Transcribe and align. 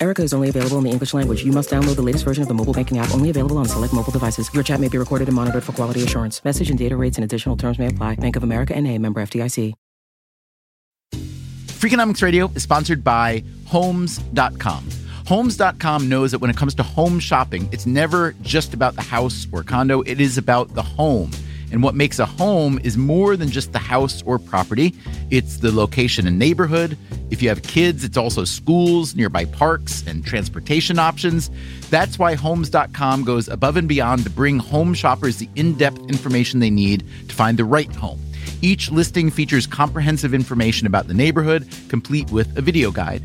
Erica 0.00 0.22
is 0.22 0.32
only 0.32 0.48
available 0.48 0.78
in 0.78 0.84
the 0.84 0.90
English 0.90 1.12
language. 1.12 1.44
You 1.44 1.52
must 1.52 1.70
download 1.70 1.96
the 1.96 2.02
latest 2.02 2.24
version 2.24 2.42
of 2.42 2.48
the 2.48 2.54
mobile 2.54 2.72
banking 2.72 2.98
app, 2.98 3.12
only 3.12 3.30
available 3.30 3.58
on 3.58 3.66
select 3.66 3.92
mobile 3.92 4.12
devices. 4.12 4.48
Your 4.54 4.62
chat 4.62 4.80
may 4.80 4.88
be 4.88 4.98
recorded 4.98 5.28
and 5.28 5.34
monitored 5.34 5.64
for 5.64 5.72
quality 5.72 6.02
assurance. 6.02 6.44
Message 6.44 6.70
and 6.70 6.78
data 6.78 6.96
rates 6.96 7.18
and 7.18 7.24
additional 7.24 7.56
terms 7.56 7.78
may 7.78 7.88
apply. 7.88 8.14
Bank 8.16 8.36
of 8.36 8.42
America 8.42 8.74
and 8.74 8.86
a 8.86 8.96
member 8.98 9.20
FDIC. 9.20 9.74
Freakonomics 11.78 12.22
Radio 12.22 12.50
is 12.56 12.64
sponsored 12.64 13.04
by 13.04 13.44
Homes.com. 13.66 14.88
Homes.com 15.28 16.08
knows 16.08 16.32
that 16.32 16.40
when 16.40 16.50
it 16.50 16.56
comes 16.56 16.74
to 16.74 16.82
home 16.82 17.20
shopping, 17.20 17.68
it's 17.70 17.86
never 17.86 18.34
just 18.42 18.74
about 18.74 18.96
the 18.96 19.02
house 19.02 19.46
or 19.52 19.62
condo, 19.62 20.00
it 20.00 20.20
is 20.20 20.38
about 20.38 20.74
the 20.74 20.82
home. 20.82 21.30
And 21.70 21.82
what 21.82 21.94
makes 21.94 22.18
a 22.18 22.26
home 22.26 22.80
is 22.82 22.96
more 22.96 23.36
than 23.36 23.50
just 23.50 23.72
the 23.72 23.78
house 23.78 24.22
or 24.22 24.38
property. 24.38 24.94
It's 25.30 25.58
the 25.58 25.72
location 25.72 26.26
and 26.26 26.38
neighborhood. 26.38 26.96
If 27.30 27.42
you 27.42 27.48
have 27.50 27.62
kids, 27.62 28.04
it's 28.04 28.16
also 28.16 28.44
schools, 28.44 29.14
nearby 29.14 29.44
parks, 29.44 30.06
and 30.06 30.24
transportation 30.24 30.98
options. 30.98 31.50
That's 31.90 32.18
why 32.18 32.34
Homes.com 32.34 33.24
goes 33.24 33.48
above 33.48 33.76
and 33.76 33.88
beyond 33.88 34.24
to 34.24 34.30
bring 34.30 34.58
home 34.58 34.94
shoppers 34.94 35.36
the 35.36 35.48
in 35.56 35.74
depth 35.74 36.00
information 36.08 36.60
they 36.60 36.70
need 36.70 37.04
to 37.28 37.34
find 37.34 37.58
the 37.58 37.64
right 37.64 37.94
home. 37.94 38.20
Each 38.62 38.90
listing 38.90 39.30
features 39.30 39.66
comprehensive 39.66 40.34
information 40.34 40.86
about 40.86 41.06
the 41.06 41.14
neighborhood, 41.14 41.68
complete 41.88 42.30
with 42.30 42.56
a 42.56 42.62
video 42.62 42.90
guide. 42.90 43.22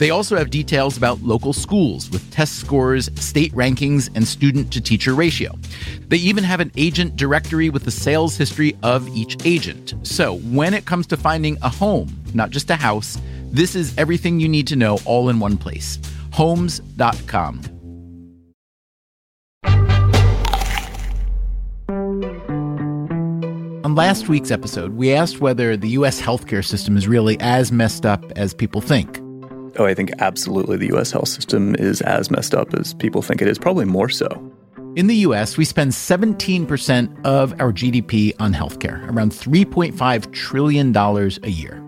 They 0.00 0.08
also 0.08 0.38
have 0.38 0.48
details 0.48 0.96
about 0.96 1.20
local 1.20 1.52
schools 1.52 2.08
with 2.08 2.28
test 2.30 2.58
scores, 2.58 3.10
state 3.16 3.52
rankings, 3.52 4.08
and 4.14 4.26
student 4.26 4.72
to 4.72 4.80
teacher 4.80 5.14
ratio. 5.14 5.52
They 6.08 6.16
even 6.16 6.42
have 6.42 6.58
an 6.58 6.72
agent 6.78 7.16
directory 7.16 7.68
with 7.68 7.84
the 7.84 7.90
sales 7.90 8.34
history 8.34 8.78
of 8.82 9.06
each 9.08 9.36
agent. 9.44 9.92
So 10.02 10.38
when 10.38 10.72
it 10.72 10.86
comes 10.86 11.06
to 11.08 11.18
finding 11.18 11.58
a 11.60 11.68
home, 11.68 12.08
not 12.32 12.48
just 12.48 12.70
a 12.70 12.76
house, 12.76 13.18
this 13.52 13.76
is 13.76 13.92
everything 13.98 14.40
you 14.40 14.48
need 14.48 14.66
to 14.68 14.76
know 14.76 14.98
all 15.04 15.28
in 15.28 15.38
one 15.38 15.58
place. 15.58 15.98
Homes.com. 16.32 17.60
On 23.84 23.94
last 23.94 24.30
week's 24.30 24.50
episode, 24.50 24.92
we 24.92 25.12
asked 25.12 25.42
whether 25.42 25.76
the 25.76 25.90
U.S. 25.90 26.22
healthcare 26.22 26.64
system 26.64 26.96
is 26.96 27.06
really 27.06 27.38
as 27.40 27.70
messed 27.70 28.06
up 28.06 28.24
as 28.36 28.54
people 28.54 28.80
think. 28.80 29.20
Oh, 29.80 29.86
I 29.86 29.94
think 29.94 30.12
absolutely 30.18 30.76
the 30.76 30.94
US 30.94 31.10
health 31.10 31.28
system 31.28 31.74
is 31.76 32.02
as 32.02 32.30
messed 32.30 32.54
up 32.54 32.74
as 32.74 32.92
people 32.92 33.22
think 33.22 33.40
it 33.40 33.48
is, 33.48 33.58
probably 33.58 33.86
more 33.86 34.10
so. 34.10 34.28
In 34.94 35.06
the 35.06 35.16
US, 35.26 35.56
we 35.56 35.64
spend 35.64 35.92
17% 35.92 37.24
of 37.24 37.58
our 37.58 37.72
GDP 37.72 38.34
on 38.38 38.52
healthcare, 38.52 39.10
around 39.10 39.32
$3.5 39.32 40.32
trillion 40.34 40.94
a 40.94 41.48
year. 41.48 41.82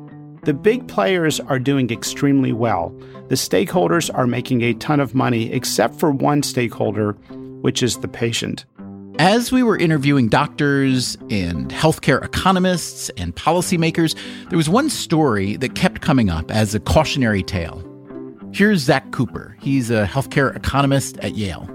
The 0.44 0.54
big 0.54 0.88
players 0.88 1.38
are 1.38 1.58
doing 1.58 1.90
extremely 1.90 2.54
well. 2.54 2.98
The 3.28 3.34
stakeholders 3.34 4.10
are 4.14 4.26
making 4.26 4.62
a 4.62 4.72
ton 4.72 4.98
of 4.98 5.14
money, 5.14 5.52
except 5.52 6.00
for 6.00 6.10
one 6.10 6.42
stakeholder, 6.42 7.12
which 7.60 7.82
is 7.82 7.98
the 7.98 8.08
patient. 8.08 8.64
As 9.18 9.52
we 9.52 9.62
were 9.62 9.76
interviewing 9.76 10.28
doctors 10.28 11.16
and 11.28 11.70
healthcare 11.70 12.24
economists 12.24 13.10
and 13.18 13.36
policymakers, 13.36 14.16
there 14.48 14.56
was 14.56 14.70
one 14.70 14.88
story 14.88 15.56
that 15.56 15.74
kept 15.74 16.00
coming 16.00 16.30
up 16.30 16.50
as 16.50 16.74
a 16.74 16.80
cautionary 16.80 17.42
tale. 17.42 17.84
Here's 18.54 18.80
Zach 18.80 19.10
Cooper. 19.10 19.56
He's 19.60 19.90
a 19.90 20.06
healthcare 20.06 20.56
economist 20.56 21.18
at 21.18 21.34
Yale. 21.34 21.68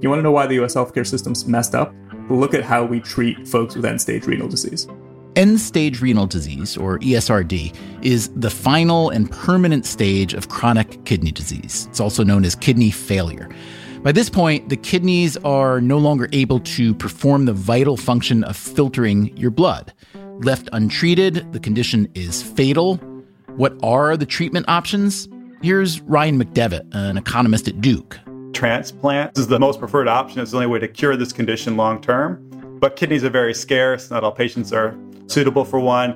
You 0.00 0.08
want 0.08 0.20
to 0.20 0.22
know 0.22 0.30
why 0.30 0.46
the 0.46 0.62
US 0.62 0.76
healthcare 0.76 1.06
system's 1.06 1.46
messed 1.46 1.74
up? 1.74 1.92
Look 2.30 2.54
at 2.54 2.62
how 2.62 2.84
we 2.84 3.00
treat 3.00 3.48
folks 3.48 3.74
with 3.74 3.84
end 3.84 4.00
stage 4.00 4.24
renal 4.26 4.48
disease. 4.48 4.86
End 5.34 5.60
stage 5.60 6.00
renal 6.00 6.26
disease, 6.26 6.76
or 6.76 6.98
ESRD, 7.00 7.74
is 8.02 8.28
the 8.36 8.48
final 8.48 9.10
and 9.10 9.30
permanent 9.30 9.84
stage 9.84 10.34
of 10.34 10.48
chronic 10.48 11.04
kidney 11.04 11.32
disease. 11.32 11.86
It's 11.90 12.00
also 12.00 12.22
known 12.24 12.44
as 12.44 12.54
kidney 12.54 12.90
failure. 12.90 13.50
By 14.06 14.12
this 14.12 14.30
point, 14.30 14.68
the 14.68 14.76
kidneys 14.76 15.36
are 15.38 15.80
no 15.80 15.98
longer 15.98 16.28
able 16.30 16.60
to 16.60 16.94
perform 16.94 17.46
the 17.46 17.52
vital 17.52 17.96
function 17.96 18.44
of 18.44 18.56
filtering 18.56 19.36
your 19.36 19.50
blood. 19.50 19.92
Left 20.44 20.68
untreated, 20.72 21.52
the 21.52 21.58
condition 21.58 22.08
is 22.14 22.40
fatal. 22.40 22.98
What 23.56 23.76
are 23.82 24.16
the 24.16 24.24
treatment 24.24 24.66
options? 24.68 25.28
Here's 25.60 26.02
Ryan 26.02 26.40
McDevitt, 26.40 26.94
an 26.94 27.16
economist 27.16 27.66
at 27.66 27.80
Duke. 27.80 28.20
Transplant 28.52 29.36
is 29.36 29.48
the 29.48 29.58
most 29.58 29.80
preferred 29.80 30.06
option. 30.06 30.38
It's 30.38 30.52
the 30.52 30.58
only 30.58 30.68
way 30.68 30.78
to 30.78 30.86
cure 30.86 31.16
this 31.16 31.32
condition 31.32 31.76
long 31.76 32.00
term. 32.00 32.78
But 32.78 32.94
kidneys 32.94 33.24
are 33.24 33.30
very 33.30 33.54
scarce. 33.54 34.08
Not 34.08 34.22
all 34.22 34.30
patients 34.30 34.72
are 34.72 34.96
suitable 35.26 35.64
for 35.64 35.80
one. 35.80 36.12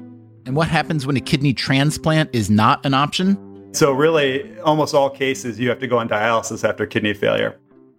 And 0.47 0.55
what 0.55 0.69
happens 0.69 1.09
when 1.09 1.17
a 1.17 1.21
kidney 1.21 1.55
transplant 1.55 2.33
is 2.33 2.51
not 2.51 2.87
an 2.87 2.95
option? 2.95 3.37
So, 3.75 3.91
really, 3.91 4.57
almost 4.61 4.95
all 4.95 5.11
cases, 5.11 5.59
you 5.59 5.69
have 5.71 5.81
to 5.81 5.89
go 5.89 5.99
on 5.99 6.09
dialysis 6.09 6.63
after 6.63 6.87
kidney 6.87 7.15
failure. 7.15 7.59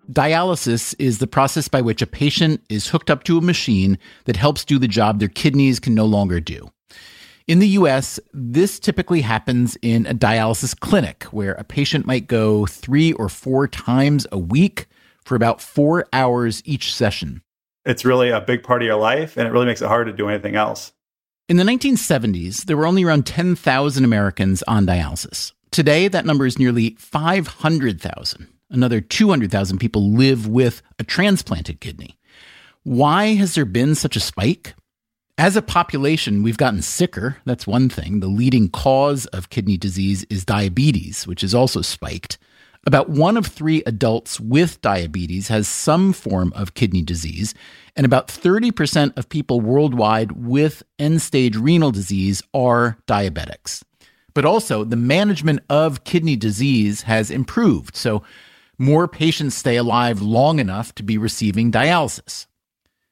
Dialysis 0.09 0.95
is 0.97 1.19
the 1.19 1.27
process 1.27 1.67
by 1.67 1.81
which 1.81 2.01
a 2.01 2.07
patient 2.07 2.61
is 2.69 2.87
hooked 2.87 3.09
up 3.09 3.23
to 3.25 3.37
a 3.37 3.41
machine 3.41 3.97
that 4.25 4.35
helps 4.35 4.65
do 4.65 4.79
the 4.79 4.87
job 4.87 5.19
their 5.19 5.27
kidneys 5.27 5.79
can 5.79 5.93
no 5.93 6.05
longer 6.05 6.39
do. 6.39 6.71
In 7.47 7.59
the 7.59 7.67
US, 7.69 8.19
this 8.33 8.79
typically 8.79 9.21
happens 9.21 9.77
in 9.81 10.05
a 10.05 10.13
dialysis 10.13 10.77
clinic 10.77 11.23
where 11.25 11.53
a 11.53 11.63
patient 11.63 12.05
might 12.05 12.27
go 12.27 12.65
three 12.65 13.13
or 13.13 13.29
four 13.29 13.67
times 13.67 14.25
a 14.31 14.37
week 14.37 14.87
for 15.23 15.35
about 15.35 15.61
four 15.61 16.07
hours 16.13 16.61
each 16.65 16.93
session. 16.93 17.41
It's 17.85 18.05
really 18.05 18.29
a 18.29 18.41
big 18.41 18.63
part 18.63 18.81
of 18.81 18.85
your 18.85 18.99
life, 18.99 19.37
and 19.37 19.47
it 19.47 19.51
really 19.51 19.65
makes 19.65 19.81
it 19.81 19.87
hard 19.87 20.07
to 20.07 20.13
do 20.13 20.29
anything 20.29 20.55
else. 20.55 20.93
In 21.49 21.57
the 21.57 21.63
1970s, 21.63 22.65
there 22.65 22.77
were 22.77 22.85
only 22.85 23.03
around 23.03 23.25
10,000 23.25 24.05
Americans 24.05 24.63
on 24.63 24.85
dialysis. 24.85 25.51
Today, 25.71 26.07
that 26.07 26.25
number 26.25 26.45
is 26.45 26.59
nearly 26.59 26.95
500,000 26.99 28.47
another 28.71 29.01
200,000 29.01 29.77
people 29.77 30.11
live 30.11 30.47
with 30.47 30.81
a 30.97 31.03
transplanted 31.03 31.79
kidney. 31.79 32.17
Why 32.83 33.35
has 33.35 33.55
there 33.55 33.65
been 33.65 33.95
such 33.95 34.15
a 34.15 34.21
spike? 34.21 34.73
As 35.37 35.55
a 35.55 35.61
population, 35.61 36.43
we've 36.43 36.57
gotten 36.57 36.81
sicker. 36.81 37.37
That's 37.45 37.65
one 37.65 37.89
thing. 37.89 38.19
The 38.19 38.27
leading 38.27 38.69
cause 38.69 39.25
of 39.27 39.49
kidney 39.49 39.77
disease 39.77 40.23
is 40.29 40.45
diabetes, 40.45 41.25
which 41.25 41.43
is 41.43 41.55
also 41.55 41.81
spiked. 41.81 42.37
About 42.87 43.09
one 43.09 43.37
of 43.37 43.45
three 43.45 43.83
adults 43.85 44.39
with 44.39 44.81
diabetes 44.81 45.49
has 45.49 45.67
some 45.67 46.13
form 46.13 46.51
of 46.55 46.73
kidney 46.73 47.03
disease, 47.03 47.53
and 47.95 48.05
about 48.05 48.27
30% 48.27 49.15
of 49.17 49.29
people 49.29 49.61
worldwide 49.61 50.31
with 50.31 50.81
end 50.97 51.21
stage 51.21 51.55
renal 51.55 51.91
disease 51.91 52.41
are 52.53 52.97
diabetics. 53.07 53.83
But 54.33 54.45
also, 54.45 54.83
the 54.83 54.95
management 54.95 55.59
of 55.69 56.03
kidney 56.05 56.35
disease 56.35 57.03
has 57.03 57.29
improved. 57.29 57.95
So, 57.95 58.23
more 58.81 59.07
patients 59.07 59.55
stay 59.55 59.75
alive 59.77 60.21
long 60.21 60.57
enough 60.59 60.93
to 60.95 61.03
be 61.03 61.17
receiving 61.17 61.71
dialysis. 61.71 62.47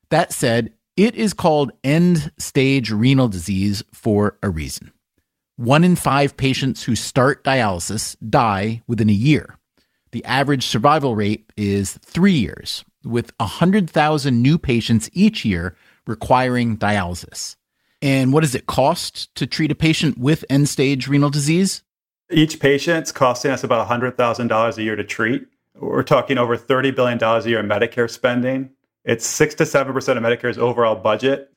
That 0.09 0.34
said, 0.34 0.74
it 0.97 1.16
is 1.16 1.34
called 1.34 1.72
end 1.84 2.31
stage 2.40 2.91
renal 2.91 3.28
disease 3.28 3.84
for 3.94 4.38
a 4.41 4.50
reason. 4.50 4.91
One 5.57 5.84
in 5.84 5.96
five 5.96 6.35
patients 6.35 6.84
who 6.84 6.96
start 6.96 7.44
dialysis 7.44 8.16
die 8.28 8.81
within 8.88 9.09
a 9.09 9.13
year. 9.13 9.57
The 10.12 10.25
average 10.25 10.66
survival 10.66 11.16
rate 11.16 11.52
is 11.56 12.00
three 12.03 12.34
years, 12.34 12.84
with 13.03 13.31
100,000 13.38 14.41
new 14.41 14.57
patients 14.57 15.09
each 15.13 15.46
year 15.46 15.75
requiring 16.07 16.78
dialysis. 16.78 17.56
And 18.01 18.34
what 18.34 18.41
does 18.41 18.56
it 18.56 18.66
cost 18.66 19.34
to 19.36 19.46
treat 19.46 19.72
a 19.72 19.75
patient 19.75 20.18
with 20.18 20.45
end 20.50 20.68
stage 20.68 21.07
renal 21.07 21.30
disease? 21.30 21.83
Each 22.31 22.60
patient's 22.60 23.12
costing 23.12 23.51
us 23.51 23.63
about 23.63 23.88
$100,000 23.88 24.77
a 24.77 24.83
year 24.83 24.95
to 24.95 25.04
treat. 25.04 25.48
We're 25.79 26.03
talking 26.03 26.37
over 26.37 26.57
$30 26.57 26.95
billion 26.95 27.23
a 27.23 27.47
year 27.47 27.59
in 27.59 27.67
Medicare 27.67 28.09
spending. 28.09 28.71
It's 29.05 29.25
6 29.25 29.55
to 29.55 29.63
7% 29.63 29.89
of 29.89 29.95
Medicare's 29.95 30.57
overall 30.57 30.95
budget. 30.95 31.53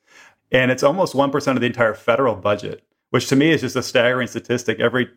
And 0.51 0.71
it's 0.71 0.83
almost 0.83 1.13
1% 1.13 1.47
of 1.55 1.59
the 1.59 1.65
entire 1.65 1.93
federal 1.93 2.35
budget, 2.35 2.83
which 3.09 3.27
to 3.27 3.35
me 3.35 3.51
is 3.51 3.61
just 3.61 3.75
a 3.75 3.83
staggering 3.83 4.27
statistic. 4.27 4.79
Every 4.79 5.09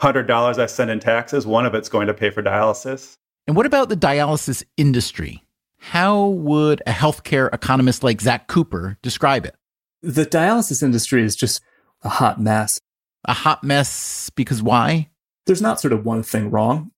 $100 0.00 0.58
I 0.58 0.66
send 0.66 0.90
in 0.90 1.00
taxes, 1.00 1.46
one 1.46 1.64
of 1.64 1.74
it's 1.74 1.88
going 1.88 2.06
to 2.08 2.14
pay 2.14 2.30
for 2.30 2.42
dialysis. 2.42 3.16
And 3.46 3.56
what 3.56 3.66
about 3.66 3.88
the 3.88 3.96
dialysis 3.96 4.62
industry? 4.76 5.42
How 5.78 6.26
would 6.26 6.82
a 6.86 6.92
healthcare 6.92 7.52
economist 7.54 8.04
like 8.04 8.20
Zach 8.20 8.46
Cooper 8.48 8.98
describe 9.02 9.46
it? 9.46 9.56
The 10.02 10.26
dialysis 10.26 10.82
industry 10.82 11.22
is 11.22 11.36
just 11.36 11.62
a 12.02 12.08
hot 12.08 12.40
mess. 12.40 12.80
A 13.24 13.32
hot 13.32 13.64
mess 13.64 14.30
because 14.30 14.62
why? 14.62 15.10
There's 15.46 15.62
not 15.62 15.80
sort 15.80 15.92
of 15.92 16.04
one 16.04 16.22
thing 16.22 16.50
wrong. 16.50 16.90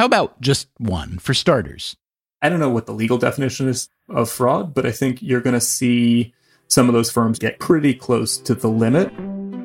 How 0.00 0.06
about 0.06 0.40
just 0.40 0.68
one 0.78 1.18
for 1.18 1.34
starters? 1.34 1.94
I 2.40 2.48
don't 2.48 2.58
know 2.58 2.70
what 2.70 2.86
the 2.86 2.92
legal 2.94 3.18
definition 3.18 3.68
is 3.68 3.90
of 4.08 4.30
fraud, 4.30 4.72
but 4.72 4.86
I 4.86 4.92
think 4.92 5.20
you're 5.20 5.42
going 5.42 5.52
to 5.52 5.60
see 5.60 6.32
some 6.68 6.88
of 6.88 6.94
those 6.94 7.10
firms 7.10 7.38
get 7.38 7.58
pretty 7.58 7.92
close 7.92 8.38
to 8.38 8.54
the 8.54 8.68
limit. 8.68 9.12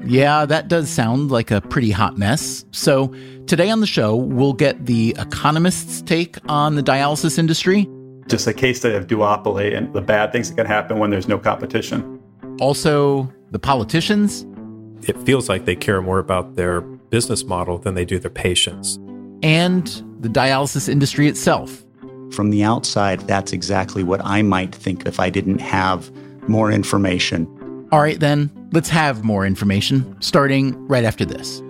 Yeah, 0.05 0.45
that 0.45 0.67
does 0.67 0.89
sound 0.89 1.31
like 1.31 1.51
a 1.51 1.61
pretty 1.61 1.89
hot 1.89 2.17
mess. 2.17 2.65
So, 2.71 3.15
today 3.47 3.69
on 3.69 3.79
the 3.79 3.87
show, 3.87 4.13
we'll 4.13 4.51
get 4.51 4.87
the 4.87 5.15
economist's 5.17 6.01
take 6.01 6.37
on 6.49 6.75
the 6.75 6.83
dialysis 6.83 7.39
industry. 7.39 7.87
Just 8.27 8.45
a 8.45 8.53
case 8.53 8.79
study 8.79 8.95
of 8.95 9.07
duopoly 9.07 9.73
and 9.73 9.93
the 9.93 10.01
bad 10.01 10.33
things 10.33 10.49
that 10.49 10.57
can 10.57 10.65
happen 10.65 10.99
when 10.99 11.11
there's 11.11 11.29
no 11.29 11.39
competition. 11.39 12.21
Also, 12.59 13.31
the 13.51 13.59
politicians. 13.59 14.45
It 15.07 15.17
feels 15.19 15.47
like 15.47 15.63
they 15.63 15.77
care 15.77 16.01
more 16.01 16.19
about 16.19 16.55
their 16.55 16.81
business 16.81 17.45
model 17.45 17.77
than 17.77 17.93
they 17.93 18.03
do 18.03 18.19
their 18.19 18.29
patients. 18.29 18.99
And 19.45 19.85
the 20.19 20.27
dialysis 20.27 20.89
industry 20.89 21.27
itself. 21.27 21.85
From 22.31 22.49
the 22.49 22.63
outside, 22.63 23.21
that's 23.21 23.53
exactly 23.53 24.03
what 24.03 24.19
I 24.25 24.41
might 24.41 24.73
think 24.73 25.05
if 25.05 25.19
I 25.19 25.29
didn't 25.29 25.59
have 25.59 26.11
more 26.49 26.71
information. 26.71 27.47
All 27.91 28.01
right, 28.01 28.19
then, 28.19 28.49
let's 28.73 28.89
have 28.89 29.23
more 29.23 29.45
information, 29.45 30.19
starting 30.19 30.73
right 30.87 31.03
after 31.03 31.25
this. 31.25 31.61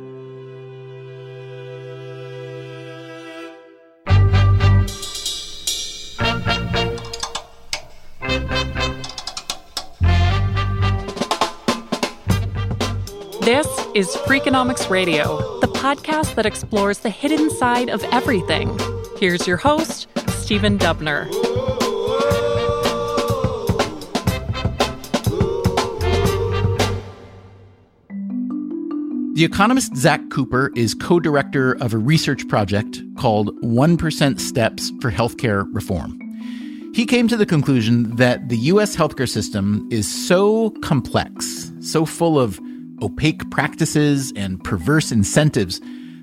Is 13.96 14.10
Freakonomics 14.28 14.90
Radio, 14.90 15.58
the 15.62 15.68
podcast 15.68 16.36
that 16.36 16.46
explores 16.46 17.00
the 17.00 17.10
hidden 17.10 17.50
side 17.50 17.88
of 17.88 18.04
everything. 18.12 18.78
Here's 19.18 19.48
your 19.48 19.56
host, 19.56 20.10
Stephen 20.32 20.78
Dubner. 20.78 21.32
The 29.36 29.46
economist 29.46 29.96
Zach 29.96 30.30
Cooper 30.30 30.74
is 30.76 30.94
co 30.94 31.22
director 31.22 31.82
of 31.82 31.94
a 31.94 31.98
research 31.98 32.46
project 32.50 33.02
called 33.18 33.56
1% 33.62 34.40
Steps 34.42 34.92
for 35.00 35.10
Healthcare 35.10 35.66
Reform. 35.74 36.20
He 36.94 37.06
came 37.06 37.30
to 37.30 37.38
the 37.38 37.46
conclusion 37.46 38.14
that 38.18 38.50
the 38.50 38.58
US 38.58 38.94
healthcare 38.98 39.30
system 39.30 39.88
is 39.90 40.06
so 40.28 40.72
complex, 40.82 41.72
so 41.80 42.06
full 42.06 42.38
of 42.38 42.60
opaque 43.02 43.50
practices 43.52 44.32
and 44.36 44.64
perverse 44.64 45.12
incentives, 45.12 45.80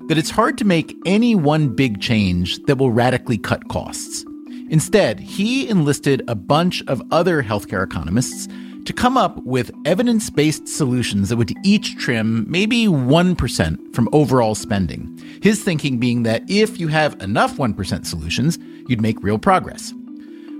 that 0.07 0.17
it's 0.17 0.29
hard 0.29 0.57
to 0.57 0.65
make 0.65 0.95
any 1.05 1.35
one 1.35 1.69
big 1.69 2.01
change 2.01 2.61
that 2.63 2.77
will 2.77 2.91
radically 2.91 3.37
cut 3.37 3.67
costs. 3.69 4.25
Instead, 4.69 5.19
he 5.19 5.67
enlisted 5.69 6.23
a 6.27 6.35
bunch 6.35 6.83
of 6.87 7.01
other 7.11 7.43
healthcare 7.43 7.83
economists 7.83 8.47
to 8.85 8.93
come 8.93 9.17
up 9.17 9.37
with 9.43 9.71
evidence 9.85 10.29
based 10.29 10.67
solutions 10.67 11.29
that 11.29 11.37
would 11.37 11.53
each 11.63 11.95
trim 11.97 12.45
maybe 12.49 12.85
1% 12.87 13.95
from 13.95 14.09
overall 14.11 14.55
spending. 14.55 15.17
His 15.41 15.63
thinking 15.63 15.99
being 15.99 16.23
that 16.23 16.43
if 16.49 16.79
you 16.79 16.89
have 16.89 17.21
enough 17.21 17.57
1% 17.57 18.05
solutions, 18.05 18.59
you'd 18.87 19.01
make 19.01 19.23
real 19.23 19.37
progress. 19.37 19.93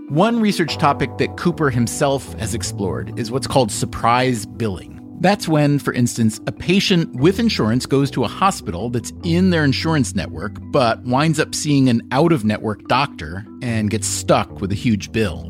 One 0.10 0.40
research 0.40 0.78
topic 0.78 1.18
that 1.18 1.38
Cooper 1.38 1.70
himself 1.70 2.34
has 2.36 2.54
explored 2.54 3.18
is 3.18 3.32
what's 3.32 3.48
called 3.48 3.72
surprise 3.72 4.46
billing. 4.46 5.03
That's 5.20 5.48
when, 5.48 5.80
for 5.80 5.94
instance, 5.94 6.42
a 6.48 6.52
patient 6.52 7.16
with 7.16 7.40
insurance 7.40 7.86
goes 7.86 8.12
to 8.12 8.24
a 8.24 8.28
hospital 8.28 8.90
that's 8.90 9.14
in 9.24 9.52
their 9.52 9.64
insurance 9.64 10.16
network, 10.16 10.58
but 10.72 11.02
winds 11.04 11.40
up 11.40 11.56
seeing 11.56 11.88
an 11.88 12.06
out 12.12 12.32
of 12.32 12.44
network 12.44 12.88
doctor 12.88 13.46
and 13.62 13.90
gets 13.90 14.08
stuck 14.08 14.60
with 14.60 14.72
a 14.72 14.76
huge 14.76 15.12
bill. 15.12 15.50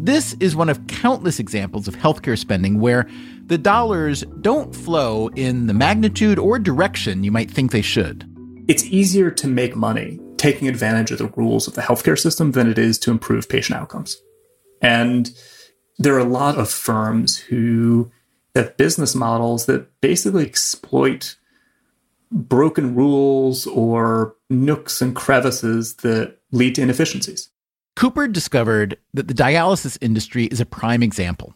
This 0.00 0.34
is 0.40 0.54
one 0.54 0.68
of 0.68 0.86
countless 0.86 1.40
examples 1.40 1.88
of 1.88 1.96
healthcare 1.96 2.38
spending 2.38 2.80
where 2.80 3.08
the 3.46 3.58
dollars 3.58 4.22
don't 4.40 4.74
flow 4.74 5.28
in 5.28 5.66
the 5.66 5.74
magnitude 5.74 6.38
or 6.38 6.58
direction 6.58 7.24
you 7.24 7.32
might 7.32 7.50
think 7.50 7.72
they 7.72 7.82
should. 7.82 8.24
It's 8.68 8.84
easier 8.84 9.30
to 9.32 9.48
make 9.48 9.74
money 9.74 10.20
taking 10.36 10.68
advantage 10.68 11.10
of 11.10 11.18
the 11.18 11.32
rules 11.36 11.66
of 11.66 11.74
the 11.74 11.82
healthcare 11.82 12.18
system 12.18 12.52
than 12.52 12.70
it 12.70 12.78
is 12.78 12.98
to 13.00 13.10
improve 13.10 13.48
patient 13.48 13.78
outcomes. 13.78 14.16
And 14.80 15.30
there 15.98 16.14
are 16.14 16.20
a 16.20 16.24
lot 16.24 16.56
of 16.56 16.70
firms 16.70 17.36
who 17.36 18.10
have 18.54 18.76
business 18.76 19.14
models 19.14 19.66
that 19.66 19.88
basically 20.00 20.46
exploit 20.46 21.36
broken 22.30 22.94
rules 22.94 23.66
or 23.66 24.36
nooks 24.50 25.00
and 25.00 25.14
crevices 25.14 25.96
that 25.96 26.38
lead 26.52 26.74
to 26.74 26.82
inefficiencies. 26.82 27.50
Cooper 27.96 28.28
discovered 28.28 28.98
that 29.14 29.28
the 29.28 29.34
dialysis 29.34 29.98
industry 30.00 30.44
is 30.44 30.60
a 30.60 30.66
prime 30.66 31.02
example. 31.02 31.54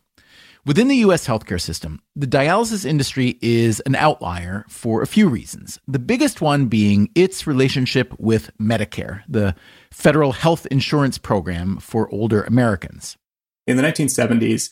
Within 0.65 0.87
the 0.87 0.97
US 0.97 1.27
healthcare 1.27 1.61
system, 1.61 2.01
the 2.15 2.27
dialysis 2.27 2.85
industry 2.85 3.37
is 3.43 3.81
an 3.81 3.97
outlier 3.97 4.65
for 4.69 5.03
a 5.03 5.09
few 5.09 5.29
reasons. 5.29 5.81
The 5.89 5.99
biggest 5.99 6.41
one 6.41 6.67
being 6.67 7.11
its 7.17 7.49
relationship 7.49 8.15
with 8.19 8.57
Medicare, 8.59 9.23
the 9.29 9.57
federal 9.91 10.31
health 10.31 10.67
insurance 10.71 11.19
program 11.19 11.79
for 11.79 12.09
older 12.15 12.45
Americans. 12.45 13.17
In 13.67 13.77
the 13.77 13.83
1970s, 13.83 14.71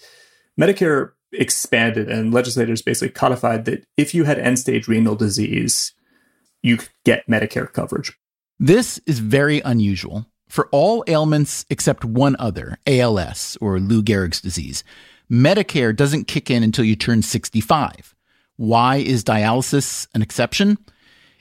Medicare 0.61 1.12
expanded 1.32 2.11
and 2.11 2.32
legislators 2.32 2.82
basically 2.82 3.12
codified 3.12 3.65
that 3.65 3.85
if 3.97 4.15
you 4.15 4.25
had 4.25 4.38
end 4.38 4.59
stage 4.59 4.88
renal 4.88 5.15
disease, 5.15 5.93
you 6.62 6.77
could 6.77 6.91
get 7.05 7.27
Medicare 7.27 7.73
coverage. 7.73 8.17
This 8.59 9.00
is 9.06 9.19
very 9.19 9.61
unusual. 9.61 10.27
For 10.49 10.69
all 10.73 11.05
ailments 11.06 11.65
except 11.71 12.05
one 12.05 12.37
other, 12.38 12.77
ALS 12.87 13.56
or 13.61 13.79
Lou 13.79 14.03
Gehrig's 14.03 14.41
disease, 14.41 14.82
Medicare 15.31 15.94
doesn't 15.94 16.27
kick 16.27 16.50
in 16.50 16.62
until 16.62 16.85
you 16.85 16.97
turn 16.97 17.23
65. 17.23 18.15
Why 18.56 18.97
is 18.97 19.23
dialysis 19.23 20.09
an 20.12 20.23
exception? 20.23 20.77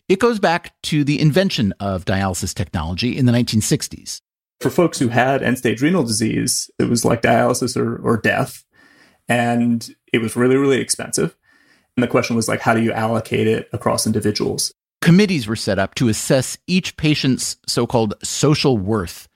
It 0.07 0.19
goes 0.19 0.39
back 0.39 0.73
to 0.83 1.03
the 1.03 1.19
invention 1.19 1.73
of 1.79 2.05
dialysis 2.05 2.53
technology 2.53 3.17
in 3.17 3.25
the 3.25 3.31
1960s. 3.31 4.21
For 4.61 4.69
folks 4.69 4.99
who 4.99 5.07
had 5.07 5.41
end 5.41 5.57
stage 5.57 5.81
renal 5.81 6.03
disease, 6.03 6.69
it 6.79 6.89
was 6.89 7.03
like 7.03 7.21
dialysis 7.21 7.75
or, 7.75 7.97
or 7.97 8.17
death. 8.17 8.63
And 9.29 9.87
it 10.11 10.17
was 10.17 10.35
really, 10.35 10.57
really 10.57 10.81
expensive. 10.81 11.37
And 11.95 12.03
the 12.03 12.07
question 12.07 12.35
was 12.35 12.47
like, 12.47 12.59
how 12.59 12.73
do 12.73 12.81
you 12.81 12.91
allocate 12.91 13.47
it 13.47 13.69
across 13.71 14.05
individuals? 14.05 14.73
Committees 15.01 15.47
were 15.47 15.55
set 15.55 15.79
up 15.79 15.95
to 15.95 16.09
assess 16.09 16.57
each 16.67 16.97
patient's 16.97 17.55
so 17.67 17.87
called 17.87 18.15
social 18.23 18.77
worth. 18.77 19.29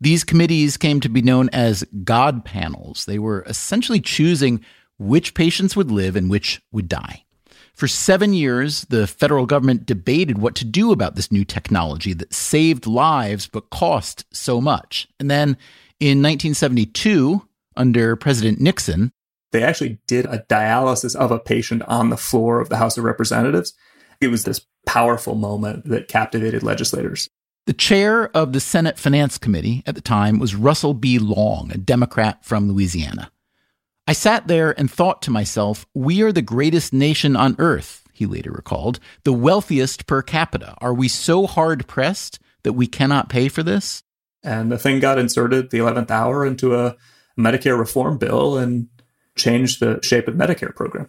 These 0.00 0.24
committees 0.24 0.76
came 0.76 1.00
to 1.00 1.08
be 1.08 1.22
known 1.22 1.48
as 1.50 1.84
God 2.04 2.44
panels. 2.44 3.04
They 3.04 3.18
were 3.18 3.42
essentially 3.46 4.00
choosing 4.00 4.64
which 4.98 5.34
patients 5.34 5.76
would 5.76 5.90
live 5.90 6.16
and 6.16 6.30
which 6.30 6.62
would 6.72 6.88
die. 6.88 7.24
For 7.74 7.88
seven 7.88 8.34
years, 8.34 8.82
the 8.86 9.06
federal 9.06 9.46
government 9.46 9.86
debated 9.86 10.38
what 10.38 10.54
to 10.56 10.64
do 10.64 10.92
about 10.92 11.16
this 11.16 11.32
new 11.32 11.44
technology 11.44 12.12
that 12.14 12.34
saved 12.34 12.86
lives 12.86 13.46
but 13.46 13.70
cost 13.70 14.24
so 14.34 14.60
much. 14.60 15.08
And 15.18 15.30
then 15.30 15.56
in 15.98 16.18
1972, 16.18 17.46
under 17.76 18.16
President 18.16 18.60
Nixon, 18.60 19.12
they 19.52 19.62
actually 19.62 19.98
did 20.06 20.26
a 20.26 20.44
dialysis 20.48 21.14
of 21.14 21.30
a 21.30 21.38
patient 21.38 21.82
on 21.82 22.10
the 22.10 22.16
floor 22.16 22.60
of 22.60 22.68
the 22.68 22.78
House 22.78 22.98
of 22.98 23.04
Representatives. 23.04 23.74
It 24.20 24.28
was 24.28 24.44
this 24.44 24.66
powerful 24.86 25.34
moment 25.34 25.84
that 25.86 26.08
captivated 26.08 26.62
legislators. 26.62 27.28
The 27.66 27.72
chair 27.72 28.28
of 28.36 28.52
the 28.52 28.60
Senate 28.60 28.98
Finance 28.98 29.38
Committee 29.38 29.84
at 29.86 29.94
the 29.94 30.00
time 30.00 30.40
was 30.40 30.56
Russell 30.56 30.94
B. 30.94 31.18
Long, 31.18 31.70
a 31.72 31.78
Democrat 31.78 32.44
from 32.44 32.68
Louisiana. 32.68 33.30
I 34.06 34.14
sat 34.14 34.48
there 34.48 34.76
and 34.76 34.90
thought 34.90 35.22
to 35.22 35.30
myself, 35.30 35.86
we 35.94 36.22
are 36.22 36.32
the 36.32 36.42
greatest 36.42 36.92
nation 36.92 37.36
on 37.36 37.54
earth, 37.60 38.02
he 38.12 38.26
later 38.26 38.50
recalled, 38.50 38.98
the 39.22 39.32
wealthiest 39.32 40.06
per 40.06 40.22
capita. 40.22 40.74
Are 40.80 40.92
we 40.92 41.06
so 41.06 41.46
hard 41.46 41.86
pressed 41.86 42.40
that 42.64 42.72
we 42.72 42.88
cannot 42.88 43.28
pay 43.28 43.48
for 43.48 43.62
this? 43.62 44.02
And 44.42 44.72
the 44.72 44.78
thing 44.78 44.98
got 44.98 45.18
inserted 45.18 45.70
the 45.70 45.78
11th 45.78 46.10
hour 46.10 46.44
into 46.44 46.74
a 46.74 46.96
Medicare 47.38 47.78
reform 47.78 48.18
bill 48.18 48.58
and 48.58 48.88
changed 49.36 49.80
the 49.80 50.00
shape 50.02 50.28
of 50.28 50.36
the 50.36 50.44
Medicare 50.44 50.74
program. 50.74 51.08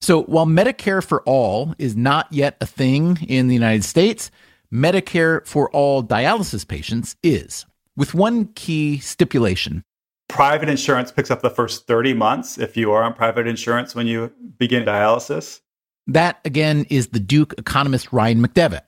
So 0.00 0.22
while 0.22 0.46
Medicare 0.46 1.04
for 1.04 1.22
all 1.22 1.74
is 1.78 1.96
not 1.96 2.32
yet 2.32 2.56
a 2.60 2.66
thing 2.66 3.18
in 3.28 3.48
the 3.48 3.54
United 3.54 3.84
States, 3.84 4.30
Medicare 4.72 5.46
for 5.46 5.70
all 5.70 6.02
dialysis 6.04 6.66
patients 6.66 7.16
is, 7.22 7.66
with 7.96 8.14
one 8.14 8.46
key 8.54 8.98
stipulation. 8.98 9.82
Private 10.28 10.68
insurance 10.68 11.10
picks 11.10 11.30
up 11.30 11.40
the 11.40 11.50
first 11.50 11.86
30 11.86 12.14
months 12.14 12.58
if 12.58 12.76
you 12.76 12.92
are 12.92 13.02
on 13.02 13.14
private 13.14 13.46
insurance 13.46 13.94
when 13.94 14.06
you 14.06 14.30
begin 14.58 14.84
dialysis. 14.84 15.60
That, 16.06 16.38
again, 16.44 16.86
is 16.90 17.08
the 17.08 17.20
Duke 17.20 17.54
economist 17.58 18.12
Ryan 18.12 18.46
McDevitt. 18.46 18.82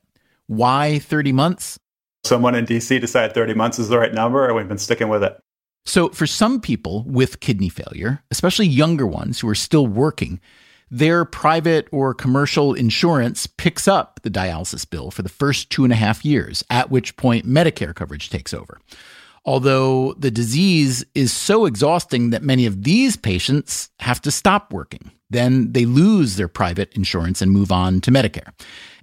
Why 0.46 0.98
30 1.00 1.32
months? 1.32 1.78
Someone 2.24 2.54
in 2.54 2.66
DC 2.66 3.00
decided 3.00 3.34
30 3.34 3.54
months 3.54 3.78
is 3.78 3.88
the 3.88 3.98
right 3.98 4.12
number, 4.12 4.46
and 4.46 4.54
we've 4.54 4.68
been 4.68 4.78
sticking 4.78 5.08
with 5.08 5.24
it. 5.24 5.38
So, 5.84 6.10
for 6.10 6.26
some 6.26 6.60
people 6.60 7.04
with 7.06 7.40
kidney 7.40 7.68
failure, 7.68 8.22
especially 8.30 8.66
younger 8.66 9.06
ones 9.06 9.40
who 9.40 9.48
are 9.48 9.54
still 9.54 9.86
working, 9.86 10.40
their 10.90 11.24
private 11.24 11.88
or 11.92 12.14
commercial 12.14 12.74
insurance 12.74 13.46
picks 13.46 13.86
up 13.86 14.20
the 14.22 14.30
dialysis 14.30 14.88
bill 14.88 15.10
for 15.10 15.22
the 15.22 15.28
first 15.28 15.70
two 15.70 15.84
and 15.84 15.92
a 15.92 15.96
half 15.96 16.24
years, 16.24 16.64
at 16.68 16.90
which 16.90 17.16
point 17.16 17.46
Medicare 17.46 17.94
coverage 17.94 18.28
takes 18.28 18.52
over. 18.52 18.80
Although 19.44 20.14
the 20.14 20.30
disease 20.30 21.04
is 21.14 21.32
so 21.32 21.64
exhausting 21.64 22.30
that 22.30 22.42
many 22.42 22.66
of 22.66 22.82
these 22.82 23.16
patients 23.16 23.88
have 24.00 24.20
to 24.22 24.30
stop 24.30 24.72
working. 24.72 25.12
Then 25.30 25.72
they 25.72 25.86
lose 25.86 26.36
their 26.36 26.48
private 26.48 26.92
insurance 26.94 27.40
and 27.40 27.50
move 27.50 27.72
on 27.72 28.00
to 28.02 28.10
Medicare. 28.10 28.52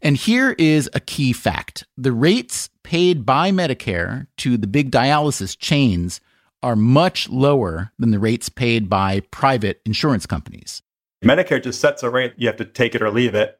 And 0.01 0.15
here 0.17 0.51
is 0.59 0.89
a 0.93 0.99
key 0.99 1.33
fact 1.33 1.85
the 1.97 2.11
rates 2.11 2.69
paid 2.83 3.25
by 3.25 3.51
Medicare 3.51 4.27
to 4.37 4.57
the 4.57 4.67
big 4.67 4.91
dialysis 4.91 5.57
chains 5.57 6.21
are 6.63 6.75
much 6.75 7.29
lower 7.29 7.91
than 7.99 8.11
the 8.11 8.19
rates 8.19 8.49
paid 8.49 8.89
by 8.89 9.21
private 9.31 9.81
insurance 9.85 10.25
companies. 10.25 10.81
Medicare 11.23 11.63
just 11.63 11.81
sets 11.81 12.03
a 12.03 12.09
rate, 12.09 12.33
you 12.37 12.47
have 12.47 12.57
to 12.57 12.65
take 12.65 12.95
it 12.95 13.01
or 13.01 13.09
leave 13.09 13.35
it. 13.35 13.59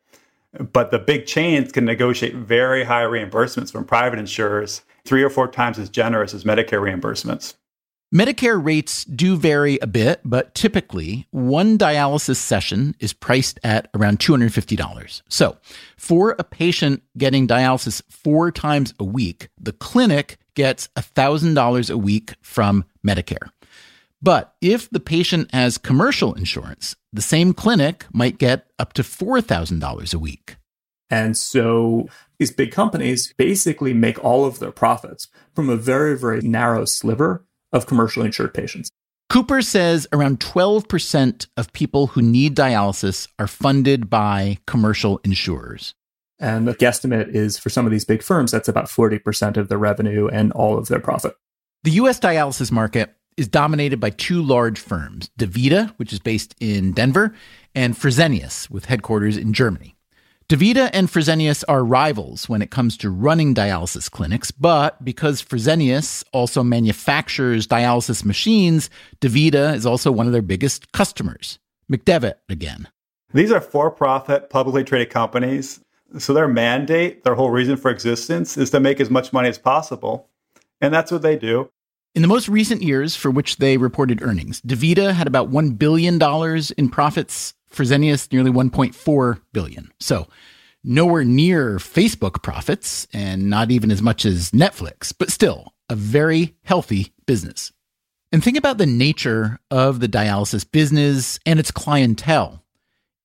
But 0.72 0.92
the 0.92 1.00
big 1.00 1.26
chains 1.26 1.72
can 1.72 1.86
negotiate 1.86 2.36
very 2.36 2.84
high 2.84 3.04
reimbursements 3.04 3.72
from 3.72 3.86
private 3.86 4.18
insurers, 4.18 4.82
three 5.06 5.24
or 5.24 5.30
four 5.30 5.48
times 5.48 5.78
as 5.78 5.90
generous 5.90 6.34
as 6.34 6.44
Medicare 6.44 6.82
reimbursements. 6.82 7.56
Medicare 8.14 8.64
rates 8.64 9.04
do 9.04 9.36
vary 9.36 9.78
a 9.82 9.88
bit, 9.88 10.22
but 10.24 10.56
typically 10.56 11.28
one 11.32 11.78
dialysis 11.78 12.38
session 12.38 12.96
is 13.02 13.12
priced 13.12 13.60
at 13.66 13.90
around 13.94 14.20
$250. 14.20 15.22
So, 15.28 15.58
for 15.98 16.34
a 16.40 16.44
patient 16.46 17.04
getting 17.18 17.50
dialysis 17.50 18.02
four 18.10 18.50
times 18.50 18.94
a 18.98 19.04
week, 19.04 19.50
the 19.60 19.74
clinic 19.74 20.38
gets 20.58 20.90
$1,000 20.98 21.90
a 21.90 21.98
week 21.98 22.34
from 22.42 22.84
Medicare. 23.06 23.52
But 24.22 24.56
if 24.60 24.90
the 24.90 25.00
patient 25.00 25.54
has 25.54 25.78
commercial 25.78 26.34
insurance, 26.34 26.96
the 27.14 27.22
same 27.22 27.54
clinic 27.54 28.06
might 28.12 28.40
get 28.40 28.66
up 28.80 28.94
to 28.94 29.04
$4,000 29.04 30.14
a 30.14 30.20
week. 30.20 30.58
And 31.12 31.38
so 31.38 32.08
these 32.40 32.52
big 32.52 32.72
companies 32.72 33.34
basically 33.38 33.94
make 33.94 34.22
all 34.24 34.46
of 34.46 34.58
their 34.58 34.72
profits 34.72 35.28
from 35.54 35.70
a 35.70 35.78
very, 35.78 36.18
very 36.18 36.42
narrow 36.42 36.86
sliver 36.86 37.46
of 37.72 37.86
commercially 37.86 38.26
insured 38.26 38.56
patients. 38.56 38.90
Cooper 39.30 39.62
says 39.62 40.08
around 40.12 40.40
12% 40.40 41.48
of 41.56 41.72
people 41.74 42.08
who 42.08 42.22
need 42.24 42.56
dialysis 42.56 43.28
are 43.38 43.48
funded 43.48 44.10
by 44.10 44.58
commercial 44.66 45.20
insurers. 45.24 45.94
And 46.40 46.68
the 46.68 46.76
guesstimate 46.76 47.30
is 47.30 47.58
for 47.58 47.70
some 47.70 47.86
of 47.86 47.92
these 47.92 48.06
big 48.06 48.22
firms, 48.22 48.52
that's 48.52 48.68
about 48.68 48.86
40% 48.86 49.58
of 49.58 49.70
their 49.70 49.78
revenue 49.78 50.28
and 50.28 50.52
all 50.52 50.78
of 50.78 50.88
their 50.88 51.00
profit. 51.00 51.36
The 51.84 51.92
US 51.92 52.20
dialysis 52.20 52.72
market 52.72 53.16
is 53.38 53.48
dominated 53.48 54.00
by 54.00 54.10
two 54.10 54.42
large 54.42 54.80
firms 54.80 55.30
DaVita, 55.40 55.94
which 55.98 56.12
is 56.12 56.20
based 56.20 56.56
in 56.60 56.92
Denver, 56.92 57.34
and 57.76 57.96
Fresenius, 57.96 58.70
with 58.70 58.86
headquarters 58.86 59.38
in 59.38 59.54
Germany. 59.54 59.96
DaVita 60.50 60.90
and 60.94 61.10
Fresenius 61.10 61.64
are 61.68 61.84
rivals 61.84 62.48
when 62.48 62.62
it 62.62 62.72
comes 62.72 62.96
to 62.98 63.10
running 63.10 63.54
dialysis 63.54 64.10
clinics, 64.10 64.50
but 64.50 65.04
because 65.04 65.44
Fresenius 65.44 66.24
also 66.32 66.64
manufactures 66.64 67.68
dialysis 67.68 68.24
machines, 68.24 68.90
DaVita 69.20 69.76
is 69.76 69.86
also 69.86 70.10
one 70.10 70.26
of 70.26 70.32
their 70.32 70.42
biggest 70.42 70.94
customers. 70.94 71.60
McDevitt 71.92 72.36
again. 72.48 72.88
These 73.34 73.52
are 73.52 73.60
for 73.60 73.92
profit, 73.92 74.50
publicly 74.50 74.86
traded 74.86 75.10
companies. 75.10 75.82
So 76.18 76.34
their 76.34 76.48
mandate, 76.48 77.24
their 77.24 77.36
whole 77.36 77.50
reason 77.50 77.78
for 77.78 77.92
existence 77.92 78.58
is 78.58 78.72
to 78.72 78.80
make 78.80 79.00
as 79.00 79.10
much 79.10 79.34
money 79.34 79.50
as 79.50 79.58
possible. 79.58 80.30
And 80.80 80.94
that's 80.94 81.12
what 81.12 81.22
they 81.22 81.36
do. 81.36 81.70
In 82.16 82.22
the 82.22 82.28
most 82.28 82.50
recent 82.50 82.82
years 82.82 83.16
for 83.16 83.30
which 83.30 83.58
they 83.58 83.78
reported 83.78 84.22
earnings, 84.22 84.62
DaVita 84.62 85.14
had 85.14 85.28
about 85.28 85.52
$1 85.52 85.78
billion 85.78 86.20
in 86.78 86.90
profits 86.90 87.54
Fresenius 87.72 88.32
nearly 88.32 88.52
1.4 88.52 89.42
billion. 89.54 89.92
So 90.00 90.28
nowhere 90.84 91.24
near 91.24 91.78
Facebook 91.78 92.42
profits 92.42 93.08
and 93.14 93.50
not 93.50 93.72
even 93.72 93.92
as 93.92 94.02
much 94.02 94.26
as 94.26 94.52
Netflix, 94.52 95.14
but 95.18 95.32
still 95.32 95.74
a 95.90 95.96
very 95.96 96.56
healthy 96.64 97.14
business. 97.26 97.72
And 98.32 98.44
think 98.44 98.58
about 98.58 98.78
the 98.78 98.86
nature 98.86 99.60
of 99.72 100.00
the 100.00 100.08
dialysis 100.08 100.70
business 100.70 101.40
and 101.46 101.60
its 101.60 101.72
clientele. 101.72 102.64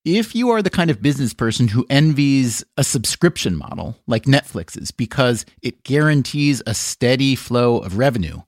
If 0.05 0.35
you 0.35 0.49
are 0.49 0.61
the 0.61 0.69
kind 0.69 0.89
of 0.89 1.01
business 1.01 1.33
person 1.33 1.69
who 1.69 1.85
envies 1.89 2.61
a 2.75 2.83
subscription 2.83 3.55
model 3.55 3.95
like 4.05 4.25
Netflix's 4.25 4.91
because 4.91 5.45
it 5.61 5.85
guarantees 5.85 6.61
a 6.67 6.73
steady 6.73 7.35
flow 7.35 7.77
of 7.77 7.97
revenue, 7.97 8.41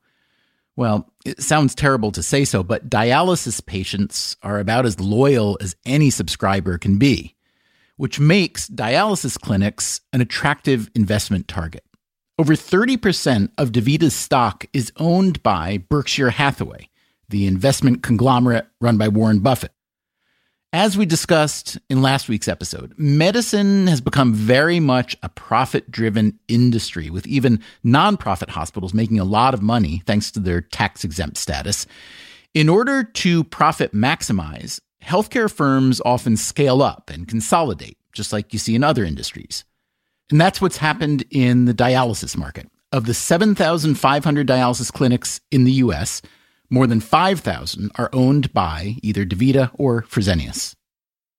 well, 0.76 1.10
it 1.24 1.42
sounds 1.42 1.74
terrible 1.74 2.12
to 2.12 2.22
say 2.22 2.44
so, 2.44 2.62
but 2.62 2.90
dialysis 2.90 3.66
patients 3.66 4.36
are 4.44 4.60
about 4.60 4.86
as 4.86 5.00
loyal 5.00 5.58
as 5.62 5.78
any 5.86 6.10
subscriber 6.10 6.78
can 6.78 6.98
be, 7.00 7.36
which 7.96 8.20
makes 8.20 8.68
dialysis 8.68 9.40
clinics 9.40 10.02
an 10.12 10.20
attractive 10.20 10.92
investment 10.94 11.48
target. 11.48 11.86
Over 12.38 12.56
30% 12.56 13.52
of 13.58 13.72
DaVita's 13.72 14.14
stock 14.14 14.66
is 14.74 14.92
owned 14.98 15.42
by 15.42 15.78
Berkshire 15.78 16.32
Hathaway, 16.32 16.90
the 17.30 17.48
investment 17.48 18.04
conglomerate 18.04 18.68
run 18.82 18.98
by 18.98 19.08
Warren 19.08 19.40
Buffett. 19.40 19.72
As 20.75 20.98
we 20.98 21.05
discussed 21.05 21.77
in 21.89 22.01
last 22.01 22.27
week's 22.27 22.50
episode, 22.50 22.94
medicine 22.98 23.88
has 23.88 24.01
become 24.01 24.34
very 24.34 24.82
much 24.82 25.15
a 25.24 25.29
profit 25.29 25.89
driven 25.89 26.38
industry, 26.50 27.10
with 27.10 27.25
even 27.27 27.63
nonprofit 27.86 28.50
hospitals 28.50 28.94
making 28.94 29.17
a 29.17 29.24
lot 29.24 29.53
of 29.53 29.62
money 29.62 30.03
thanks 30.05 30.32
to 30.32 30.41
their 30.41 30.60
tax 30.60 31.05
exempt 31.05 31.38
status. 31.38 31.88
In 32.53 32.67
order 32.67 33.05
to 33.05 33.46
profit 33.46 33.94
maximize, 33.94 34.82
healthcare 35.01 35.50
firms 35.50 36.01
often 36.03 36.36
scale 36.36 36.82
up 36.82 37.10
and 37.10 37.25
consolidate, 37.25 37.98
just 38.12 38.34
like 38.34 38.51
you 38.51 38.60
see 38.60 38.75
in 38.75 38.84
other 38.84 39.05
industries. 39.05 39.63
And 40.29 40.41
that's 40.41 40.60
what's 40.60 40.75
happened 40.75 41.24
in 41.32 41.63
the 41.63 41.74
dialysis 41.74 42.36
market. 42.36 42.70
Of 42.91 43.05
the 43.05 43.13
7,500 43.13 44.46
dialysis 44.46 44.91
clinics 44.91 45.39
in 45.51 45.63
the 45.63 45.72
US, 45.72 46.22
more 46.70 46.88
than 46.88 47.00
5,000 47.00 47.92
are 47.96 48.10
owned 48.14 48.54
by 48.54 48.96
either 49.02 49.26
DaVita 49.26 49.72
or 49.74 50.04
Fresenius. 50.04 50.76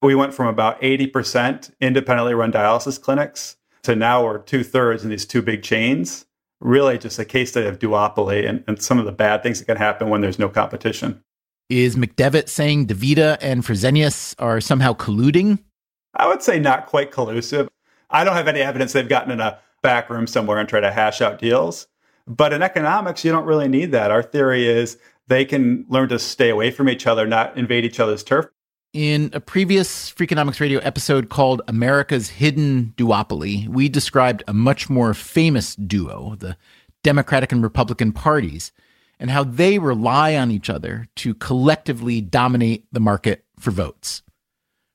We 0.01 0.15
went 0.15 0.33
from 0.33 0.47
about 0.47 0.79
80% 0.81 1.71
independently 1.81 2.33
run 2.33 2.51
dialysis 2.51 3.01
clinics 3.01 3.57
to 3.83 3.95
now 3.95 4.23
we're 4.23 4.39
two 4.39 4.63
thirds 4.63 5.03
in 5.03 5.09
these 5.09 5.25
two 5.25 5.41
big 5.41 5.63
chains. 5.63 6.25
Really 6.59 6.97
just 6.97 7.19
a 7.19 7.25
case 7.25 7.51
study 7.51 7.67
of 7.67 7.79
duopoly 7.79 8.47
and, 8.47 8.63
and 8.67 8.81
some 8.81 8.99
of 8.99 9.05
the 9.05 9.11
bad 9.11 9.43
things 9.43 9.59
that 9.59 9.65
can 9.65 9.77
happen 9.77 10.09
when 10.09 10.21
there's 10.21 10.39
no 10.39 10.49
competition. 10.49 11.23
Is 11.69 11.95
McDevitt 11.95 12.47
saying 12.47 12.87
DaVita 12.87 13.37
and 13.41 13.63
Fresenius 13.63 14.35
are 14.39 14.61
somehow 14.61 14.93
colluding? 14.93 15.59
I 16.13 16.27
would 16.27 16.41
say 16.41 16.59
not 16.59 16.87
quite 16.87 17.11
collusive. 17.11 17.67
I 18.09 18.23
don't 18.23 18.35
have 18.35 18.47
any 18.47 18.61
evidence 18.61 18.93
they've 18.93 19.07
gotten 19.07 19.31
in 19.31 19.39
a 19.39 19.59
back 19.81 20.09
room 20.09 20.27
somewhere 20.27 20.57
and 20.57 20.67
tried 20.67 20.81
to 20.81 20.91
hash 20.91 21.21
out 21.21 21.39
deals. 21.39 21.87
But 22.25 22.53
in 22.53 22.61
economics, 22.61 23.23
you 23.23 23.31
don't 23.31 23.45
really 23.45 23.67
need 23.67 23.91
that. 23.91 24.11
Our 24.11 24.23
theory 24.23 24.67
is 24.67 24.97
they 25.27 25.45
can 25.45 25.85
learn 25.89 26.09
to 26.09 26.19
stay 26.19 26.49
away 26.49 26.71
from 26.71 26.89
each 26.89 27.07
other, 27.07 27.27
not 27.27 27.57
invade 27.57 27.85
each 27.85 27.99
other's 27.99 28.23
turf. 28.23 28.47
In 28.93 29.29
a 29.33 29.39
previous 29.39 30.11
Freakonomics 30.11 30.59
Radio 30.59 30.79
episode 30.79 31.29
called 31.29 31.61
America's 31.67 32.29
Hidden 32.29 32.93
Duopoly, 32.97 33.67
we 33.67 33.89
described 33.89 34.43
a 34.47 34.53
much 34.53 34.89
more 34.89 35.13
famous 35.13 35.75
duo, 35.75 36.35
the 36.39 36.57
Democratic 37.03 37.51
and 37.51 37.61
Republican 37.61 38.11
parties, 38.11 38.71
and 39.19 39.29
how 39.29 39.43
they 39.43 39.77
rely 39.77 40.35
on 40.35 40.51
each 40.51 40.69
other 40.69 41.05
to 41.17 41.33
collectively 41.33 42.21
dominate 42.21 42.85
the 42.91 42.99
market 42.99 43.45
for 43.59 43.71
votes. 43.71 44.23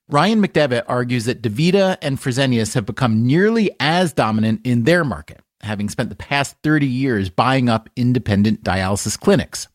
Ryan 0.09 0.45
McDevitt 0.45 0.85
argues 0.89 1.27
that 1.27 1.43
DaVita 1.43 1.99
and 2.03 2.19
Fresenius 2.19 2.75
have 2.75 2.87
become 2.87 3.27
nearly 3.27 3.71
as 3.79 4.13
dominant 4.13 4.61
in 4.65 4.85
their 4.85 5.05
market, 5.05 5.41
having 5.61 5.89
spent 5.89 6.09
the 6.09 6.17
past 6.17 6.57
30 6.63 6.87
years 6.87 7.31
buying 7.31 7.69
up 7.69 7.89
independent 7.97 8.65
dialysis 8.65 9.19
clinics. 9.19 9.69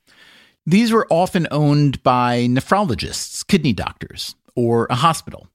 These 0.69 0.91
were 0.91 1.07
often 1.09 1.47
owned 1.49 2.03
by 2.03 2.39
nephrologists, 2.49 3.47
kidney 3.47 3.71
doctors, 3.71 4.35
or 4.53 4.85
a 4.89 4.95
hospital. 4.95 5.47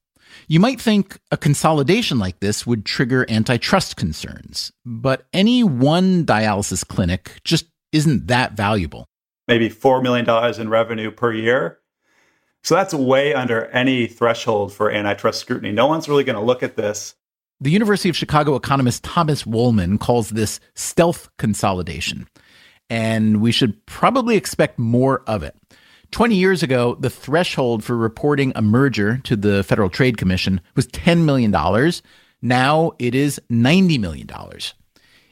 You 0.49 0.59
might 0.59 0.81
think 0.81 1.19
a 1.31 1.37
consolidation 1.37 2.19
like 2.19 2.41
this 2.41 2.67
would 2.67 2.87
trigger 2.87 3.27
antitrust 3.29 3.99
concerns, 3.99 4.73
but 4.87 5.27
any 5.35 5.63
one 5.63 6.25
dialysis 6.25 6.89
clinic 6.89 7.43
just 7.45 7.67
isn't 7.93 8.29
that 8.29 8.53
valuable. 8.53 9.05
Maybe 9.47 9.69
$4 9.69 10.03
million 10.03 10.27
in 10.59 10.71
revenue 10.71 11.11
per 11.11 11.31
year. 11.31 11.81
So 12.63 12.75
that's 12.75 12.95
way 12.95 13.35
under 13.35 13.67
any 13.67 14.07
threshold 14.07 14.73
for 14.73 14.91
antitrust 14.91 15.41
scrutiny. 15.41 15.73
No 15.73 15.89
one's 15.89 16.09
really 16.09 16.25
going 16.25 16.39
to 16.39 16.43
look 16.43 16.63
at 16.63 16.77
this. 16.77 17.17
The 17.61 17.71
University 17.71 18.09
of 18.09 18.17
Chicago 18.17 18.57
economist 18.57 19.05
Thomas 19.05 19.43
Wollmann 19.43 20.01
calls 20.01 20.31
this 20.31 20.59
stealth 20.75 21.29
consolidation 21.37 22.29
and 22.91 23.41
we 23.41 23.53
should 23.53 23.85
probably 23.87 24.37
expect 24.37 24.79
more 24.79 25.23
of 25.27 25.43
it. 25.43 25.57
20 26.13 26.35
years 26.35 26.63
ago, 26.63 26.95
the 27.01 27.09
threshold 27.09 27.83
for 27.83 27.97
reporting 27.97 28.53
a 28.55 28.63
merger 28.63 29.19
to 29.25 29.35
the 29.35 29.65
Federal 29.65 29.89
Trade 29.89 30.19
Commission 30.19 30.61
was 30.77 30.87
$10 30.89 31.25
million. 31.25 31.51
Now 32.43 32.93
it 32.99 33.15
is 33.15 33.41
$90 33.51 33.99
million. 33.99 34.29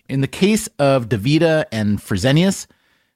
In 0.09 0.23
the 0.23 0.27
case 0.27 0.69
of 0.79 1.09
DaVita 1.09 1.67
and 1.71 1.99
Fresenius, 1.99 2.67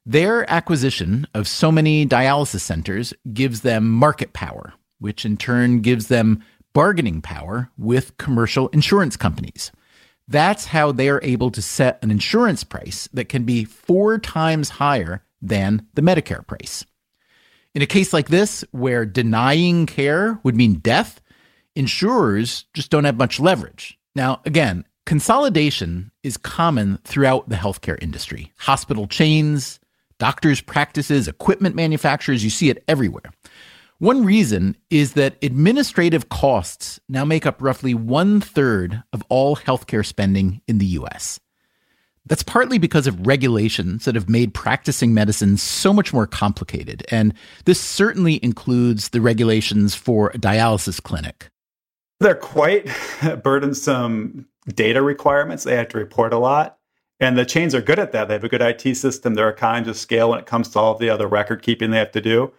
their 0.05 0.49
acquisition 0.51 1.27
of 1.33 1.49
so 1.49 1.73
many 1.73 2.07
dialysis 2.07 2.61
centers 2.61 3.15
gives 3.33 3.63
them 3.63 3.91
market 3.91 4.35
power, 4.35 4.75
which 4.99 5.25
in 5.25 5.39
turn 5.39 5.81
gives 5.81 6.09
them 6.09 6.45
bargaining 6.75 7.23
power 7.23 7.71
with 7.79 8.17
commercial 8.19 8.69
insurance 8.69 9.17
companies. 9.17 9.73
That's 10.27 10.67
how 10.67 10.93
they're 10.93 11.23
able 11.23 11.51
to 11.51 11.61
set 11.63 12.03
an 12.03 12.11
insurance 12.11 12.65
price 12.65 13.09
that 13.13 13.29
can 13.29 13.45
be 13.45 13.65
four 13.65 14.19
times 14.19 14.71
higher 14.71 15.23
than 15.43 15.87
the 15.95 16.03
Medicare 16.03 16.47
price. 16.47 16.85
In 17.75 17.83
a 17.83 17.87
case 17.87 18.13
like 18.13 18.29
this, 18.29 18.65
where 18.71 19.05
denying 19.05 19.87
care 19.87 20.39
would 20.43 20.57
mean 20.57 20.75
death, 20.75 21.21
insurers 21.75 22.65
just 22.73 22.91
don't 22.91 23.05
have 23.05 23.17
much 23.17 23.41
leverage. 23.41 23.99
Now, 24.15 24.41
again, 24.47 24.85
consolidation 25.07 26.13
is 26.23 26.37
common 26.37 26.99
throughout 27.05 27.49
the 27.49 27.57
healthcare 27.57 28.01
industry. 28.01 28.53
Hospital 28.59 29.07
chains, 29.07 29.81
doctors' 30.19 30.61
practices, 30.61 31.29
equipment 31.29 31.75
manufacturers, 31.75 32.45
you 32.45 32.51
see 32.51 32.71
it 32.71 32.83
everywhere. 32.87 33.33
One 33.99 34.25
reason 34.25 34.77
is 34.91 35.13
that 35.13 35.37
administrative 35.43 36.29
costs 36.29 36.99
now 37.09 37.25
make 37.25 37.47
up 37.47 37.63
roughly 37.63 37.95
one 37.95 38.41
third 38.41 39.03
of 39.13 39.23
all 39.29 39.57
healthcare 39.57 40.05
spending 40.05 40.61
in 40.67 40.79
the 40.79 40.87
US. 40.87 41.39
That's 42.27 42.43
partly 42.43 42.79
because 42.79 43.07
of 43.07 43.27
regulations 43.27 44.07
that 44.07 44.15
have 44.15 44.29
made 44.31 44.55
practicing 44.55 45.13
medicine 45.13 45.59
so 45.59 45.93
much 45.93 46.13
more 46.13 46.27
complicated, 46.27 47.05
and 47.11 47.35
this 47.67 47.81
certainly 47.81 48.43
includes 48.43 49.11
the 49.11 49.21
regulations 49.21 49.95
for 49.95 50.31
a 50.31 50.39
dialysis 50.39 51.03
clinic. 51.03 51.51
They're 52.21 52.35
quite 52.35 52.89
burdensome 53.43 54.47
data 54.69 55.03
requirements. 55.03 55.65
They 55.65 55.77
have 55.77 55.89
to 55.89 55.99
report 55.99 56.33
a 56.33 56.39
lot. 56.39 56.79
And 57.21 57.39
the 57.39 57.45
chains 57.45 57.75
are 57.75 57.83
good 57.83 57.99
at 57.99 58.13
that. 58.13 58.29
They 58.29 58.35
have 58.35 58.45
a 58.45 58.49
good 58.49 58.63
IT 58.63 58.97
system. 58.97 59.35
There 59.35 59.47
are 59.47 59.51
economies 59.51 59.89
of 59.89 59.97
scale 59.97 60.31
when 60.31 60.39
it 60.39 60.47
comes 60.47 60.69
to 60.71 60.79
all 60.79 60.93
of 60.93 60.99
the 60.99 61.11
other 61.11 61.29
record 61.29 61.63
keeping 61.63 61.91
they 61.91 61.99
have 61.99 62.13
to 62.13 62.21
do. 62.21 62.53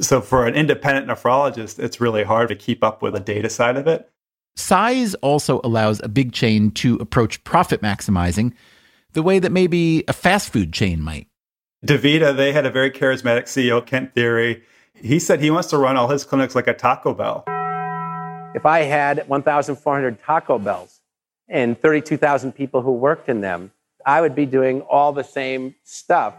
So 0.00 0.20
for 0.20 0.46
an 0.46 0.54
independent 0.54 1.06
nephrologist, 1.06 1.78
it's 1.78 2.00
really 2.00 2.24
hard 2.24 2.48
to 2.48 2.54
keep 2.54 2.82
up 2.82 3.02
with 3.02 3.14
the 3.14 3.20
data 3.20 3.50
side 3.50 3.76
of 3.76 3.86
it. 3.86 4.10
Size 4.56 5.14
also 5.16 5.60
allows 5.64 6.00
a 6.02 6.08
big 6.08 6.32
chain 6.32 6.70
to 6.72 6.96
approach 6.96 7.42
profit 7.44 7.82
maximizing 7.82 8.52
the 9.12 9.22
way 9.22 9.38
that 9.38 9.52
maybe 9.52 10.04
a 10.08 10.12
fast 10.12 10.52
food 10.52 10.72
chain 10.72 11.02
might. 11.02 11.28
DaVita, 11.84 12.36
they 12.36 12.52
had 12.52 12.64
a 12.64 12.70
very 12.70 12.90
charismatic 12.90 13.44
CEO, 13.44 13.84
Kent 13.84 14.14
Thiry. 14.14 14.62
He 14.94 15.18
said 15.18 15.40
he 15.40 15.50
wants 15.50 15.68
to 15.68 15.76
run 15.76 15.96
all 15.96 16.08
his 16.08 16.24
clinics 16.24 16.54
like 16.54 16.66
a 16.66 16.74
Taco 16.74 17.12
Bell. 17.12 17.44
If 18.54 18.64
I 18.64 18.82
had 18.82 19.28
1,400 19.28 20.22
Taco 20.22 20.58
Bells 20.58 21.00
and 21.48 21.78
32,000 21.78 22.52
people 22.52 22.80
who 22.80 22.92
worked 22.92 23.28
in 23.28 23.40
them, 23.40 23.72
I 24.06 24.20
would 24.20 24.34
be 24.34 24.46
doing 24.46 24.80
all 24.82 25.12
the 25.12 25.24
same 25.24 25.74
stuff. 25.82 26.34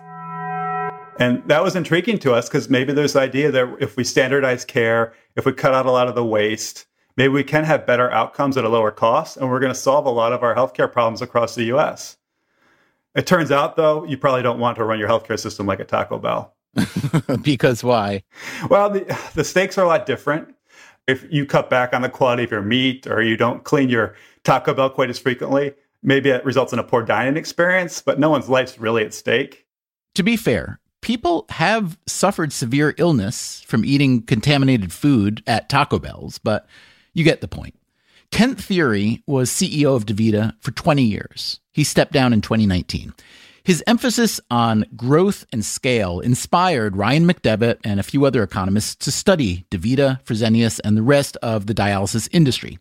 And 1.17 1.47
that 1.47 1.63
was 1.63 1.75
intriguing 1.75 2.17
to 2.19 2.33
us 2.33 2.49
because 2.49 2.69
maybe 2.69 2.91
there's 2.91 3.13
the 3.13 3.21
idea 3.21 3.51
that 3.51 3.77
if 3.79 3.95
we 3.95 4.03
standardize 4.03 4.65
care, 4.65 5.13
if 5.35 5.45
we 5.45 5.53
cut 5.53 5.73
out 5.73 5.85
a 5.85 5.91
lot 5.91 6.07
of 6.07 6.15
the 6.15 6.25
waste, 6.25 6.87
maybe 7.15 7.33
we 7.33 7.43
can 7.43 7.63
have 7.63 7.85
better 7.85 8.11
outcomes 8.11 8.57
at 8.57 8.65
a 8.65 8.69
lower 8.69 8.91
cost, 8.91 9.37
and 9.37 9.49
we're 9.49 9.59
going 9.59 9.73
to 9.73 9.79
solve 9.79 10.05
a 10.05 10.09
lot 10.09 10.33
of 10.33 10.43
our 10.43 10.55
healthcare 10.55 10.91
problems 10.91 11.21
across 11.21 11.55
the 11.55 11.65
US. 11.75 12.17
It 13.15 13.25
turns 13.25 13.49
out, 13.49 13.77
though, 13.77 14.03
you 14.03 14.17
probably 14.17 14.43
don't 14.43 14.59
want 14.59 14.75
to 14.75 14.83
run 14.83 14.99
your 14.99 15.07
healthcare 15.07 15.39
system 15.39 15.65
like 15.65 15.79
a 15.79 15.85
Taco 15.85 16.19
Bell. 16.19 16.53
because 17.41 17.81
why? 17.81 18.23
Well, 18.69 18.89
the, 18.89 19.29
the 19.35 19.45
stakes 19.45 19.77
are 19.77 19.85
a 19.85 19.87
lot 19.87 20.05
different. 20.05 20.53
If 21.07 21.25
you 21.31 21.45
cut 21.45 21.69
back 21.69 21.93
on 21.93 22.01
the 22.01 22.09
quality 22.09 22.43
of 22.43 22.51
your 22.51 22.61
meat 22.61 23.07
or 23.07 23.21
you 23.21 23.37
don't 23.37 23.63
clean 23.63 23.87
your 23.89 24.15
Taco 24.43 24.73
Bell 24.73 24.89
quite 24.89 25.09
as 25.09 25.19
frequently, 25.19 25.73
maybe 26.03 26.29
it 26.29 26.43
results 26.43 26.73
in 26.73 26.79
a 26.79 26.83
poor 26.83 27.03
dining 27.03 27.37
experience, 27.37 28.01
but 28.01 28.19
no 28.19 28.29
one's 28.29 28.49
life's 28.49 28.79
really 28.79 29.05
at 29.05 29.13
stake. 29.13 29.65
To 30.15 30.23
be 30.23 30.35
fair, 30.35 30.79
people 31.05 31.45
have 31.51 31.99
suffered 32.07 32.51
severe 32.51 32.95
illness 32.97 33.61
from 33.67 33.85
eating 33.85 34.23
contaminated 34.23 34.91
food 34.91 35.43
at 35.45 35.69
Taco 35.69 35.99
Bell's, 35.99 36.39
but 36.39 36.65
you 37.13 37.23
get 37.23 37.41
the 37.41 37.47
point. 37.47 37.75
Kent 38.31 38.57
Thiry 38.57 39.21
was 39.27 39.51
CEO 39.51 39.95
of 39.95 40.07
DaVita 40.07 40.53
for 40.61 40.71
20 40.71 41.03
years. 41.03 41.59
He 41.71 41.83
stepped 41.83 42.11
down 42.11 42.33
in 42.33 42.41
2019. 42.41 43.13
His 43.63 43.83
emphasis 43.85 44.41
on 44.49 44.85
growth 44.95 45.45
and 45.53 45.63
scale 45.63 46.21
inspired 46.21 46.97
Ryan 46.97 47.27
McDevitt 47.27 47.77
and 47.83 47.99
a 47.99 48.03
few 48.03 48.25
other 48.25 48.41
economists 48.41 48.95
to 48.95 49.11
study 49.11 49.67
DaVita, 49.69 50.23
Fresenius, 50.23 50.79
and 50.83 50.97
the 50.97 51.03
rest 51.03 51.37
of 51.43 51.67
the 51.67 51.75
dialysis 51.75 52.27
industry. 52.31 52.79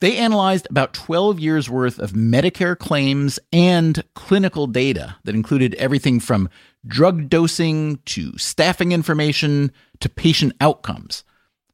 They 0.00 0.16
analyzed 0.16 0.66
about 0.70 0.92
12 0.92 1.40
years 1.40 1.70
worth 1.70 1.98
of 1.98 2.12
Medicare 2.12 2.78
claims 2.78 3.38
and 3.52 4.04
clinical 4.14 4.66
data 4.66 5.16
that 5.24 5.34
included 5.34 5.74
everything 5.74 6.20
from 6.20 6.48
drug 6.86 7.28
dosing 7.28 7.98
to 8.06 8.36
staffing 8.38 8.92
information 8.92 9.72
to 10.00 10.08
patient 10.08 10.52
outcomes. 10.60 11.24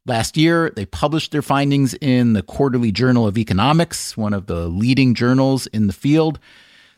Last 0.07 0.37
year, 0.37 0.71
they 0.71 0.87
published 0.87 1.31
their 1.31 1.43
findings 1.43 1.95
in 1.95 2.33
the 2.33 2.43
Quarterly 2.43 2.91
Journal 2.91 3.27
of 3.27 3.37
Economics, 3.37 4.17
one 4.17 4.33
of 4.33 4.47
the 4.47 4.67
leading 4.67 5.15
journals 5.15 5.67
in 5.69 5.87
the 5.87 5.93
field. 5.93 6.39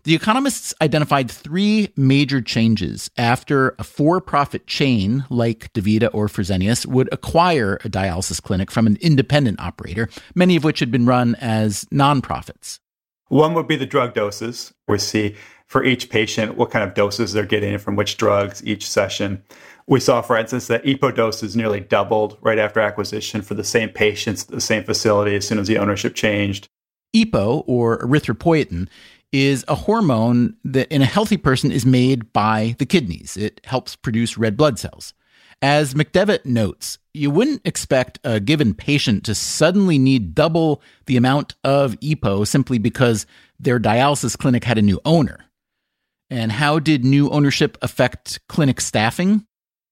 The 0.04 0.14
economists 0.14 0.74
identified 0.80 1.30
three 1.30 1.92
major 1.96 2.40
changes 2.40 3.10
after 3.16 3.76
a 3.78 3.84
for 3.84 4.20
profit 4.20 4.66
chain 4.66 5.24
like 5.30 5.72
DaVita 5.74 6.10
or 6.12 6.26
Fresenius 6.26 6.86
would 6.86 7.08
acquire 7.12 7.76
a 7.84 7.88
dialysis 7.88 8.42
clinic 8.42 8.70
from 8.70 8.86
an 8.86 8.98
independent 9.00 9.60
operator, 9.60 10.08
many 10.34 10.56
of 10.56 10.64
which 10.64 10.80
had 10.80 10.90
been 10.90 11.06
run 11.06 11.36
as 11.36 11.84
nonprofits. 11.86 12.80
One 13.28 13.54
would 13.54 13.68
be 13.68 13.76
the 13.76 13.86
drug 13.86 14.12
doses. 14.12 14.74
We 14.88 14.98
see 14.98 15.36
for 15.72 15.82
each 15.82 16.10
patient 16.10 16.58
what 16.58 16.70
kind 16.70 16.86
of 16.86 16.92
doses 16.92 17.32
they're 17.32 17.46
getting 17.46 17.78
from 17.78 17.96
which 17.96 18.18
drugs 18.18 18.62
each 18.66 18.86
session. 18.86 19.42
We 19.86 20.00
saw, 20.00 20.20
for 20.20 20.36
instance, 20.36 20.66
that 20.66 20.84
EPO 20.84 21.16
doses 21.16 21.56
nearly 21.56 21.80
doubled 21.80 22.36
right 22.42 22.58
after 22.58 22.78
acquisition 22.78 23.40
for 23.40 23.54
the 23.54 23.64
same 23.64 23.88
patients, 23.88 24.44
the 24.44 24.60
same 24.60 24.84
facility, 24.84 25.34
as 25.34 25.48
soon 25.48 25.58
as 25.58 25.68
the 25.68 25.78
ownership 25.78 26.14
changed. 26.14 26.68
EPO, 27.16 27.64
or 27.66 28.00
erythropoietin, 28.00 28.86
is 29.32 29.64
a 29.66 29.74
hormone 29.74 30.54
that 30.62 30.92
in 30.92 31.00
a 31.00 31.06
healthy 31.06 31.38
person 31.38 31.72
is 31.72 31.86
made 31.86 32.30
by 32.34 32.76
the 32.78 32.84
kidneys. 32.84 33.38
It 33.38 33.62
helps 33.64 33.96
produce 33.96 34.36
red 34.36 34.58
blood 34.58 34.78
cells. 34.78 35.14
As 35.62 35.94
McDevitt 35.94 36.44
notes, 36.44 36.98
you 37.14 37.30
wouldn't 37.30 37.62
expect 37.64 38.18
a 38.24 38.40
given 38.40 38.74
patient 38.74 39.24
to 39.24 39.34
suddenly 39.34 39.96
need 39.96 40.34
double 40.34 40.82
the 41.06 41.16
amount 41.16 41.54
of 41.64 41.98
EPO 42.00 42.46
simply 42.46 42.76
because 42.76 43.24
their 43.58 43.80
dialysis 43.80 44.36
clinic 44.36 44.64
had 44.64 44.76
a 44.76 44.82
new 44.82 45.00
owner. 45.06 45.38
And 46.32 46.50
how 46.50 46.78
did 46.78 47.04
new 47.04 47.28
ownership 47.28 47.76
affect 47.82 48.40
clinic 48.48 48.80
staffing? 48.80 49.44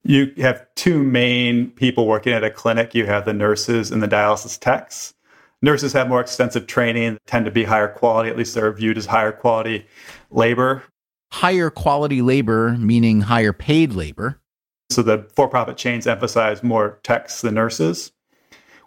You 0.04 0.32
have 0.38 0.66
two 0.74 1.02
main 1.02 1.70
people 1.72 2.06
working 2.06 2.32
at 2.32 2.42
a 2.42 2.50
clinic. 2.50 2.94
You 2.94 3.04
have 3.04 3.26
the 3.26 3.34
nurses 3.34 3.90
and 3.90 4.02
the 4.02 4.08
dialysis 4.08 4.58
techs. 4.58 5.12
Nurses 5.60 5.92
have 5.92 6.08
more 6.08 6.22
extensive 6.22 6.66
training, 6.66 7.18
tend 7.26 7.44
to 7.44 7.50
be 7.50 7.64
higher 7.64 7.88
quality, 7.88 8.30
at 8.30 8.38
least 8.38 8.54
they're 8.54 8.72
viewed 8.72 8.96
as 8.96 9.04
higher 9.04 9.32
quality 9.32 9.86
labor. 10.30 10.82
Higher 11.30 11.68
quality 11.68 12.22
labor, 12.22 12.70
meaning 12.78 13.20
higher 13.20 13.52
paid 13.52 13.92
labor. 13.92 14.40
So 14.88 15.02
the 15.02 15.28
for 15.36 15.46
profit 15.46 15.76
chains 15.76 16.06
emphasize 16.06 16.62
more 16.62 17.00
techs 17.02 17.42
than 17.42 17.52
nurses. 17.52 18.12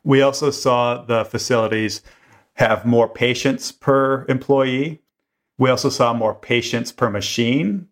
We 0.03 0.23
also 0.23 0.49
saw 0.49 1.03
the 1.03 1.23
facilities 1.23 2.01
have 2.55 2.83
more 2.83 3.07
patients 3.07 3.71
per 3.71 4.25
employee. 4.27 5.02
We 5.57 5.69
also 5.69 5.89
saw 5.89 6.13
more 6.13 6.33
patients 6.33 6.91
per 6.91 7.09
machine, 7.09 7.87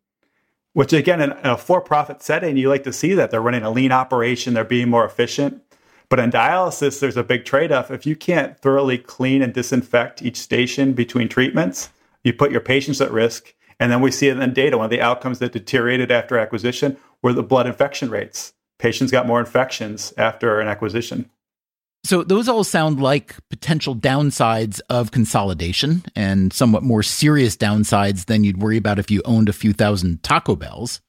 which 0.73 0.93
again, 0.93 1.21
in 1.21 1.31
a 1.43 1.57
for 1.57 1.81
profit 1.81 2.21
setting, 2.21 2.57
you 2.57 2.69
like 2.69 2.83
to 2.83 2.93
see 2.93 3.13
that 3.13 3.31
they're 3.31 3.41
running 3.41 3.63
a 3.63 3.71
lean 3.71 3.91
operation, 3.91 4.53
they're 4.53 4.63
being 4.63 4.89
more 4.89 5.05
efficient. 5.05 5.61
But 6.09 6.19
in 6.19 6.31
dialysis, 6.31 6.99
there's 6.99 7.17
a 7.17 7.23
big 7.23 7.45
trade 7.45 7.71
off. 7.71 7.89
If 7.89 8.05
you 8.05 8.15
can't 8.15 8.59
thoroughly 8.59 8.97
clean 8.97 9.41
and 9.41 9.53
disinfect 9.53 10.21
each 10.21 10.37
station 10.37 10.93
between 10.93 11.29
treatments, 11.29 11.89
you 12.23 12.33
put 12.33 12.51
your 12.51 12.61
patients 12.61 12.99
at 12.99 13.11
risk. 13.11 13.53
And 13.79 13.91
then 13.91 14.01
we 14.01 14.11
see 14.11 14.27
it 14.27 14.37
in 14.37 14.53
data. 14.53 14.77
One 14.77 14.85
of 14.85 14.91
the 14.91 15.01
outcomes 15.01 15.39
that 15.39 15.53
deteriorated 15.53 16.11
after 16.11 16.37
acquisition 16.37 16.97
were 17.21 17.33
the 17.33 17.43
blood 17.43 17.65
infection 17.65 18.09
rates. 18.09 18.53
Patients 18.77 19.11
got 19.11 19.25
more 19.25 19.39
infections 19.39 20.13
after 20.17 20.59
an 20.59 20.67
acquisition. 20.67 21.29
So, 22.03 22.23
those 22.23 22.49
all 22.49 22.63
sound 22.63 22.99
like 22.99 23.35
potential 23.49 23.95
downsides 23.95 24.81
of 24.89 25.11
consolidation 25.11 26.03
and 26.15 26.51
somewhat 26.51 26.81
more 26.81 27.03
serious 27.03 27.55
downsides 27.55 28.25
than 28.25 28.43
you'd 28.43 28.61
worry 28.61 28.77
about 28.77 28.97
if 28.97 29.11
you 29.11 29.21
owned 29.23 29.49
a 29.49 29.53
few 29.53 29.71
thousand 29.71 30.23
Taco 30.23 30.55
Bells. 30.55 30.99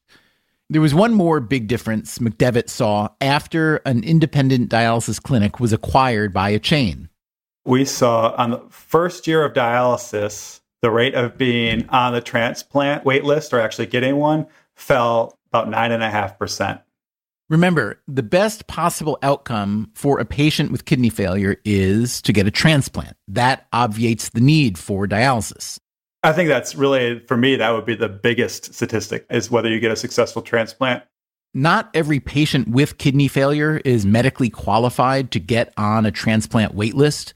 There 0.69 0.81
was 0.81 0.93
one 0.93 1.13
more 1.13 1.39
big 1.39 1.67
difference 1.67 2.19
McDevitt 2.19 2.69
saw 2.69 3.09
after 3.21 3.77
an 3.85 4.03
independent 4.03 4.69
dialysis 4.69 5.21
clinic 5.21 5.59
was 5.59 5.73
acquired 5.73 6.31
by 6.31 6.49
a 6.49 6.59
chain. 6.59 7.09
We 7.65 7.85
saw 7.85 8.33
on 8.37 8.51
the 8.51 8.61
first 8.69 9.25
year 9.27 9.43
of 9.43 9.53
dialysis, 9.53 10.61
the 10.81 10.91
rate 10.91 11.15
of 11.15 11.37
being 11.37 11.87
on 11.89 12.13
the 12.13 12.21
transplant 12.21 13.05
wait 13.05 13.23
list 13.23 13.53
or 13.53 13.59
actually 13.59 13.87
getting 13.87 14.17
one 14.17 14.47
fell 14.75 15.37
about 15.49 15.69
9.5%. 15.69 16.81
Remember, 17.49 18.01
the 18.07 18.23
best 18.23 18.67
possible 18.67 19.19
outcome 19.21 19.91
for 19.93 20.19
a 20.19 20.25
patient 20.25 20.71
with 20.71 20.85
kidney 20.85 21.09
failure 21.09 21.57
is 21.65 22.21
to 22.21 22.33
get 22.33 22.47
a 22.47 22.51
transplant. 22.51 23.17
That 23.27 23.67
obviates 23.73 24.29
the 24.29 24.41
need 24.41 24.77
for 24.77 25.07
dialysis. 25.07 25.79
I 26.23 26.31
think 26.31 26.47
that's 26.47 26.73
really, 26.73 27.19
for 27.19 27.35
me, 27.35 27.57
that 27.57 27.71
would 27.71 27.85
be 27.85 27.95
the 27.95 28.07
biggest 28.07 28.73
statistic 28.73 29.25
is 29.29 29.51
whether 29.51 29.69
you 29.69 29.81
get 29.81 29.91
a 29.91 29.95
successful 29.97 30.41
transplant. 30.41 31.03
Not 31.53 31.91
every 31.93 32.19
patient 32.19 32.69
with 32.69 32.97
kidney 32.97 33.27
failure 33.27 33.81
is 33.83 34.05
medically 34.05 34.49
qualified 34.49 35.31
to 35.31 35.39
get 35.39 35.73
on 35.77 36.05
a 36.05 36.11
transplant 36.11 36.75
waitlist. 36.75 37.33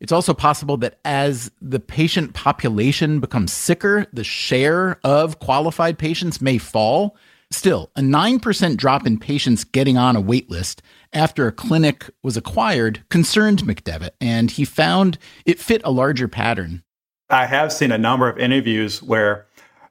It's 0.00 0.12
also 0.12 0.34
possible 0.34 0.76
that 0.76 1.00
as 1.04 1.50
the 1.60 1.80
patient 1.80 2.34
population 2.34 3.18
becomes 3.18 3.52
sicker, 3.52 4.06
the 4.12 4.22
share 4.22 5.00
of 5.02 5.40
qualified 5.40 5.98
patients 5.98 6.40
may 6.40 6.58
fall. 6.58 7.16
Still, 7.50 7.90
a 7.96 8.00
9% 8.00 8.76
drop 8.76 9.06
in 9.06 9.18
patients 9.18 9.64
getting 9.64 9.96
on 9.96 10.16
a 10.16 10.22
waitlist 10.22 10.80
after 11.12 11.46
a 11.46 11.52
clinic 11.52 12.10
was 12.22 12.36
acquired 12.36 13.02
concerned 13.08 13.60
McDevitt, 13.60 14.10
and 14.20 14.50
he 14.50 14.64
found 14.64 15.18
it 15.46 15.58
fit 15.58 15.80
a 15.84 15.90
larger 15.90 16.28
pattern. 16.28 16.82
I 17.30 17.46
have 17.46 17.72
seen 17.72 17.90
a 17.90 17.98
number 17.98 18.28
of 18.28 18.38
interviews 18.38 19.02
where 19.02 19.46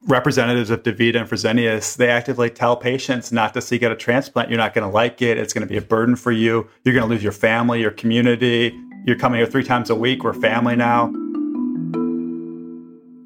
representatives 0.08 0.70
of 0.70 0.84
DaVita 0.84 1.16
and 1.16 1.30
Fresenius, 1.30 1.98
they 1.98 2.10
actively 2.10 2.50
tell 2.50 2.76
patients 2.76 3.32
not 3.32 3.54
to 3.56 3.62
seek 3.62 3.84
out 3.84 3.92
a 3.92 3.96
transplant. 3.96 4.50
You're 4.50 4.58
not 4.58 4.74
going 4.74 4.88
to 4.88 4.94
like 4.94 5.22
it. 5.22 5.38
It's 5.38 5.54
going 5.54 5.68
to 5.68 5.72
be 5.72 5.78
a 5.78 5.82
burden 5.82 6.16
for 6.16 6.32
you. 6.32 6.68
You're 6.84 6.94
going 6.94 7.08
to 7.08 7.10
lose 7.10 7.24
your 7.24 7.32
family, 7.32 7.82
your 7.82 7.92
community. 7.92 8.80
You're 9.06 9.18
coming 9.18 9.40
here 9.40 9.48
three 9.48 9.64
times 9.64 9.90
a 9.90 9.96
week. 9.96 10.24
We're 10.24 10.34
family 10.34 10.76
now. 10.76 11.12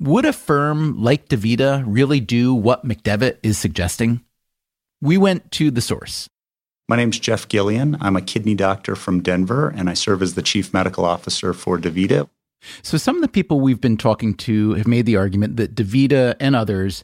Would 0.02 0.26
a 0.26 0.34
firm 0.34 1.00
like 1.00 1.30
DaVita 1.30 1.84
really 1.86 2.20
do 2.20 2.56
what 2.56 2.84
McDevitt 2.84 3.38
is 3.44 3.60
suggesting? 3.60 4.26
We 5.00 5.16
went 5.16 5.52
to 5.52 5.70
the 5.70 5.80
source. 5.80 6.28
My 6.90 6.96
name's 6.96 7.20
Jeff 7.20 7.48
Giullian. 7.48 7.98
I'm 8.02 8.16
a 8.16 8.22
kidney 8.24 8.56
doctor 8.56 8.96
from 8.96 9.22
Denver, 9.22 9.70
and 9.70 9.92
I 9.92 9.94
serve 9.94 10.24
as 10.24 10.34
the 10.34 10.42
chief 10.42 10.74
medical 10.74 11.06
officer 11.06 11.54
for 11.54 11.78
DaVita. 11.78 12.28
So, 12.82 12.98
some 12.98 13.16
of 13.16 13.22
the 13.22 13.28
people 13.28 13.60
we've 13.60 13.80
been 13.80 13.96
talking 13.96 14.34
to 14.38 14.74
have 14.74 14.88
made 14.88 15.06
the 15.06 15.18
argument 15.18 15.58
that 15.58 15.76
DaVita 15.76 16.36
and 16.40 16.56
others 16.56 17.04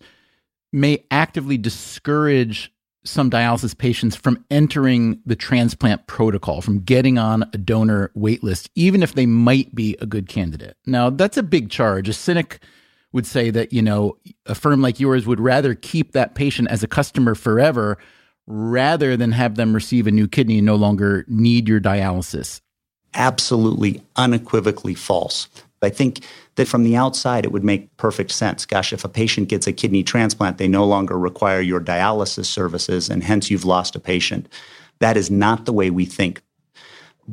may 0.74 1.06
actively 1.12 1.60
discourage 1.60 2.74
some 3.06 3.30
dialysis 3.30 3.78
patients 3.78 4.16
from 4.16 4.44
entering 4.50 5.22
the 5.24 5.36
transplant 5.36 6.08
protocol, 6.08 6.62
from 6.62 6.80
getting 6.80 7.20
on 7.20 7.44
a 7.54 7.60
donor 7.60 8.10
waitlist, 8.18 8.70
even 8.74 9.04
if 9.04 9.14
they 9.14 9.28
might 9.28 9.76
be 9.76 9.96
a 10.02 10.08
good 10.08 10.28
candidate. 10.28 10.78
Now, 10.88 11.12
that's 11.12 11.38
a 11.38 11.44
big 11.44 11.70
charge. 11.70 12.10
A 12.10 12.14
cynic 12.14 12.60
would 13.18 13.28
say 13.28 13.50
that, 13.50 13.74
you 13.74 13.82
know, 13.82 14.16
a 14.46 14.56
firm 14.56 14.82
like 14.82 15.02
yours 15.02 15.28
would 15.28 15.42
rather 15.42 15.76
keep 15.76 16.14
that 16.14 16.36
patient 16.36 16.70
as 16.72 16.84
a 16.84 16.88
customer 16.88 17.36
forever 17.36 17.98
rather 18.48 19.18
than 19.18 19.34
have 19.34 19.56
them 19.56 19.74
receive 19.74 20.08
a 20.08 20.12
new 20.12 20.30
kidney 20.30 20.60
and 20.60 20.66
no 20.66 20.76
longer 20.76 21.26
need 21.28 21.68
your 21.68 21.82
dialysis 21.82 22.62
absolutely 23.18 24.02
unequivocally 24.16 24.94
false. 24.94 25.50
I 25.82 25.90
think 25.90 26.26
that 26.56 26.68
from 26.68 26.84
the 26.84 26.96
outside, 26.96 27.46
it 27.46 27.52
would 27.52 27.64
make 27.64 27.96
perfect 27.98 28.32
sense. 28.32 28.66
Gosh, 28.66 28.94
if 28.94 29.04
a 29.04 29.10
patient 29.10 29.50
gets 29.50 29.68
a 29.68 29.74
kidney 29.74 30.04
transplant, 30.04 30.58
they 30.58 30.68
no 30.68 30.86
longer 30.86 31.18
require 31.20 31.62
your 31.62 31.82
dialysis 31.82 32.46
services, 32.46 33.10
and 33.10 33.24
hence 33.24 33.52
you've 33.52 33.66
lost 33.66 33.96
a 33.96 34.00
patient. 34.00 34.48
That 35.00 35.18
is 35.18 35.30
not 35.30 35.66
the 35.66 35.74
way 35.74 35.90
we 35.92 36.06
think 36.06 36.42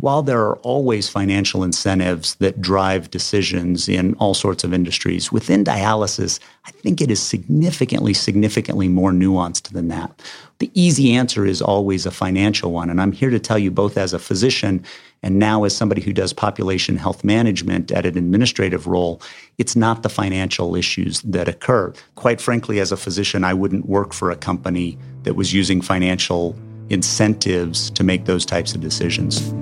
while 0.01 0.23
there 0.23 0.41
are 0.41 0.57
always 0.57 1.09
financial 1.09 1.63
incentives 1.63 2.35
that 2.37 2.61
drive 2.61 3.11
decisions 3.11 3.89
in 3.89 4.15
all 4.15 4.35
sorts 4.35 4.65
of 4.65 4.75
industries, 4.75 5.31
within 5.31 5.65
dialysis, 5.65 6.41
I 6.67 6.73
think 6.73 7.01
it 7.01 7.11
is 7.11 7.23
significantly, 7.23 8.13
significantly 8.13 8.89
more 8.89 9.13
nuanced 9.13 9.69
than 9.71 9.89
that. 9.89 10.21
The 10.59 10.71
easy 10.75 11.13
answer 11.13 11.47
is 11.47 11.63
always 11.63 12.07
a 12.07 12.11
financial 12.11 12.73
one. 12.73 12.91
And 12.91 13.01
I'm 13.01 13.13
here 13.13 13.31
to 13.31 13.39
tell 13.39 13.59
you, 13.59 13.71
both 13.71 13.97
as 13.97 14.13
a 14.13 14.19
physician 14.19 14.85
and 15.23 15.39
now 15.39 15.65
as 15.65 15.77
somebody 15.77 16.03
who 16.03 16.13
does 16.13 16.33
population 16.33 16.97
health 16.97 17.23
management 17.23 17.93
at 17.93 18.05
an 18.05 18.19
administrative 18.19 18.87
role, 18.87 19.23
it's 19.59 19.77
not 19.77 20.03
the 20.03 20.09
financial 20.09 20.75
issues 20.75 21.21
that 21.23 21.49
occur. 21.49 21.93
Quite 22.17 22.41
frankly, 22.41 22.81
as 22.81 22.91
a 22.91 22.97
physician, 22.97 23.45
I 23.45 23.55
wouldn't 23.55 23.89
work 23.89 24.13
for 24.13 24.31
a 24.31 24.37
company 24.37 24.99
that 25.23 25.35
was 25.35 25.55
using 25.55 25.81
financial 25.81 26.57
incentives 26.91 27.91
to 27.91 28.05
make 28.05 28.25
those 28.25 28.45
types 28.45 28.75
of 28.75 28.81
decisions. 28.81 29.55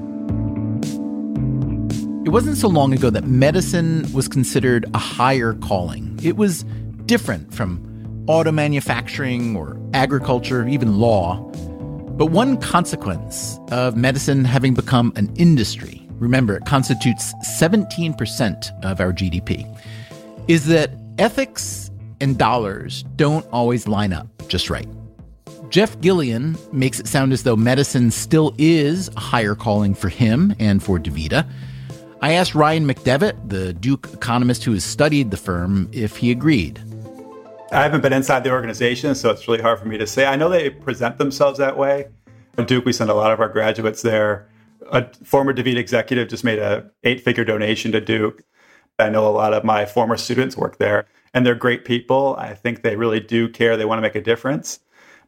It 2.24 2.28
wasn't 2.28 2.56
so 2.56 2.68
long 2.68 2.92
ago 2.92 3.10
that 3.10 3.24
medicine 3.24 4.10
was 4.12 4.28
considered 4.28 4.86
a 4.94 4.98
higher 4.98 5.54
calling. 5.54 6.20
It 6.22 6.36
was 6.36 6.62
different 7.04 7.52
from 7.52 8.24
auto 8.28 8.52
manufacturing 8.52 9.56
or 9.56 9.76
agriculture, 9.92 10.66
even 10.68 10.98
law. 11.00 11.40
But 12.16 12.26
one 12.26 12.58
consequence 12.58 13.58
of 13.72 13.96
medicine 13.96 14.44
having 14.44 14.72
become 14.72 15.12
an 15.16 15.34
industry, 15.34 16.06
remember, 16.12 16.58
it 16.58 16.64
constitutes 16.64 17.34
17% 17.58 18.84
of 18.84 19.00
our 19.00 19.12
GDP, 19.12 19.66
is 20.46 20.66
that 20.66 20.92
ethics 21.18 21.90
and 22.20 22.38
dollars 22.38 23.02
don't 23.16 23.44
always 23.50 23.88
line 23.88 24.12
up 24.12 24.28
just 24.46 24.70
right. 24.70 24.88
Jeff 25.70 25.98
Giullian 25.98 26.56
makes 26.70 27.00
it 27.00 27.08
sound 27.08 27.32
as 27.32 27.42
though 27.42 27.56
medicine 27.56 28.12
still 28.12 28.54
is 28.58 29.08
a 29.16 29.20
higher 29.20 29.56
calling 29.56 29.92
for 29.92 30.08
him 30.08 30.54
and 30.60 30.80
for 30.80 31.00
DaVita. 31.00 31.50
I 32.22 32.34
asked 32.34 32.54
Ryan 32.54 32.86
McDevitt, 32.86 33.48
the 33.48 33.72
Duke 33.72 34.08
economist 34.12 34.62
who 34.62 34.72
has 34.74 34.84
studied 34.84 35.32
the 35.32 35.36
firm, 35.36 35.88
if 35.90 36.16
he 36.16 36.30
agreed. 36.30 36.80
I 37.72 37.82
haven't 37.82 38.00
been 38.00 38.12
inside 38.12 38.44
the 38.44 38.52
organization, 38.52 39.16
so 39.16 39.30
it's 39.30 39.48
really 39.48 39.60
hard 39.60 39.80
for 39.80 39.86
me 39.86 39.98
to 39.98 40.06
say. 40.06 40.26
I 40.26 40.36
know 40.36 40.48
they 40.48 40.70
present 40.70 41.18
themselves 41.18 41.58
that 41.58 41.76
way. 41.76 42.06
At 42.56 42.68
Duke, 42.68 42.84
we 42.84 42.92
send 42.92 43.10
a 43.10 43.14
lot 43.14 43.32
of 43.32 43.40
our 43.40 43.48
graduates 43.48 44.02
there. 44.02 44.48
A 44.92 45.12
former 45.24 45.52
DaVita 45.52 45.78
executive 45.78 46.28
just 46.28 46.44
made 46.44 46.60
a 46.60 46.88
eight-figure 47.02 47.44
donation 47.44 47.90
to 47.90 48.00
Duke. 48.00 48.44
I 49.00 49.08
know 49.08 49.26
a 49.26 49.34
lot 49.34 49.52
of 49.52 49.64
my 49.64 49.84
former 49.84 50.16
students 50.16 50.56
work 50.56 50.78
there, 50.78 51.06
and 51.34 51.44
they're 51.44 51.56
great 51.56 51.84
people. 51.84 52.36
I 52.38 52.54
think 52.54 52.82
they 52.82 52.94
really 52.94 53.18
do 53.18 53.48
care. 53.48 53.76
They 53.76 53.84
want 53.84 53.98
to 53.98 54.02
make 54.02 54.14
a 54.14 54.20
difference. 54.20 54.78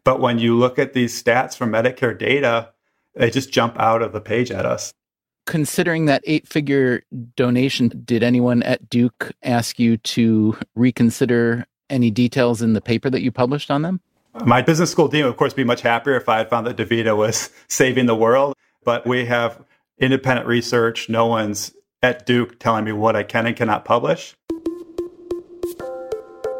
But 0.04 0.20
when 0.20 0.38
you 0.38 0.56
look 0.56 0.78
at 0.78 0.92
these 0.92 1.20
stats 1.20 1.56
from 1.56 1.72
Medicare 1.72 2.16
data, 2.16 2.70
they 3.16 3.30
just 3.30 3.50
jump 3.50 3.80
out 3.80 4.00
of 4.00 4.12
the 4.12 4.20
page 4.20 4.52
at 4.52 4.64
us 4.64 4.94
considering 5.46 6.06
that 6.06 6.22
eight 6.26 6.46
figure 6.46 7.02
donation, 7.36 8.02
did 8.04 8.22
anyone 8.22 8.62
at 8.62 8.88
Duke 8.88 9.32
ask 9.42 9.78
you 9.78 9.96
to 9.98 10.56
reconsider 10.74 11.66
any 11.90 12.10
details 12.10 12.62
in 12.62 12.72
the 12.72 12.80
paper 12.80 13.10
that 13.10 13.22
you 13.22 13.30
published 13.30 13.70
on 13.70 13.82
them? 13.82 14.00
My 14.44 14.62
business 14.62 14.90
school 14.90 15.08
dean 15.08 15.24
would, 15.24 15.30
of 15.30 15.36
course, 15.36 15.54
be 15.54 15.64
much 15.64 15.82
happier 15.82 16.16
if 16.16 16.28
I 16.28 16.38
had 16.38 16.50
found 16.50 16.66
that 16.66 16.76
DaVita 16.76 17.16
was 17.16 17.50
saving 17.68 18.06
the 18.06 18.16
world. 18.16 18.54
But 18.84 19.06
we 19.06 19.26
have 19.26 19.62
independent 19.98 20.46
research. 20.46 21.08
No 21.08 21.26
one's 21.26 21.72
at 22.02 22.26
Duke 22.26 22.58
telling 22.58 22.84
me 22.84 22.92
what 22.92 23.16
I 23.16 23.22
can 23.22 23.46
and 23.46 23.56
cannot 23.56 23.84
publish. 23.84 24.34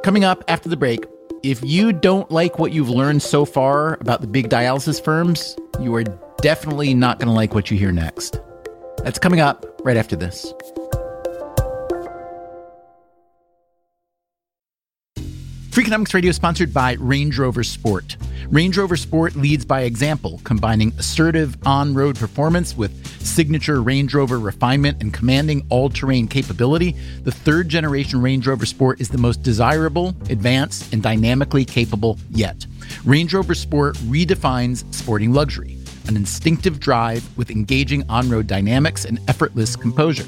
Coming 0.03 0.25
up 0.25 0.45
after 0.49 0.69
the 0.69 0.77
break, 0.77 1.05
if 1.43 1.63
you 1.63 1.93
don't 1.93 2.31
like 2.31 2.59
what 2.59 2.73
you've 2.73 2.89
learned 2.89 3.23
so 3.23 3.45
far 3.45 3.95
about 4.01 4.21
the 4.21 4.27
big 4.27 4.49
dialysis 4.49 5.03
firms, 5.03 5.57
you 5.81 5.95
are 5.95 6.05
definitely 6.41 6.95
not 6.95 7.19
going 7.19 7.29
to 7.29 7.35
like 7.35 7.55
what 7.55 7.71
you 7.71 7.77
hear 7.77 7.93
next. 7.93 8.39
That's 9.05 9.19
coming 9.19 9.41
up 9.41 9.67
right 9.85 9.99
after 9.99 10.17
this. 10.17 10.53
Freakonomics 15.69 16.15
Radio 16.15 16.31
is 16.31 16.37
sponsored 16.37 16.73
by 16.73 16.93
Range 17.01 17.37
Rover 17.37 17.65
Sport. 17.65 18.17
Range 18.49 18.79
Rover 18.79 18.97
Sport 18.97 19.37
leads 19.37 19.67
by 19.67 19.83
example, 19.83 20.41
combining 20.45 20.93
assertive 20.99 21.57
on 21.67 21.93
road 21.93 22.17
performance 22.17 22.75
with 22.75 23.07
signature 23.21 23.83
Range 23.83 24.15
Rover 24.15 24.39
refinement 24.39 25.03
and 25.03 25.13
commanding 25.13 25.67
all 25.69 25.91
terrain 25.91 26.27
capability. 26.27 26.97
The 27.25 27.33
third 27.33 27.69
generation 27.69 28.23
Range 28.23 28.47
Rover 28.47 28.65
Sport 28.65 29.03
is 29.03 29.11
the 29.11 29.19
most 29.19 29.43
desirable, 29.43 30.15
advanced, 30.31 30.95
and 30.95 31.03
dynamically 31.03 31.67
capable 31.67 32.19
yet. 32.31 32.65
Range 33.05 33.35
Rover 33.35 33.55
Sport 33.55 33.97
redefines 33.97 34.85
sporting 34.95 35.33
luxury 35.33 35.84
an 36.07 36.17
instinctive 36.17 36.81
drive 36.81 37.25
with 37.37 37.51
engaging 37.51 38.09
on 38.09 38.29
road 38.29 38.47
dynamics 38.47 39.05
and 39.05 39.19
effortless 39.29 39.77
composure. 39.77 40.27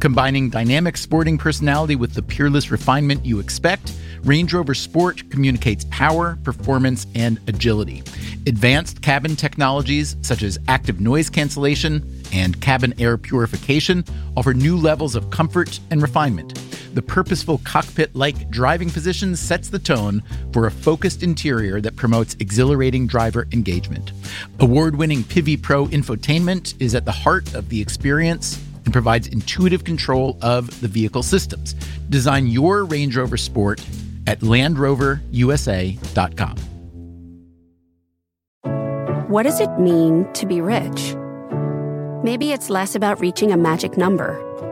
Combining 0.00 0.50
dynamic 0.50 0.96
sporting 0.96 1.38
personality 1.38 1.96
with 1.96 2.14
the 2.14 2.22
peerless 2.22 2.70
refinement 2.70 3.24
you 3.24 3.38
expect, 3.38 3.92
Range 4.24 4.52
Rover 4.52 4.74
Sport 4.74 5.30
communicates 5.30 5.86
power, 5.90 6.38
performance, 6.42 7.06
and 7.14 7.40
agility. 7.48 8.02
Advanced 8.46 9.02
cabin 9.02 9.36
technologies 9.36 10.16
such 10.22 10.42
as 10.42 10.58
active 10.68 11.00
noise 11.00 11.30
cancellation 11.30 12.02
and 12.32 12.60
cabin 12.60 12.94
air 12.98 13.16
purification 13.16 14.04
offer 14.36 14.54
new 14.54 14.76
levels 14.76 15.14
of 15.14 15.30
comfort 15.30 15.80
and 15.90 16.02
refinement. 16.02 16.67
The 16.98 17.02
purposeful 17.02 17.60
cockpit 17.62 18.16
like 18.16 18.50
driving 18.50 18.90
position 18.90 19.36
sets 19.36 19.68
the 19.68 19.78
tone 19.78 20.20
for 20.52 20.66
a 20.66 20.70
focused 20.72 21.22
interior 21.22 21.80
that 21.80 21.94
promotes 21.94 22.34
exhilarating 22.40 23.06
driver 23.06 23.46
engagement. 23.52 24.10
Award 24.58 24.96
winning 24.96 25.22
Pivi 25.22 25.56
Pro 25.56 25.86
infotainment 25.86 26.74
is 26.80 26.96
at 26.96 27.04
the 27.04 27.12
heart 27.12 27.54
of 27.54 27.68
the 27.68 27.80
experience 27.80 28.60
and 28.84 28.92
provides 28.92 29.28
intuitive 29.28 29.84
control 29.84 30.36
of 30.42 30.80
the 30.80 30.88
vehicle 30.88 31.22
systems. 31.22 31.74
Design 32.10 32.48
your 32.48 32.84
Range 32.84 33.16
Rover 33.16 33.36
Sport 33.36 33.80
at 34.26 34.40
LandRoverUSA.com. 34.40 36.56
What 39.28 39.44
does 39.44 39.60
it 39.60 39.70
mean 39.78 40.26
to 40.32 40.46
be 40.46 40.60
rich? 40.60 41.14
Maybe 42.24 42.50
it's 42.50 42.68
less 42.68 42.96
about 42.96 43.20
reaching 43.20 43.52
a 43.52 43.56
magic 43.56 43.96
number 43.96 44.44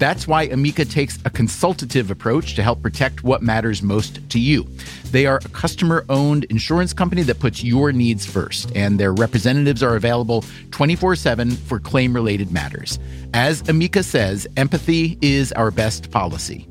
That's 0.00 0.26
why 0.26 0.44
Amica 0.44 0.86
takes 0.86 1.18
a 1.26 1.30
consultative 1.30 2.10
approach 2.10 2.54
to 2.54 2.62
help 2.62 2.80
protect 2.80 3.22
what 3.22 3.42
matters 3.42 3.82
most 3.82 4.26
to 4.30 4.40
you. 4.40 4.66
They 5.10 5.26
are 5.26 5.42
a 5.44 5.48
customer 5.50 6.06
owned 6.08 6.44
insurance 6.44 6.94
company 6.94 7.20
that 7.24 7.38
puts 7.38 7.62
your 7.62 7.92
needs 7.92 8.24
first, 8.24 8.74
and 8.74 8.98
their 8.98 9.12
representatives 9.12 9.82
are 9.82 9.96
available 9.96 10.42
24 10.70 11.16
7 11.16 11.50
for 11.50 11.78
claim 11.78 12.14
related 12.14 12.50
matters. 12.50 12.98
As 13.34 13.60
Amica 13.68 14.02
says, 14.02 14.46
empathy 14.56 15.18
is 15.20 15.52
our 15.52 15.70
best 15.70 16.10
policy. 16.10 16.66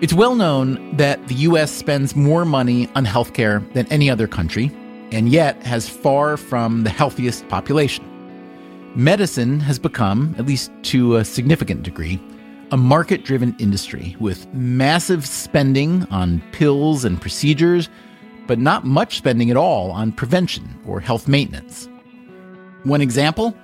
It's 0.00 0.12
well 0.12 0.34
known 0.34 0.96
that 0.96 1.24
the 1.28 1.34
US 1.34 1.70
spends 1.70 2.16
more 2.16 2.44
money 2.44 2.88
on 2.96 3.06
healthcare 3.06 3.72
than 3.74 3.86
any 3.92 4.10
other 4.10 4.26
country 4.26 4.72
and 5.12 5.28
yet 5.28 5.62
has 5.62 5.88
far 5.88 6.36
from 6.36 6.84
the 6.84 6.90
healthiest 6.90 7.48
population. 7.48 8.04
Medicine 8.94 9.60
has 9.60 9.78
become, 9.78 10.34
at 10.38 10.46
least 10.46 10.70
to 10.82 11.16
a 11.16 11.24
significant 11.24 11.82
degree, 11.82 12.20
a 12.70 12.76
market 12.76 13.24
driven 13.24 13.54
industry 13.58 14.16
with 14.20 14.52
massive 14.52 15.26
spending 15.26 16.04
on 16.10 16.42
pills 16.52 17.04
and 17.04 17.20
procedures, 17.20 17.88
but 18.46 18.58
not 18.58 18.84
much 18.84 19.16
spending 19.16 19.50
at 19.50 19.56
all 19.56 19.90
on 19.90 20.12
prevention 20.12 20.78
or 20.86 21.00
health 21.00 21.28
maintenance. 21.28 21.88
One 22.84 23.00
example 23.00 23.54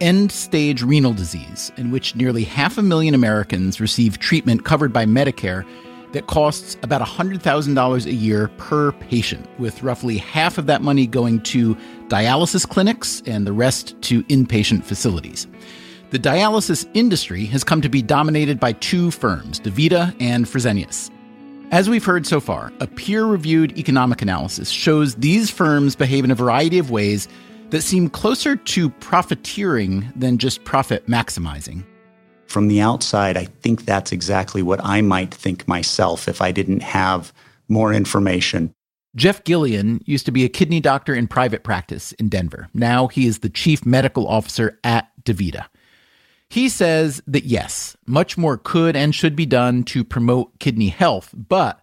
end 0.00 0.32
stage 0.32 0.82
renal 0.82 1.12
disease, 1.12 1.70
in 1.76 1.92
which 1.92 2.16
nearly 2.16 2.42
half 2.42 2.76
a 2.76 2.82
million 2.82 3.14
Americans 3.14 3.80
receive 3.80 4.18
treatment 4.18 4.64
covered 4.64 4.92
by 4.92 5.06
Medicare 5.06 5.64
that 6.12 6.26
costs 6.26 6.76
about 6.82 7.00
$100,000 7.00 8.06
a 8.06 8.12
year 8.12 8.48
per 8.58 8.92
patient, 8.92 9.48
with 9.58 9.82
roughly 9.82 10.18
half 10.18 10.58
of 10.58 10.66
that 10.66 10.82
money 10.82 11.06
going 11.06 11.40
to 11.42 11.74
dialysis 12.08 12.68
clinics 12.68 13.22
and 13.26 13.46
the 13.46 13.52
rest 13.52 14.00
to 14.02 14.22
inpatient 14.24 14.84
facilities. 14.84 15.46
The 16.10 16.18
dialysis 16.18 16.88
industry 16.92 17.46
has 17.46 17.64
come 17.64 17.80
to 17.80 17.88
be 17.88 18.02
dominated 18.02 18.60
by 18.60 18.72
two 18.72 19.10
firms, 19.10 19.58
DaVita 19.60 20.14
and 20.20 20.44
Fresenius. 20.44 21.10
As 21.70 21.88
we've 21.88 22.04
heard 22.04 22.26
so 22.26 22.38
far, 22.38 22.70
a 22.80 22.86
peer 22.86 23.24
reviewed 23.24 23.78
economic 23.78 24.20
analysis 24.20 24.68
shows 24.68 25.14
these 25.14 25.48
firms 25.48 25.96
behave 25.96 26.22
in 26.22 26.30
a 26.30 26.34
variety 26.34 26.78
of 26.78 26.90
ways 26.90 27.28
that 27.70 27.80
seem 27.80 28.10
closer 28.10 28.56
to 28.56 28.90
profiteering 28.90 30.12
than 30.14 30.36
just 30.36 30.64
profit 30.64 31.06
maximizing. 31.06 31.82
From 32.52 32.68
the 32.68 32.82
outside, 32.82 33.38
I 33.38 33.46
think 33.46 33.86
that's 33.86 34.12
exactly 34.12 34.60
what 34.60 34.84
I 34.84 35.00
might 35.00 35.32
think 35.32 35.66
myself 35.66 36.28
if 36.28 36.42
I 36.42 36.52
didn't 36.52 36.82
have 36.82 37.32
more 37.66 37.94
information. 37.94 38.74
Jeff 39.16 39.42
Giullian 39.44 40.02
used 40.04 40.26
to 40.26 40.32
be 40.32 40.44
a 40.44 40.50
kidney 40.50 40.78
doctor 40.78 41.14
in 41.14 41.28
private 41.28 41.64
practice 41.64 42.12
in 42.12 42.28
Denver. 42.28 42.68
Now 42.74 43.06
he 43.06 43.26
is 43.26 43.38
the 43.38 43.48
chief 43.48 43.86
medical 43.86 44.28
officer 44.28 44.78
at 44.84 45.08
DaVita. 45.22 45.64
He 46.50 46.68
says 46.68 47.22
that 47.26 47.44
yes, 47.44 47.96
much 48.06 48.36
more 48.36 48.58
could 48.58 48.96
and 48.96 49.14
should 49.14 49.34
be 49.34 49.46
done 49.46 49.82
to 49.84 50.04
promote 50.04 50.58
kidney 50.58 50.90
health, 50.90 51.30
but 51.34 51.80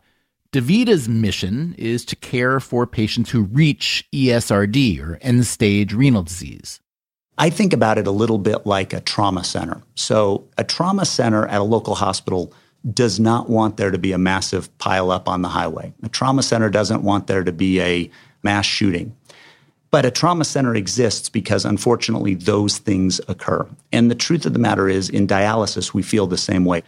DaVita's 0.51 1.09
mission 1.09 1.73
is 1.79 2.05
to 2.05 2.15
care 2.15 2.59
for 2.59 2.85
patients 2.85 3.31
who 3.31 3.41
reach 3.41 4.07
ESRD 4.13 5.01
or 5.01 5.17
end 5.23 5.47
stage 5.47 5.95
renal 5.95 6.21
disease. 6.21 6.79
I 7.39 7.49
think 7.49 7.71
about 7.71 7.97
it 7.97 8.05
a 8.05 8.11
little 8.11 8.37
bit 8.37 8.65
like 8.65 8.91
a 8.91 8.99
trauma 8.99 9.45
center. 9.45 9.81
So, 9.95 10.49
a 10.57 10.65
trauma 10.65 11.05
center 11.05 11.47
at 11.47 11.61
a 11.61 11.63
local 11.63 11.95
hospital 11.95 12.53
does 12.93 13.17
not 13.17 13.49
want 13.49 13.77
there 13.77 13.91
to 13.91 13.97
be 13.97 14.11
a 14.11 14.17
massive 14.17 14.77
pile 14.77 15.09
up 15.09 15.29
on 15.29 15.41
the 15.41 15.47
highway. 15.47 15.93
A 16.03 16.09
trauma 16.09 16.43
center 16.43 16.69
doesn't 16.69 17.01
want 17.01 17.27
there 17.27 17.45
to 17.45 17.53
be 17.53 17.79
a 17.79 18.11
mass 18.43 18.65
shooting. 18.65 19.15
But 19.89 20.05
a 20.05 20.11
trauma 20.11 20.43
center 20.43 20.75
exists 20.75 21.29
because 21.29 21.63
unfortunately 21.63 22.35
those 22.35 22.77
things 22.77 23.19
occur. 23.29 23.67
And 23.91 24.11
the 24.11 24.15
truth 24.15 24.45
of 24.45 24.53
the 24.53 24.59
matter 24.59 24.89
is, 24.89 25.09
in 25.09 25.25
dialysis, 25.25 25.93
we 25.93 26.03
feel 26.03 26.27
the 26.27 26.37
same 26.37 26.65
way. 26.65 26.83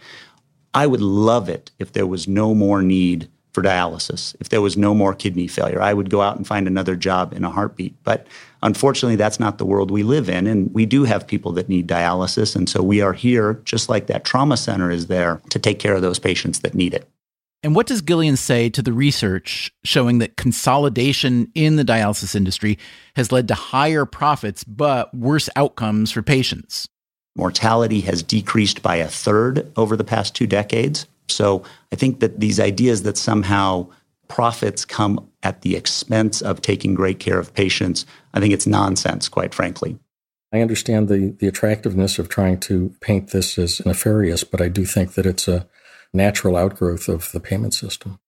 I 0.74 0.86
would 0.86 1.00
love 1.00 1.48
it 1.48 1.70
if 1.78 1.92
there 1.92 2.06
was 2.06 2.28
no 2.28 2.54
more 2.54 2.82
need 2.82 3.28
for 3.52 3.62
dialysis. 3.62 4.34
If 4.40 4.48
there 4.48 4.60
was 4.60 4.76
no 4.76 4.94
more 4.94 5.14
kidney 5.14 5.46
failure, 5.46 5.80
I 5.80 5.92
would 5.92 6.10
go 6.10 6.22
out 6.22 6.36
and 6.36 6.46
find 6.46 6.66
another 6.66 6.96
job 6.96 7.32
in 7.32 7.44
a 7.44 7.50
heartbeat. 7.50 7.94
But 8.02 8.26
unfortunately, 8.62 9.16
that's 9.16 9.40
not 9.40 9.58
the 9.58 9.66
world 9.66 9.90
we 9.90 10.02
live 10.02 10.28
in. 10.28 10.46
And 10.46 10.72
we 10.72 10.86
do 10.86 11.04
have 11.04 11.26
people 11.26 11.52
that 11.52 11.68
need 11.68 11.86
dialysis. 11.86 12.56
And 12.56 12.68
so 12.68 12.82
we 12.82 13.00
are 13.00 13.12
here, 13.12 13.60
just 13.64 13.88
like 13.88 14.06
that 14.06 14.24
trauma 14.24 14.56
center 14.56 14.90
is 14.90 15.06
there, 15.08 15.40
to 15.50 15.58
take 15.58 15.78
care 15.78 15.94
of 15.94 16.02
those 16.02 16.18
patients 16.18 16.60
that 16.60 16.74
need 16.74 16.94
it. 16.94 17.08
And 17.64 17.76
what 17.76 17.86
does 17.86 18.02
Giullian 18.02 18.36
say 18.36 18.68
to 18.70 18.82
the 18.82 18.92
research 18.92 19.70
showing 19.84 20.18
that 20.18 20.36
consolidation 20.36 21.52
in 21.54 21.76
the 21.76 21.84
dialysis 21.84 22.34
industry 22.34 22.76
has 23.14 23.30
led 23.30 23.46
to 23.48 23.54
higher 23.54 24.04
profits 24.04 24.64
but 24.64 25.14
worse 25.14 25.48
outcomes 25.54 26.10
for 26.10 26.22
patients? 26.22 26.88
Mortality 27.36 28.00
has 28.00 28.22
decreased 28.22 28.82
by 28.82 28.96
a 28.96 29.06
third 29.06 29.70
over 29.76 29.96
the 29.96 30.04
past 30.04 30.34
two 30.34 30.46
decades. 30.46 31.06
So 31.32 31.62
I 31.92 31.96
think 31.96 32.20
that 32.20 32.40
these 32.40 32.60
ideas 32.60 33.02
that 33.02 33.16
somehow 33.16 33.88
profits 34.28 34.84
come 34.84 35.28
at 35.42 35.62
the 35.62 35.76
expense 35.76 36.40
of 36.40 36.62
taking 36.62 36.94
great 36.94 37.18
care 37.18 37.38
of 37.38 37.52
patients, 37.54 38.06
I 38.34 38.40
think 38.40 38.54
it's 38.54 38.66
nonsense, 38.66 39.28
quite 39.28 39.54
frankly. 39.54 39.98
I 40.52 40.60
understand 40.60 41.08
the, 41.08 41.34
the 41.38 41.48
attractiveness 41.48 42.18
of 42.18 42.28
trying 42.28 42.60
to 42.60 42.94
paint 43.00 43.30
this 43.30 43.58
as 43.58 43.84
nefarious, 43.84 44.44
but 44.44 44.60
I 44.60 44.68
do 44.68 44.84
think 44.84 45.14
that 45.14 45.26
it's 45.26 45.48
a 45.48 45.66
natural 46.12 46.56
outgrowth 46.56 47.08
of 47.08 47.32
the 47.32 47.40
payment 47.40 47.74
system. 47.74 48.18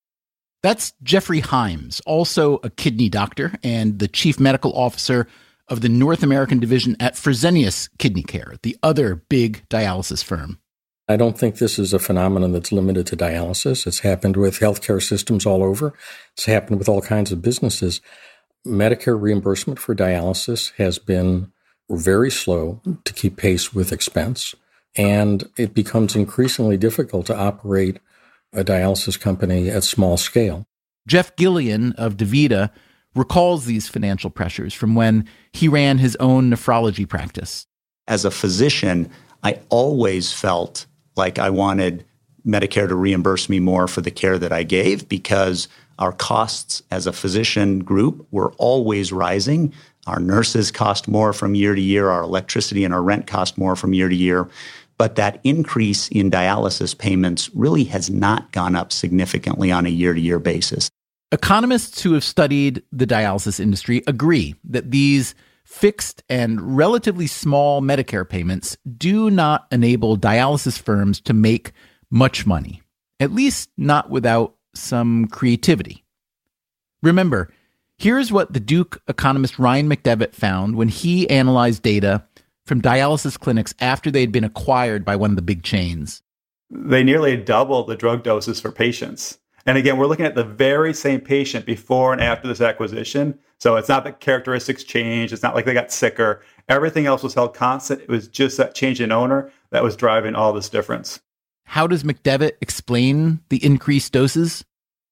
That's 0.63 0.95
Jeffrey 1.03 1.41
Hymes, 1.41 2.01
also 2.07 2.57
a 2.65 2.71
kidney 2.71 3.11
doctor 3.11 3.53
and 3.63 3.99
the 3.99 4.09
chief 4.09 4.41
medical 4.41 4.73
officer 4.73 5.27
of 5.69 5.83
the 5.83 5.91
North 5.91 6.23
American 6.23 6.59
division 6.59 6.97
at 7.01 7.15
Fresenius 7.15 7.91
Kidney 7.99 8.23
Care, 8.23 8.55
the 8.63 8.77
other 8.83 9.15
big 9.15 9.67
dialysis 9.69 10.25
firm. 10.25 10.59
I 11.07 11.17
don't 11.17 11.39
think 11.39 11.59
this 11.59 11.79
is 11.79 11.93
a 11.93 11.99
phenomenon 11.99 12.53
that's 12.53 12.73
limited 12.73 13.07
to 13.09 13.17
dialysis. 13.17 13.87
It's 13.87 14.01
happened 14.01 14.37
with 14.37 14.61
healthcare 14.61 15.03
systems 15.03 15.45
all 15.45 15.63
over. 15.63 15.93
It's 16.33 16.47
happened 16.47 16.79
with 16.79 16.89
all 16.89 17.03
kinds 17.03 17.31
of 17.31 17.43
businesses. 17.43 18.01
Medicare 18.67 19.21
reimbursement 19.21 19.79
for 19.79 19.95
dialysis 19.95 20.73
has 20.79 20.99
been 20.99 21.53
very 21.91 22.31
slow 22.31 22.81
to 23.05 23.13
keep 23.13 23.37
pace 23.37 23.75
with 23.75 23.93
expense, 23.93 24.55
and 24.97 25.49
it 25.59 25.75
becomes 25.75 26.17
increasingly 26.17 26.79
difficult 26.79 27.27
to 27.27 27.37
operate 27.37 27.99
a 28.55 28.65
dialysis 28.65 29.21
company 29.21 29.69
at 29.69 29.85
small 29.85 30.17
scale. 30.17 30.67
Jeff 31.07 31.37
Giullian 31.37 31.93
of 31.93 32.17
DaVita 32.17 32.71
recalls 33.15 33.67
these 33.67 33.89
financial 33.89 34.31
pressures 34.31 34.73
from 34.73 34.95
when 34.95 35.29
he 35.53 35.69
ran 35.69 35.99
his 35.99 36.17
own 36.17 36.51
nephrology 36.51 37.07
practice. 37.07 37.67
As 38.09 38.25
a 38.25 38.31
physician, 38.31 39.11
I 39.43 39.61
always 39.69 40.33
felt 40.33 40.87
like 41.17 41.39
I 41.39 41.51
wanted 41.51 42.05
Medicare 42.47 42.89
to 42.89 42.95
reimburse 42.95 43.49
me 43.49 43.61
more 43.61 43.89
for 43.89 44.01
the 44.01 44.11
care 44.11 44.39
that 44.39 44.53
I 44.53 44.63
gave 44.63 45.09
because 45.09 45.69
our 45.99 46.13
costs 46.13 46.83
as 46.91 47.07
a 47.07 47.13
physician 47.13 47.81
group 47.81 48.27
were 48.31 48.53
always 48.59 49.13
rising. 49.13 49.73
Our 50.07 50.21
nurses 50.21 50.71
cost 50.71 51.09
more 51.09 51.33
from 51.33 51.55
year 51.55 51.75
to 51.75 51.81
year, 51.81 52.11
our 52.11 52.23
electricity 52.23 52.85
and 52.85 52.93
our 52.93 53.03
rent 53.03 53.27
cost 53.27 53.57
more 53.57 53.77
from 53.77 53.95
year 53.95 54.09
to 54.09 54.15
year. 54.15 54.49
But 54.99 55.17
that 55.17 55.41
increase 55.43 56.09
in 56.09 56.31
dialysis 56.31 56.97
payments 56.97 57.51
really 57.55 57.85
has 57.85 58.11
not 58.11 58.53
gone 58.53 58.77
up 58.77 58.93
significantly 58.93 59.73
on 59.73 59.87
a 59.87 59.91
year 59.91 60.15
to 60.15 60.21
year 60.21 60.39
basis. 60.39 60.89
Economists 61.33 62.03
who 62.03 62.13
have 62.13 62.23
studied 62.23 62.83
the 62.93 63.07
dialysis 63.07 63.59
industry 63.59 64.03
agree 64.07 64.55
that 64.65 64.91
these 64.91 65.35
fixed 65.75 66.23
and 66.29 66.77
relatively 66.77 67.27
small 67.27 67.83
Medicare 67.83 68.27
payments 68.27 68.77
do 68.97 69.29
not 69.29 69.67
enable 69.73 70.17
dialysis 70.17 70.81
firms 70.81 71.21
to 71.21 71.35
make 71.35 71.73
much 72.11 72.47
money, 72.47 72.81
at 73.19 73.33
least 73.33 73.71
not 73.77 74.09
without 74.09 74.55
some 74.75 75.27
creativity. 75.27 76.05
Remember, 77.03 77.53
here's 77.99 78.31
what 78.31 78.53
the 78.53 78.61
Duke 78.61 79.03
economist 79.09 79.59
Ryan 79.59 79.89
McDevitt 79.89 80.33
found 80.33 80.77
when 80.77 80.89
he 80.89 81.29
analyzed 81.29 81.83
data 81.83 82.25
from 82.65 82.81
dialysis 82.81 83.39
clinics 83.39 83.75
after 83.81 84.13
they 84.13 84.21
had 84.21 84.33
been 84.33 84.45
acquired 84.45 85.05
by 85.05 85.17
one 85.17 85.31
of 85.31 85.37
the 85.37 85.43
big 85.43 85.65
chains. 85.65 86.23
They 86.71 87.03
nearly 87.03 87.37
doubled 87.37 87.89
the 87.89 87.97
drug 87.97 88.23
doses 88.23 88.61
for 88.61 88.71
patients. 88.71 89.39
And 89.67 89.77
again, 89.77 89.97
we're 89.97 90.07
looking 90.07 90.27
at 90.27 90.35
the 90.35 90.45
very 90.45 90.95
same 90.95 91.21
patient 91.21 91.67
before 91.67 92.13
and 92.13 92.23
after 92.23 92.47
this 92.47 92.61
acquisition. 92.61 93.39
So 93.65 93.77
it's 93.77 93.89
not 93.89 94.05
that 94.05 94.21
characteristics 94.21 94.85
change. 94.85 95.33
It's 95.33 95.43
not 95.43 95.55
like 95.55 95.65
they 95.65 95.73
got 95.73 95.91
sicker. 95.91 96.43
Everything 96.69 97.07
else 97.07 97.23
was 97.23 97.33
held 97.33 97.55
constant. 97.55 98.03
It 98.03 98.11
was 98.11 98.29
just 98.29 98.59
that 98.59 98.75
change 98.75 99.01
in 99.01 99.11
owner 99.11 99.51
that 99.71 99.83
was 99.83 99.97
driving 99.97 100.35
all 100.35 100.53
this 100.53 100.69
difference. 100.69 101.21
How 101.65 101.87
does 101.87 102.03
McDevitt 102.03 102.59
explain 102.61 103.41
the 103.49 103.65
increased 103.65 104.13
doses? 104.13 104.67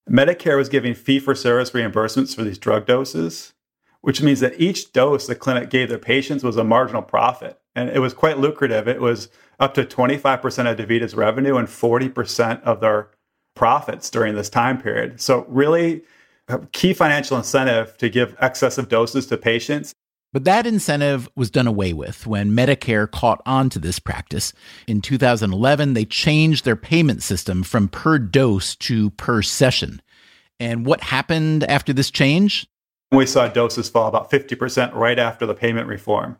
Medicare 0.06 0.58
was 0.58 0.68
giving 0.68 0.92
fee 0.92 1.18
for 1.18 1.34
service 1.34 1.70
reimbursements 1.70 2.36
for 2.36 2.44
these 2.44 2.58
drug 2.58 2.84
doses, 2.84 3.54
which 4.02 4.20
means 4.20 4.40
that 4.40 4.60
each 4.60 4.92
dose 4.92 5.26
the 5.26 5.34
clinic 5.34 5.70
gave 5.70 5.88
their 5.88 5.96
patients 5.96 6.44
was 6.44 6.58
a 6.58 6.62
marginal 6.62 7.00
profit. 7.00 7.58
And 7.74 7.88
it 7.88 8.00
was 8.00 8.12
quite 8.12 8.36
lucrative. 8.36 8.86
It 8.86 9.00
was 9.00 9.30
up 9.60 9.72
to 9.72 9.84
25% 9.84 10.70
of 10.70 10.76
DaVita's 10.76 11.14
revenue 11.14 11.56
and 11.56 11.68
40% 11.68 12.62
of 12.64 12.80
their 12.80 13.08
profits 13.54 14.10
during 14.10 14.34
this 14.34 14.50
time 14.50 14.78
period. 14.78 15.22
So, 15.22 15.46
really, 15.48 16.02
key 16.72 16.94
financial 16.94 17.36
incentive 17.36 17.96
to 17.98 18.08
give 18.08 18.36
excessive 18.40 18.88
doses 18.88 19.26
to 19.26 19.36
patients. 19.36 19.94
But 20.32 20.44
that 20.44 20.66
incentive 20.66 21.28
was 21.36 21.50
done 21.50 21.66
away 21.66 21.92
with 21.92 22.26
when 22.26 22.52
Medicare 22.52 23.10
caught 23.10 23.42
on 23.44 23.68
to 23.70 23.78
this 23.78 23.98
practice. 23.98 24.54
In 24.86 25.02
2011, 25.02 25.92
they 25.92 26.06
changed 26.06 26.64
their 26.64 26.76
payment 26.76 27.22
system 27.22 27.62
from 27.62 27.88
per 27.88 28.18
dose 28.18 28.74
to 28.76 29.10
per 29.10 29.42
session. 29.42 30.00
And 30.58 30.86
what 30.86 31.02
happened 31.02 31.64
after 31.64 31.92
this 31.92 32.10
change? 32.10 32.66
We 33.10 33.26
saw 33.26 33.48
doses 33.48 33.90
fall 33.90 34.08
about 34.08 34.30
50% 34.30 34.94
right 34.94 35.18
after 35.18 35.44
the 35.44 35.54
payment 35.54 35.86
reform. 35.86 36.38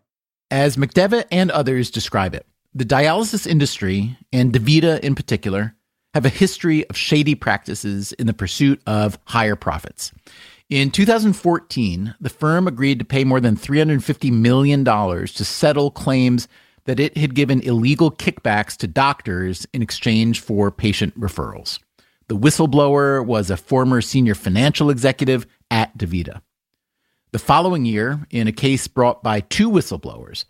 As 0.51 0.77
McDevitt 0.77 1.27
and 1.31 1.51
others 1.51 1.91
describe 1.91 2.35
it, 2.35 2.47
the 2.75 2.85
dialysis 2.85 3.47
industry, 3.47 4.17
and 4.33 4.53
DaVita 4.53 5.01
in 5.01 5.15
particular, 5.15 5.75
have 6.15 6.25
a 6.25 6.31
history 6.31 6.89
of 6.89 6.97
shady 6.97 7.35
practices 7.35 8.13
in 8.15 8.27
the 8.27 8.35
pursuit 8.35 8.81
of 8.87 9.19
higher 9.25 9.57
profits. 9.57 10.13
In 10.69 10.91
2014, 10.91 12.15
the 12.21 12.29
firm 12.29 12.67
agreed 12.67 12.99
to 12.99 13.05
pay 13.05 13.25
more 13.25 13.41
than 13.41 13.57
$350 13.57 14.33
million 14.33 14.85
to 14.85 15.45
settle 15.45 15.91
claims 15.91 16.49
that 16.85 16.99
it 16.99 17.17
had 17.17 17.35
given 17.35 17.61
illegal 17.61 18.11
kickbacks 18.11 18.77
to 18.79 18.87
doctors 18.87 19.67
in 19.73 19.83
exchange 19.83 20.41
for 20.41 20.71
patient 20.71 21.19
referrals. 21.19 21.79
The 22.29 22.37
whistleblower 22.37 23.25
was 23.25 23.51
a 23.51 23.57
former 23.57 24.01
senior 24.01 24.35
financial 24.35 24.91
executive 24.91 25.47
at 25.71 25.97
DaVita. 25.99 26.41
The 27.33 27.39
following 27.39 27.85
year, 27.85 28.27
in 28.31 28.49
a 28.49 28.53
case 28.53 28.89
brought 28.89 29.23
by 29.23 29.41
two 29.41 29.71
whistleblowers, 29.71 30.45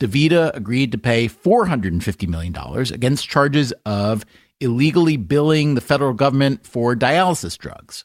DaVita 0.00 0.54
agreed 0.54 0.92
to 0.92 0.98
pay 0.98 1.28
$450 1.28 2.28
million 2.28 2.54
against 2.92 3.28
charges 3.28 3.72
of 3.84 4.24
illegally 4.60 5.16
billing 5.16 5.74
the 5.74 5.80
federal 5.80 6.12
government 6.12 6.66
for 6.66 6.94
dialysis 6.94 7.56
drugs. 7.56 8.04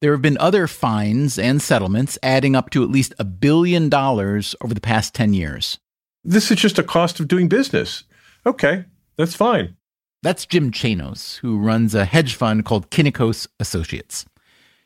There 0.00 0.12
have 0.12 0.22
been 0.22 0.38
other 0.38 0.66
fines 0.66 1.38
and 1.38 1.62
settlements 1.62 2.18
adding 2.22 2.56
up 2.56 2.70
to 2.70 2.82
at 2.82 2.90
least 2.90 3.14
a 3.18 3.24
billion 3.24 3.88
dollars 3.88 4.56
over 4.60 4.74
the 4.74 4.80
past 4.80 5.14
10 5.14 5.32
years. 5.32 5.78
This 6.24 6.50
is 6.50 6.58
just 6.58 6.78
a 6.78 6.82
cost 6.82 7.20
of 7.20 7.28
doing 7.28 7.48
business. 7.48 8.04
Okay, 8.44 8.84
that's 9.16 9.36
fine. 9.36 9.76
That's 10.22 10.46
Jim 10.46 10.70
Chanos, 10.70 11.38
who 11.38 11.58
runs 11.58 11.94
a 11.94 12.04
hedge 12.04 12.34
fund 12.34 12.64
called 12.64 12.90
Kynikos 12.90 13.46
Associates. 13.60 14.24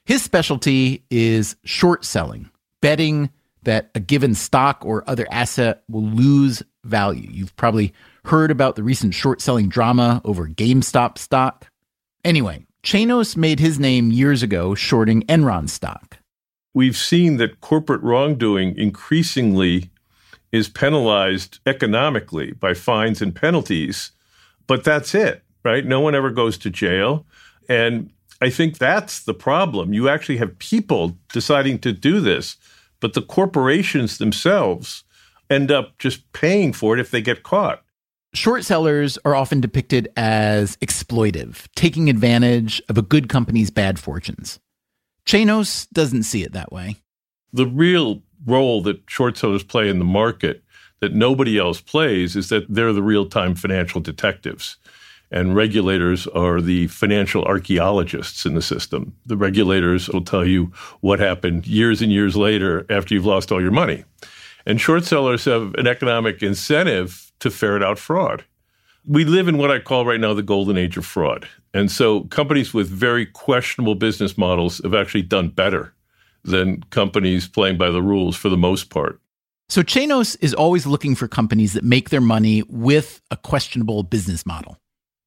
His 0.05 0.23
specialty 0.23 1.05
is 1.11 1.57
short 1.65 2.05
selling, 2.05 2.51
betting 2.81 3.31
that 3.63 3.91
a 3.95 4.01
given 4.01 4.35
stock 4.35 4.83
or 4.85 5.03
other 5.09 5.27
asset 5.31 5.83
will 5.89 6.05
lose 6.05 6.63
value. 6.85 7.29
You've 7.31 7.57
probably 7.57 7.93
heard 8.27 8.51
about 8.51 8.77
the 8.77 8.83
recent 8.83 9.15
short 9.15 9.41
selling 9.41 9.69
drama 9.69 10.21
over 10.25 10.49
GameStop 10.49 11.19
stock. 11.19 11.69
Anyway, 12.25 12.67
Chanos 12.83 13.37
made 13.37 13.61
his 13.61 13.79
name 13.79 14.11
years 14.11 14.43
ago 14.43 14.75
shorting 14.75 15.23
Enron 15.23 15.69
stock. 15.69 16.19
We've 16.75 16.97
seen 16.97 17.37
that 17.39 17.61
corporate 17.61 18.03
wrongdoing 18.03 18.77
increasingly 18.77 19.91
is 20.53 20.69
penalized 20.69 21.61
economically 21.67 22.53
by 22.53 22.75
fines 22.75 23.23
and 23.23 23.35
penalties, 23.35 24.13
but 24.67 24.85
that's 24.85 25.15
it, 25.15 25.43
right? 25.65 25.85
No 25.85 26.01
one 26.01 26.15
ever 26.15 26.31
goes 26.31 26.59
to 26.59 26.71
jail. 26.71 27.27
And 27.69 28.11
I 28.41 28.51
think 28.51 28.79
that's 28.79 29.21
the 29.25 29.35
problem. 29.35 29.95
You 29.95 30.09
actually 30.09 30.39
have 30.39 30.59
people 30.59 31.17
deciding 31.33 31.79
to 31.81 31.93
do 31.93 32.21
this, 32.21 32.57
but 33.01 33.15
the 33.15 33.23
corporations 33.23 34.19
themselves 34.19 35.05
end 35.49 35.71
up 35.71 35.99
just 35.99 36.31
paying 36.33 36.73
for 36.73 36.95
it 36.95 37.01
if 37.01 37.11
they 37.11 37.23
get 37.23 37.43
caught. 37.43 37.83
Short 38.37 38.67
sellers 38.67 39.19
are 39.25 39.35
often 39.35 39.63
depicted 39.63 40.13
as 40.15 40.77
exploitive, 40.77 41.69
taking 41.75 42.11
advantage 42.11 42.83
of 42.91 42.99
a 42.99 43.03
good 43.03 43.31
company's 43.31 43.71
bad 43.71 43.99
fortunes. 43.99 44.61
Chanos 45.25 45.89
doesn't 45.95 46.25
see 46.25 46.43
it 46.43 46.53
that 46.53 46.71
way. 46.71 46.97
The 47.55 47.67
real 47.67 48.23
role 48.45 48.83
that 48.83 49.01
short 49.09 49.39
sellers 49.39 49.65
play 49.65 49.89
in 49.89 49.99
the 49.99 50.05
market 50.05 50.63
that 51.01 51.15
nobody 51.15 51.57
else 51.59 51.81
plays 51.81 52.37
is 52.37 52.51
that 52.51 52.67
they're 52.69 52.93
the 52.93 53.03
real 53.03 53.27
time 53.27 53.55
financial 53.55 54.03
detectives. 54.03 54.77
And 55.31 55.57
regulators 55.57 56.27
are 56.27 56.61
the 56.61 56.89
financial 56.89 57.43
archaeologists 57.45 58.45
in 58.45 58.55
the 58.55 58.61
system. 58.61 59.17
The 59.25 59.39
regulators 59.39 60.11
will 60.11 60.25
tell 60.25 60.47
you 60.47 60.73
what 61.01 61.21
happened 61.21 61.67
years 61.67 62.03
and 62.03 62.13
years 62.13 62.37
later 62.37 62.85
after 62.91 63.15
you've 63.15 63.25
lost 63.25 63.51
all 63.51 63.63
your 63.63 63.71
money. 63.71 64.05
And 64.67 64.79
short 64.79 65.05
sellers 65.05 65.47
have 65.47 65.75
an 65.77 65.87
economic 65.87 66.43
incentive 66.43 67.26
to 67.41 67.51
ferret 67.51 67.83
out 67.83 67.99
fraud. 67.99 68.45
We 69.07 69.25
live 69.25 69.47
in 69.47 69.59
what 69.59 69.71
I 69.71 69.79
call 69.79 70.05
right 70.05 70.21
now 70.21 70.35
the 70.35 70.43
golden 70.43 70.77
age 70.77 70.97
of 70.97 71.07
fraud. 71.07 71.49
And 71.73 71.91
so 71.91 72.23
companies 72.25 72.75
with 72.75 72.89
very 72.89 73.27
questionable 73.27 73.95
business 73.95 74.37
models 74.37 74.81
have 74.83 74.95
actually 74.95 75.23
done 75.23 75.49
better 75.49 75.95
than 76.43 76.83
companies 76.91 77.47
playing 77.47 77.79
by 77.79 77.91
the 77.91 78.03
rules 78.03 78.37
for 78.37 78.49
the 78.49 78.57
most 78.57 78.91
part. 78.91 79.21
So 79.69 79.83
Chanos 79.83 80.37
is 80.41 80.55
always 80.55 80.87
looking 80.87 81.15
for 81.15 81.27
companies 81.27 81.73
that 81.73 81.85
make 81.85 82.11
their 82.11 82.21
money 82.21 82.63
with 82.69 83.21
a 83.31 83.37
questionable 83.37 84.05
business 84.05 84.47
model. 84.47 84.79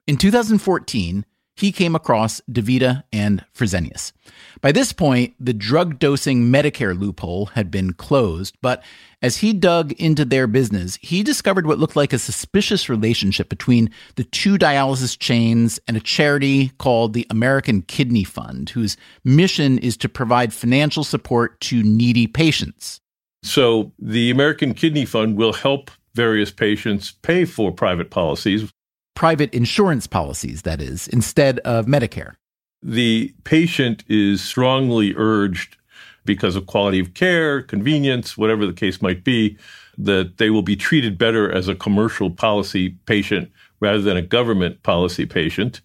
In 0.08 0.18
2014, 0.18 1.26
he 1.60 1.72
came 1.74 1.94
across 1.94 2.40
DaVita 2.50 3.04
and 3.12 3.44
Fresenius. 3.54 4.14
By 4.62 4.72
this 4.72 4.94
point, 4.94 5.36
the 5.40 5.54
drug 5.54 6.00
dosing 6.00 6.46
Medicare 6.46 6.98
loophole 6.98 7.48
had 7.48 7.70
been 7.70 7.94
closed, 7.94 8.56
but 8.62 8.82
as 9.22 9.38
he 9.38 9.52
dug 9.52 9.92
into 9.94 10.24
their 10.24 10.48
business, 10.48 10.98
he 11.02 11.22
discovered 11.22 11.68
what 11.68 11.78
looked 11.78 11.98
like 11.98 12.14
a 12.14 12.20
suspicious 12.20 12.88
relationship 12.88 13.50
between 13.50 13.90
the 14.16 14.24
two 14.24 14.58
dialysis 14.58 15.20
chains 15.20 15.80
and 15.88 15.98
a 15.98 16.02
charity 16.02 16.70
called 16.78 17.14
the 17.14 17.28
American 17.30 17.82
Kidney 17.82 18.24
Fund, 18.24 18.70
whose 18.70 18.96
mission 19.26 19.78
is 19.80 19.98
to 19.98 20.08
provide 20.08 20.54
financial 20.54 21.04
support 21.04 21.60
to 21.62 21.84
needy 21.84 22.28
patients. 22.28 23.02
So 23.44 23.92
the 24.00 24.32
American 24.32 24.74
Kidney 24.74 25.06
Fund 25.06 25.38
will 25.38 25.54
help 25.54 25.92
various 26.16 26.52
patients 26.52 27.12
pay 27.12 27.46
for 27.46 27.72
private 27.72 28.10
policies 28.10 28.72
private 29.20 29.54
insurance 29.54 30.08
policies, 30.08 30.62
that 30.62 30.82
is, 30.82 31.10
instead 31.10 31.60
of 31.60 31.88
Medicare. 31.88 32.36
The 32.82 33.36
patient 33.44 34.06
is 34.08 34.42
strongly 34.42 35.14
urged 35.18 35.76
because 36.24 36.56
of 36.56 36.68
quality 36.68 37.02
of 37.02 37.16
care, 37.16 37.62
convenience, 37.62 38.38
whatever 38.38 38.66
the 38.66 38.72
case 38.72 39.02
might 39.02 39.26
be, 39.26 39.58
that 39.98 40.38
they 40.38 40.50
will 40.50 40.62
be 40.62 40.78
treated 40.78 41.18
better 41.18 41.52
as 41.52 41.68
a 41.68 41.76
commercial 41.76 42.32
policy 42.32 42.92
patient 43.08 43.52
rather 43.82 44.00
than 44.00 44.16
a 44.16 44.22
government 44.22 44.84
policy 44.84 45.26
patient, 45.26 45.82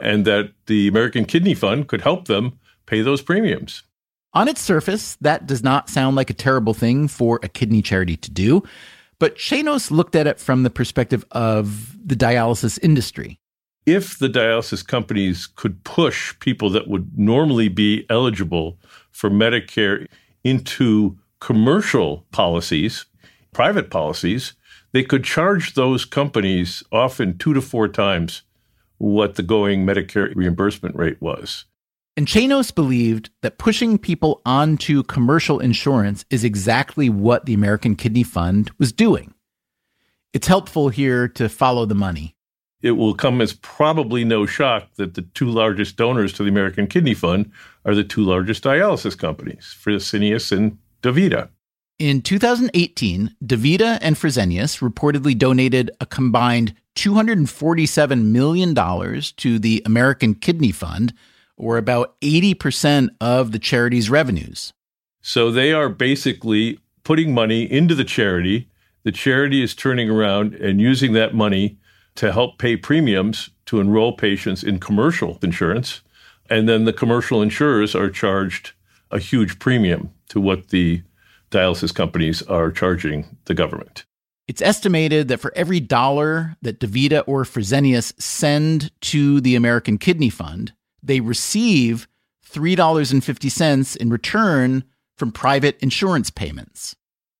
and 0.00 0.24
that 0.24 0.50
the 0.66 0.88
American 0.88 1.24
Kidney 1.24 1.54
Fund 1.54 1.86
could 1.86 2.00
help 2.00 2.26
them 2.26 2.58
pay 2.86 3.00
those 3.00 3.22
premiums. 3.22 3.84
On 4.34 4.48
its 4.48 4.60
surface, 4.60 5.16
that 5.20 5.46
does 5.46 5.62
not 5.62 5.88
sound 5.88 6.16
like 6.16 6.30
a 6.30 6.34
terrible 6.34 6.74
thing 6.74 7.06
for 7.06 7.38
a 7.44 7.48
kidney 7.48 7.80
charity 7.82 8.16
to 8.16 8.30
do. 8.32 8.64
But 9.22 9.36
Chanos 9.36 9.92
looked 9.92 10.16
at 10.16 10.26
it 10.26 10.40
from 10.40 10.64
the 10.64 10.68
perspective 10.68 11.24
of 11.30 11.96
the 12.04 12.16
dialysis 12.16 12.76
industry. 12.82 13.38
If 13.86 14.18
the 14.18 14.26
dialysis 14.26 14.84
companies 14.84 15.46
could 15.46 15.84
push 15.84 16.36
people 16.40 16.70
that 16.70 16.88
would 16.88 17.16
normally 17.16 17.68
be 17.68 18.04
eligible 18.10 18.80
for 19.12 19.30
Medicare 19.30 20.08
into 20.42 21.20
commercial 21.38 22.26
policies, 22.32 23.04
private 23.52 23.90
policies, 23.90 24.54
they 24.90 25.04
could 25.04 25.22
charge 25.22 25.74
those 25.74 26.04
companies 26.04 26.82
often 26.90 27.38
two 27.38 27.54
to 27.54 27.60
four 27.60 27.86
times 27.86 28.42
what 28.98 29.36
the 29.36 29.44
going 29.44 29.86
Medicare 29.86 30.34
reimbursement 30.34 30.96
rate 30.96 31.22
was. 31.22 31.66
And 32.14 32.26
Chanos 32.26 32.74
believed 32.74 33.30
that 33.40 33.56
pushing 33.56 33.96
people 33.96 34.42
onto 34.44 35.02
commercial 35.04 35.60
insurance 35.60 36.26
is 36.28 36.44
exactly 36.44 37.08
what 37.08 37.46
the 37.46 37.54
American 37.54 37.96
Kidney 37.96 38.22
Fund 38.22 38.70
was 38.78 38.92
doing. 38.92 39.32
It's 40.34 40.46
helpful 40.46 40.90
here 40.90 41.26
to 41.28 41.48
follow 41.48 41.86
the 41.86 41.94
money. 41.94 42.36
It 42.82 42.92
will 42.92 43.14
come 43.14 43.40
as 43.40 43.54
probably 43.54 44.24
no 44.24 44.44
shock 44.44 44.92
that 44.96 45.14
the 45.14 45.22
two 45.22 45.48
largest 45.48 45.96
donors 45.96 46.32
to 46.34 46.42
the 46.42 46.50
American 46.50 46.86
Kidney 46.86 47.14
Fund 47.14 47.50
are 47.84 47.94
the 47.94 48.04
two 48.04 48.24
largest 48.24 48.64
dialysis 48.64 49.16
companies, 49.16 49.74
Fresenius 49.80 50.54
and 50.54 50.78
DaVita. 51.02 51.48
In 51.98 52.20
2018, 52.20 53.36
DaVita 53.44 53.98
and 54.02 54.16
Fresenius 54.16 54.80
reportedly 54.80 55.38
donated 55.38 55.90
a 56.00 56.06
combined 56.06 56.74
$247 56.96 58.24
million 58.24 58.74
to 59.36 59.58
the 59.58 59.82
American 59.86 60.34
Kidney 60.34 60.72
Fund 60.72 61.14
or 61.62 61.78
about 61.78 62.20
80% 62.20 63.10
of 63.20 63.52
the 63.52 63.58
charity's 63.58 64.10
revenues. 64.10 64.72
So 65.20 65.52
they 65.52 65.72
are 65.72 65.88
basically 65.88 66.80
putting 67.04 67.32
money 67.32 67.70
into 67.70 67.94
the 67.94 68.04
charity. 68.04 68.68
The 69.04 69.12
charity 69.12 69.62
is 69.62 69.72
turning 69.72 70.10
around 70.10 70.54
and 70.54 70.80
using 70.80 71.12
that 71.12 71.34
money 71.34 71.78
to 72.16 72.32
help 72.32 72.58
pay 72.58 72.76
premiums 72.76 73.50
to 73.66 73.80
enroll 73.80 74.16
patients 74.16 74.64
in 74.64 74.80
commercial 74.80 75.38
insurance. 75.40 76.00
And 76.50 76.68
then 76.68 76.84
the 76.84 76.92
commercial 76.92 77.40
insurers 77.40 77.94
are 77.94 78.10
charged 78.10 78.72
a 79.12 79.20
huge 79.20 79.60
premium 79.60 80.12
to 80.30 80.40
what 80.40 80.68
the 80.68 81.02
dialysis 81.52 81.94
companies 81.94 82.42
are 82.42 82.72
charging 82.72 83.36
the 83.44 83.54
government. 83.54 84.04
It's 84.48 84.62
estimated 84.62 85.28
that 85.28 85.38
for 85.38 85.52
every 85.54 85.78
dollar 85.78 86.56
that 86.62 86.80
DaVita 86.80 87.22
or 87.28 87.44
Fresenius 87.44 88.20
send 88.20 88.90
to 89.02 89.40
the 89.40 89.54
American 89.54 89.96
Kidney 89.96 90.30
Fund, 90.30 90.72
they 91.02 91.20
receive 91.20 92.08
$3.50 92.48 93.96
in 93.96 94.10
return 94.10 94.84
from 95.16 95.32
private 95.32 95.78
insurance 95.80 96.30
payments. 96.30 96.94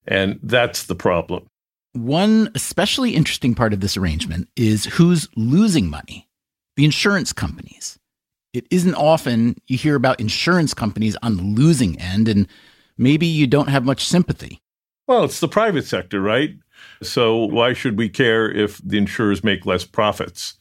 And 0.06 0.40
that's 0.42 0.84
the 0.84 0.94
problem. 0.94 1.46
One 1.92 2.50
especially 2.54 3.14
interesting 3.14 3.54
part 3.54 3.72
of 3.72 3.80
this 3.80 3.96
arrangement 3.96 4.48
is 4.56 4.86
who's 4.86 5.28
losing 5.36 5.90
money 5.90 6.28
the 6.76 6.84
insurance 6.86 7.32
companies. 7.32 7.98
It 8.52 8.66
isn't 8.70 8.94
often 8.94 9.56
you 9.66 9.76
hear 9.76 9.94
about 9.94 10.20
insurance 10.20 10.74
companies 10.74 11.16
on 11.22 11.36
the 11.36 11.42
losing 11.42 11.98
end, 12.00 12.28
and 12.28 12.46
maybe 12.96 13.26
you 13.26 13.46
don't 13.46 13.68
have 13.68 13.84
much 13.84 14.06
sympathy. 14.06 14.60
Well, 15.06 15.24
it's 15.24 15.40
the 15.40 15.48
private 15.48 15.84
sector, 15.84 16.20
right? 16.20 16.54
So 17.02 17.36
why 17.36 17.72
should 17.72 17.98
we 17.98 18.08
care 18.08 18.50
if 18.50 18.78
the 18.78 18.98
insurers 18.98 19.44
make 19.44 19.66
less 19.66 19.84
profits? 19.84 20.54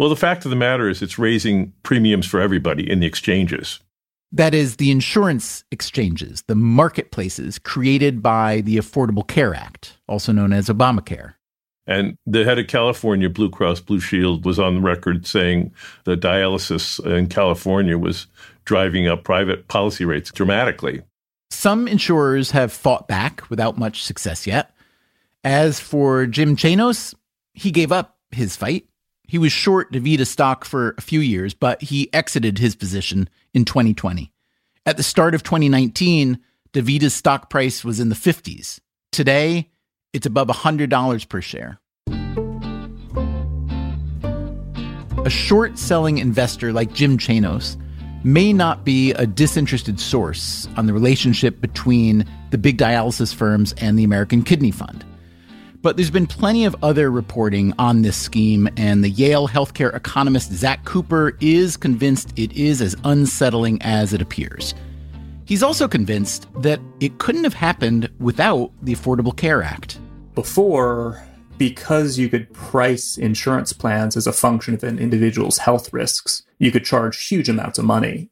Well, 0.00 0.08
the 0.08 0.16
fact 0.16 0.46
of 0.46 0.50
the 0.50 0.56
matter 0.56 0.88
is 0.88 1.02
it's 1.02 1.18
raising 1.18 1.74
premiums 1.82 2.26
for 2.26 2.40
everybody 2.40 2.90
in 2.90 3.00
the 3.00 3.06
exchanges. 3.06 3.80
That 4.32 4.54
is, 4.54 4.76
the 4.76 4.90
insurance 4.90 5.62
exchanges, 5.70 6.42
the 6.46 6.54
marketplaces 6.54 7.58
created 7.58 8.22
by 8.22 8.62
the 8.62 8.78
Affordable 8.78 9.28
Care 9.28 9.54
Act, 9.54 9.98
also 10.08 10.32
known 10.32 10.54
as 10.54 10.70
Obamacare. 10.70 11.34
And 11.86 12.16
the 12.24 12.44
head 12.44 12.58
of 12.58 12.66
California, 12.66 13.28
Blue 13.28 13.50
Cross 13.50 13.80
Blue 13.80 14.00
Shield, 14.00 14.46
was 14.46 14.58
on 14.58 14.76
the 14.76 14.80
record 14.80 15.26
saying 15.26 15.70
that 16.04 16.22
dialysis 16.22 16.98
in 17.04 17.26
California 17.26 17.98
was 17.98 18.26
driving 18.64 19.06
up 19.06 19.22
private 19.22 19.68
policy 19.68 20.06
rates 20.06 20.32
dramatically. 20.32 21.02
Some 21.50 21.86
insurers 21.86 22.52
have 22.52 22.72
fought 22.72 23.06
back 23.06 23.50
without 23.50 23.76
much 23.76 24.02
success 24.02 24.46
yet. 24.46 24.74
As 25.44 25.78
for 25.78 26.24
Jim 26.26 26.56
Chanos, 26.56 27.14
he 27.52 27.70
gave 27.70 27.92
up 27.92 28.16
his 28.30 28.56
fight. 28.56 28.86
He 29.30 29.38
was 29.38 29.52
short 29.52 29.92
DaVita 29.92 30.26
stock 30.26 30.64
for 30.64 30.96
a 30.98 31.00
few 31.00 31.20
years, 31.20 31.54
but 31.54 31.80
he 31.82 32.12
exited 32.12 32.58
his 32.58 32.74
position 32.74 33.30
in 33.54 33.64
2020. 33.64 34.32
At 34.84 34.96
the 34.96 35.04
start 35.04 35.36
of 35.36 35.44
2019, 35.44 36.40
DaVita's 36.72 37.14
stock 37.14 37.48
price 37.48 37.84
was 37.84 38.00
in 38.00 38.08
the 38.08 38.16
50s. 38.16 38.80
Today, 39.12 39.70
it's 40.12 40.26
above 40.26 40.48
$100 40.48 41.28
per 41.28 41.40
share. 41.40 41.78
A 45.24 45.30
short 45.30 45.78
selling 45.78 46.18
investor 46.18 46.72
like 46.72 46.92
Jim 46.92 47.16
Chanos 47.16 47.80
may 48.24 48.52
not 48.52 48.84
be 48.84 49.12
a 49.12 49.28
disinterested 49.28 50.00
source 50.00 50.66
on 50.76 50.86
the 50.86 50.92
relationship 50.92 51.60
between 51.60 52.28
the 52.50 52.58
big 52.58 52.78
dialysis 52.78 53.32
firms 53.32 53.74
and 53.74 53.96
the 53.96 54.02
American 54.02 54.42
Kidney 54.42 54.72
Fund. 54.72 55.04
But 55.82 55.96
there's 55.96 56.10
been 56.10 56.26
plenty 56.26 56.66
of 56.66 56.76
other 56.82 57.10
reporting 57.10 57.72
on 57.78 58.02
this 58.02 58.16
scheme, 58.16 58.68
and 58.76 59.02
the 59.02 59.08
Yale 59.08 59.48
healthcare 59.48 59.94
economist 59.94 60.52
Zach 60.52 60.84
Cooper 60.84 61.36
is 61.40 61.78
convinced 61.78 62.38
it 62.38 62.52
is 62.52 62.82
as 62.82 62.94
unsettling 63.04 63.80
as 63.80 64.12
it 64.12 64.20
appears. 64.20 64.74
He's 65.46 65.62
also 65.62 65.88
convinced 65.88 66.46
that 66.58 66.80
it 67.00 67.18
couldn't 67.18 67.44
have 67.44 67.54
happened 67.54 68.10
without 68.20 68.70
the 68.82 68.94
Affordable 68.94 69.34
Care 69.34 69.62
Act. 69.62 69.98
Before, 70.34 71.22
because 71.56 72.18
you 72.18 72.28
could 72.28 72.52
price 72.52 73.16
insurance 73.16 73.72
plans 73.72 74.18
as 74.18 74.26
a 74.26 74.32
function 74.32 74.74
of 74.74 74.84
an 74.84 74.98
individual's 74.98 75.58
health 75.58 75.92
risks, 75.94 76.42
you 76.58 76.70
could 76.70 76.84
charge 76.84 77.26
huge 77.26 77.48
amounts 77.48 77.78
of 77.78 77.86
money 77.86 78.28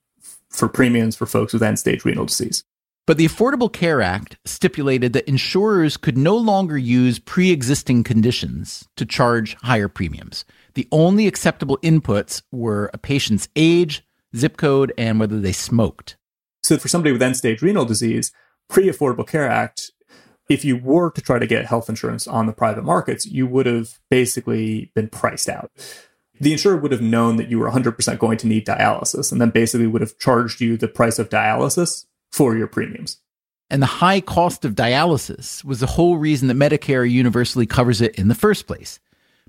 for 0.51 0.69
premiums 0.69 1.17
for 1.17 1.25
folks 1.25 1.55
with 1.55 1.63
end 1.63 1.79
stage 1.79 2.05
renal 2.05 2.27
disease. 2.27 2.63
But 3.09 3.17
the 3.17 3.27
Affordable 3.27 3.73
Care 3.73 4.03
Act 4.03 4.37
stipulated 4.45 5.15
that 5.15 5.27
insurers 5.27 5.97
could 5.97 6.19
no 6.19 6.37
longer 6.37 6.77
use 6.77 7.19
pre 7.19 7.51
existing 7.51 8.05
conditions 8.05 8.87
to 8.99 9.07
charge 9.07 9.55
higher 9.63 9.89
premiums. 9.89 10.45
The 10.75 10.87
only 10.93 11.27
acceptable 11.27 11.79
inputs 11.79 12.43
were 12.53 12.91
a 12.93 12.99
patient's 12.99 13.49
age, 13.57 14.05
zip 14.37 14.59
code, 14.59 14.93
and 14.99 15.19
whether 15.19 15.41
they 15.41 15.53
smoked. 15.53 16.19
So, 16.63 16.77
for 16.77 16.89
somebody 16.89 17.13
with 17.13 17.23
end 17.23 17.39
stage 17.39 17.63
renal 17.63 17.87
disease, 17.87 18.31
pre 18.69 18.91
Affordable 18.91 19.27
Care 19.27 19.49
Act, 19.49 19.91
if 20.51 20.63
you 20.63 20.77
were 20.77 21.11
to 21.13 21.23
try 21.23 21.39
to 21.39 21.47
get 21.47 21.65
health 21.65 21.89
insurance 21.89 22.27
on 22.27 22.45
the 22.45 22.53
private 22.53 22.85
markets, 22.85 23.25
you 23.25 23.47
would 23.47 23.65
have 23.65 24.01
basically 24.11 24.93
been 24.95 25.09
priced 25.09 25.49
out. 25.49 25.71
The 26.39 26.53
insurer 26.53 26.77
would 26.77 26.93
have 26.93 27.01
known 27.01 27.37
that 27.37 27.49
you 27.49 27.59
were 27.59 27.71
100% 27.71 28.19
going 28.19 28.37
to 28.37 28.47
need 28.47 28.67
dialysis 28.67 29.33
and 29.33 29.41
then 29.41 29.49
basically 29.49 29.87
would 29.87 30.03
have 30.03 30.19
charged 30.19 30.61
you 30.61 30.77
the 30.77 30.89
price 30.89 31.19
of 31.19 31.31
dialysis 31.31 32.05
for 32.33 32.57
your 32.57 32.67
premiums. 32.67 33.19
And 33.71 33.83
the 33.83 33.87
high 33.87 34.21
cost 34.21 34.65
of 34.65 34.75
dialysis 34.75 35.63
was 35.65 35.81
the 35.81 35.87
whole 35.87 36.17
reason 36.17 36.49
that 36.49 36.57
Medicare 36.57 37.09
universally 37.09 37.67
covers 37.67 38.01
it 38.01 38.15
in 38.15 38.29
the 38.29 38.35
first 38.35 38.67
place. 38.67 38.99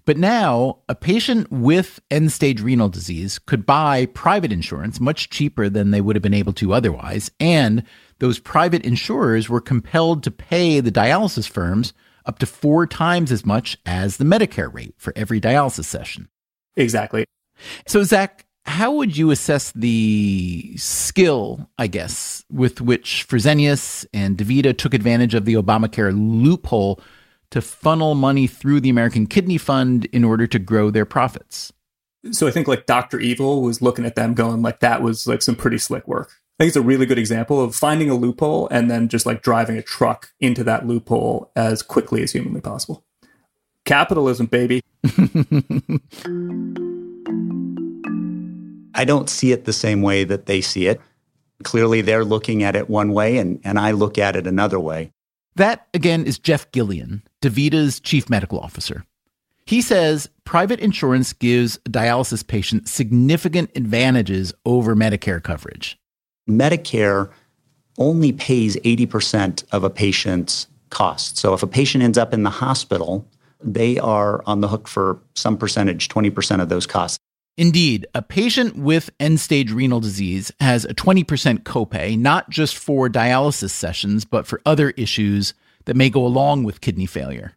But 0.05 0.17
now, 0.17 0.79
a 0.89 0.95
patient 0.95 1.51
with 1.51 1.99
end 2.09 2.31
stage 2.31 2.61
renal 2.61 2.89
disease 2.89 3.37
could 3.37 3.65
buy 3.65 4.07
private 4.07 4.51
insurance 4.51 4.99
much 4.99 5.29
cheaper 5.29 5.69
than 5.69 5.91
they 5.91 6.01
would 6.01 6.15
have 6.15 6.23
been 6.23 6.33
able 6.33 6.53
to 6.53 6.73
otherwise. 6.73 7.29
And 7.39 7.83
those 8.19 8.39
private 8.39 8.83
insurers 8.83 9.49
were 9.49 9.61
compelled 9.61 10.23
to 10.23 10.31
pay 10.31 10.79
the 10.79 10.91
dialysis 10.91 11.47
firms 11.47 11.93
up 12.25 12.39
to 12.39 12.45
four 12.45 12.87
times 12.87 13.31
as 13.31 13.45
much 13.45 13.77
as 13.85 14.17
the 14.17 14.25
Medicare 14.25 14.73
rate 14.73 14.95
for 14.97 15.13
every 15.15 15.39
dialysis 15.39 15.85
session. 15.85 16.27
Exactly. 16.75 17.25
So, 17.85 18.03
Zach, 18.03 18.45
how 18.69 18.91
would 18.91 19.17
you 19.17 19.31
assess 19.31 19.71
the 19.71 20.73
skill, 20.77 21.67
I 21.79 21.87
guess, 21.87 22.45
with 22.51 22.79
which 22.79 23.25
Fresenius 23.27 24.05
and 24.13 24.37
DaVita 24.37 24.77
took 24.77 24.93
advantage 24.93 25.33
of 25.33 25.45
the 25.45 25.55
Obamacare 25.55 26.13
loophole 26.15 27.01
to 27.49 27.61
funnel 27.61 28.13
money 28.13 28.45
through 28.45 28.81
the 28.81 28.91
American 28.91 29.25
Kidney 29.25 29.57
Fund 29.57 30.05
in 30.05 30.23
order 30.23 30.45
to 30.45 30.59
grow 30.59 30.91
their 30.91 31.05
profits? 31.05 31.73
So 32.31 32.47
I 32.47 32.51
think 32.51 32.67
like 32.67 32.85
Dr. 32.85 33.19
Evil 33.19 33.63
was 33.63 33.81
looking 33.81 34.05
at 34.05 34.15
them 34.15 34.35
going 34.35 34.61
like 34.61 34.81
that 34.81 35.01
was 35.01 35.25
like 35.25 35.41
some 35.41 35.55
pretty 35.55 35.79
slick 35.79 36.07
work. 36.07 36.29
I 36.59 36.63
think 36.63 36.67
it's 36.69 36.77
a 36.77 36.81
really 36.81 37.07
good 37.07 37.17
example 37.17 37.63
of 37.63 37.75
finding 37.75 38.11
a 38.11 38.15
loophole 38.15 38.67
and 38.69 38.91
then 38.91 39.07
just 39.07 39.25
like 39.25 39.41
driving 39.41 39.77
a 39.77 39.81
truck 39.81 40.29
into 40.39 40.63
that 40.65 40.85
loophole 40.85 41.51
as 41.55 41.81
quickly 41.81 42.21
as 42.21 42.33
humanly 42.33 42.61
possible. 42.61 43.03
Capitalism, 43.85 44.45
baby. 44.45 44.83
I 48.99 49.05
don't 49.05 49.29
see 49.29 49.53
it 49.53 49.63
the 49.63 49.71
same 49.71 50.01
way 50.01 50.25
that 50.25 50.45
they 50.45 50.59
see 50.59 50.87
it. 50.87 50.99
Clearly, 51.63 52.01
they're 52.01 52.25
looking 52.25 52.63
at 52.63 52.75
it 52.75 52.89
one 52.89 53.13
way, 53.13 53.37
and, 53.37 53.61
and 53.63 53.79
I 53.79 53.91
look 53.91 54.17
at 54.17 54.35
it 54.35 54.45
another 54.45 54.77
way. 54.77 55.13
That, 55.55 55.87
again, 55.93 56.25
is 56.25 56.37
Jeff 56.37 56.69
Giullian, 56.73 57.23
DaVita's 57.41 58.01
chief 58.01 58.29
medical 58.29 58.59
officer. 58.59 59.05
He 59.65 59.81
says 59.81 60.29
private 60.43 60.81
insurance 60.81 61.31
gives 61.31 61.77
dialysis 61.89 62.45
patients 62.45 62.91
significant 62.91 63.71
advantages 63.73 64.51
over 64.65 64.97
Medicare 64.97 65.41
coverage. 65.41 65.97
Medicare 66.49 67.31
only 67.99 68.33
pays 68.33 68.75
80% 68.77 69.63
of 69.71 69.85
a 69.85 69.89
patient's 69.89 70.67
cost. 70.89 71.37
So 71.37 71.53
if 71.53 71.63
a 71.63 71.67
patient 71.67 72.03
ends 72.03 72.17
up 72.17 72.33
in 72.33 72.43
the 72.43 72.49
hospital, 72.49 73.25
they 73.63 73.97
are 73.97 74.43
on 74.45 74.59
the 74.59 74.67
hook 74.67 74.89
for 74.89 75.21
some 75.35 75.55
percentage, 75.55 76.09
20% 76.09 76.61
of 76.61 76.67
those 76.67 76.85
costs. 76.85 77.17
Indeed, 77.59 78.07
a 78.15 78.21
patient 78.21 78.77
with 78.77 79.09
end 79.19 79.41
stage 79.41 79.73
renal 79.73 79.99
disease 79.99 80.49
has 80.61 80.85
a 80.85 80.93
20% 80.93 81.63
copay, 81.63 82.17
not 82.17 82.49
just 82.49 82.77
for 82.77 83.09
dialysis 83.09 83.71
sessions, 83.71 84.23
but 84.23 84.47
for 84.47 84.61
other 84.65 84.91
issues 84.91 85.53
that 85.83 85.97
may 85.97 86.09
go 86.09 86.25
along 86.25 86.63
with 86.63 86.79
kidney 86.79 87.05
failure. 87.05 87.51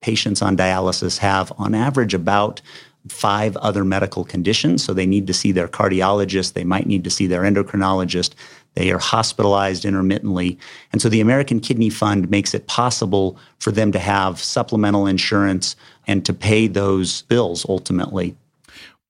Patients 0.00 0.42
on 0.42 0.56
dialysis 0.56 1.18
have, 1.18 1.52
on 1.58 1.74
average, 1.74 2.14
about 2.14 2.62
five 3.08 3.56
other 3.56 3.84
medical 3.84 4.24
conditions. 4.24 4.84
So 4.84 4.94
they 4.94 5.06
need 5.06 5.26
to 5.26 5.34
see 5.34 5.50
their 5.50 5.66
cardiologist, 5.66 6.52
they 6.52 6.62
might 6.62 6.86
need 6.86 7.02
to 7.02 7.10
see 7.10 7.26
their 7.26 7.42
endocrinologist. 7.42 8.34
They 8.74 8.92
are 8.92 8.98
hospitalized 8.98 9.84
intermittently. 9.84 10.56
And 10.92 11.02
so 11.02 11.08
the 11.08 11.20
American 11.20 11.58
Kidney 11.58 11.90
Fund 11.90 12.30
makes 12.30 12.54
it 12.54 12.68
possible 12.68 13.36
for 13.58 13.72
them 13.72 13.90
to 13.90 13.98
have 13.98 14.38
supplemental 14.38 15.08
insurance 15.08 15.74
and 16.06 16.24
to 16.26 16.32
pay 16.32 16.68
those 16.68 17.22
bills 17.22 17.66
ultimately 17.68 18.36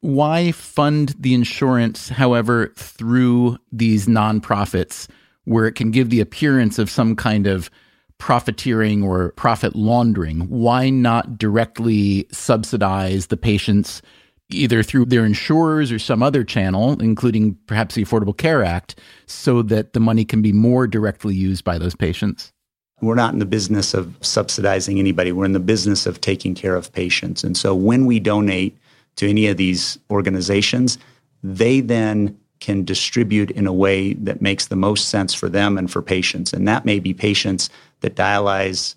why 0.00 0.52
fund 0.52 1.14
the 1.18 1.34
insurance, 1.34 2.08
however, 2.08 2.72
through 2.76 3.58
these 3.72 4.06
nonprofits 4.06 5.08
where 5.44 5.66
it 5.66 5.72
can 5.72 5.90
give 5.90 6.10
the 6.10 6.20
appearance 6.20 6.78
of 6.78 6.90
some 6.90 7.16
kind 7.16 7.46
of 7.46 7.70
profiteering 8.18 9.02
or 9.02 9.32
profit 9.32 9.74
laundering? 9.74 10.40
Why 10.48 10.90
not 10.90 11.38
directly 11.38 12.26
subsidize 12.30 13.26
the 13.26 13.36
patients 13.36 14.02
either 14.50 14.82
through 14.82 15.04
their 15.06 15.26
insurers 15.26 15.92
or 15.92 15.98
some 15.98 16.22
other 16.22 16.42
channel, 16.42 17.00
including 17.00 17.54
perhaps 17.66 17.94
the 17.94 18.04
Affordable 18.04 18.36
Care 18.36 18.64
Act, 18.64 18.98
so 19.26 19.62
that 19.62 19.92
the 19.92 20.00
money 20.00 20.24
can 20.24 20.42
be 20.42 20.52
more 20.52 20.86
directly 20.86 21.34
used 21.34 21.64
by 21.64 21.76
those 21.76 21.94
patients? 21.94 22.52
We're 23.00 23.14
not 23.14 23.32
in 23.32 23.38
the 23.38 23.46
business 23.46 23.94
of 23.94 24.16
subsidizing 24.22 24.98
anybody. 24.98 25.32
We're 25.32 25.44
in 25.44 25.52
the 25.52 25.60
business 25.60 26.06
of 26.06 26.20
taking 26.20 26.54
care 26.54 26.74
of 26.74 26.92
patients. 26.92 27.44
And 27.44 27.56
so 27.56 27.74
when 27.74 28.06
we 28.06 28.18
donate 28.18 28.76
to 29.18 29.28
any 29.28 29.46
of 29.46 29.56
these 29.56 29.98
organizations, 30.10 30.98
they 31.42 31.80
then 31.80 32.36
can 32.60 32.84
distribute 32.84 33.50
in 33.52 33.66
a 33.66 33.72
way 33.72 34.14
that 34.14 34.42
makes 34.42 34.66
the 34.66 34.76
most 34.76 35.10
sense 35.10 35.32
for 35.34 35.48
them 35.48 35.78
and 35.78 35.90
for 35.90 36.02
patients. 36.02 36.52
And 36.52 36.66
that 36.66 36.84
may 36.84 36.98
be 36.98 37.14
patients 37.14 37.70
that 38.00 38.16
dialyze 38.16 38.94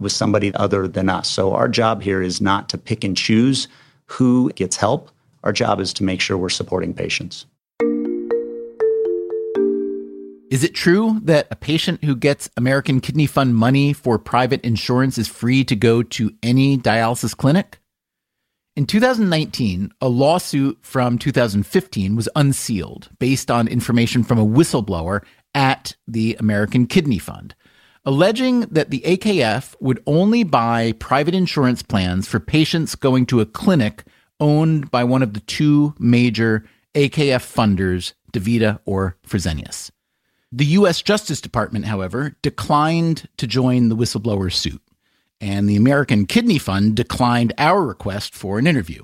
with 0.00 0.12
somebody 0.12 0.52
other 0.54 0.88
than 0.88 1.08
us. 1.08 1.28
So 1.28 1.52
our 1.54 1.68
job 1.68 2.02
here 2.02 2.22
is 2.22 2.40
not 2.40 2.68
to 2.70 2.78
pick 2.78 3.04
and 3.04 3.16
choose 3.16 3.68
who 4.06 4.50
gets 4.52 4.76
help. 4.76 5.10
Our 5.44 5.52
job 5.52 5.80
is 5.80 5.92
to 5.94 6.04
make 6.04 6.20
sure 6.20 6.36
we're 6.36 6.48
supporting 6.48 6.94
patients. 6.94 7.46
Is 10.50 10.62
it 10.62 10.74
true 10.74 11.20
that 11.24 11.48
a 11.50 11.56
patient 11.56 12.04
who 12.04 12.14
gets 12.14 12.48
American 12.56 13.00
Kidney 13.00 13.26
Fund 13.26 13.56
money 13.56 13.92
for 13.92 14.18
private 14.18 14.60
insurance 14.64 15.18
is 15.18 15.26
free 15.26 15.64
to 15.64 15.74
go 15.74 16.02
to 16.02 16.32
any 16.42 16.78
dialysis 16.78 17.36
clinic? 17.36 17.80
In 18.76 18.86
2019, 18.86 19.92
a 20.00 20.08
lawsuit 20.08 20.78
from 20.80 21.16
2015 21.16 22.16
was 22.16 22.28
unsealed 22.34 23.08
based 23.20 23.48
on 23.48 23.68
information 23.68 24.24
from 24.24 24.36
a 24.36 24.44
whistleblower 24.44 25.22
at 25.54 25.94
the 26.08 26.36
American 26.40 26.88
Kidney 26.88 27.20
Fund, 27.20 27.54
alleging 28.04 28.62
that 28.62 28.90
the 28.90 29.02
AKF 29.02 29.76
would 29.78 30.02
only 30.08 30.42
buy 30.42 30.90
private 30.98 31.36
insurance 31.36 31.84
plans 31.84 32.26
for 32.26 32.40
patients 32.40 32.96
going 32.96 33.26
to 33.26 33.40
a 33.40 33.46
clinic 33.46 34.02
owned 34.40 34.90
by 34.90 35.04
one 35.04 35.22
of 35.22 35.34
the 35.34 35.40
two 35.40 35.94
major 36.00 36.64
AKF 36.96 37.46
funders, 37.46 38.14
DaVita 38.32 38.80
or 38.84 39.16
Fresenius. 39.24 39.92
The 40.50 40.66
U.S. 40.66 41.00
Justice 41.00 41.40
Department, 41.40 41.84
however, 41.84 42.36
declined 42.42 43.28
to 43.36 43.46
join 43.46 43.88
the 43.88 43.96
whistleblower 43.96 44.52
suit, 44.52 44.82
and 45.40 45.68
the 45.68 45.76
American 45.76 46.26
Kidney 46.26 46.58
Fund 46.58 46.96
declined 46.96 47.52
our 47.58 47.84
request 47.84 48.34
for 48.34 48.58
an 48.58 48.66
interview. 48.66 49.02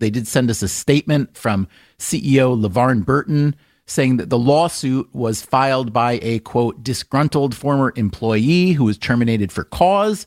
They 0.00 0.10
did 0.10 0.26
send 0.26 0.50
us 0.50 0.62
a 0.62 0.68
statement 0.68 1.36
from 1.36 1.68
CEO 1.98 2.58
LaVarne 2.58 3.04
Burton 3.04 3.56
saying 3.86 4.18
that 4.18 4.30
the 4.30 4.38
lawsuit 4.38 5.12
was 5.14 5.42
filed 5.42 5.92
by 5.92 6.18
a 6.22 6.38
quote 6.40 6.82
disgruntled 6.82 7.54
former 7.54 7.92
employee 7.96 8.72
who 8.72 8.84
was 8.84 8.98
terminated 8.98 9.50
for 9.50 9.64
cause 9.64 10.26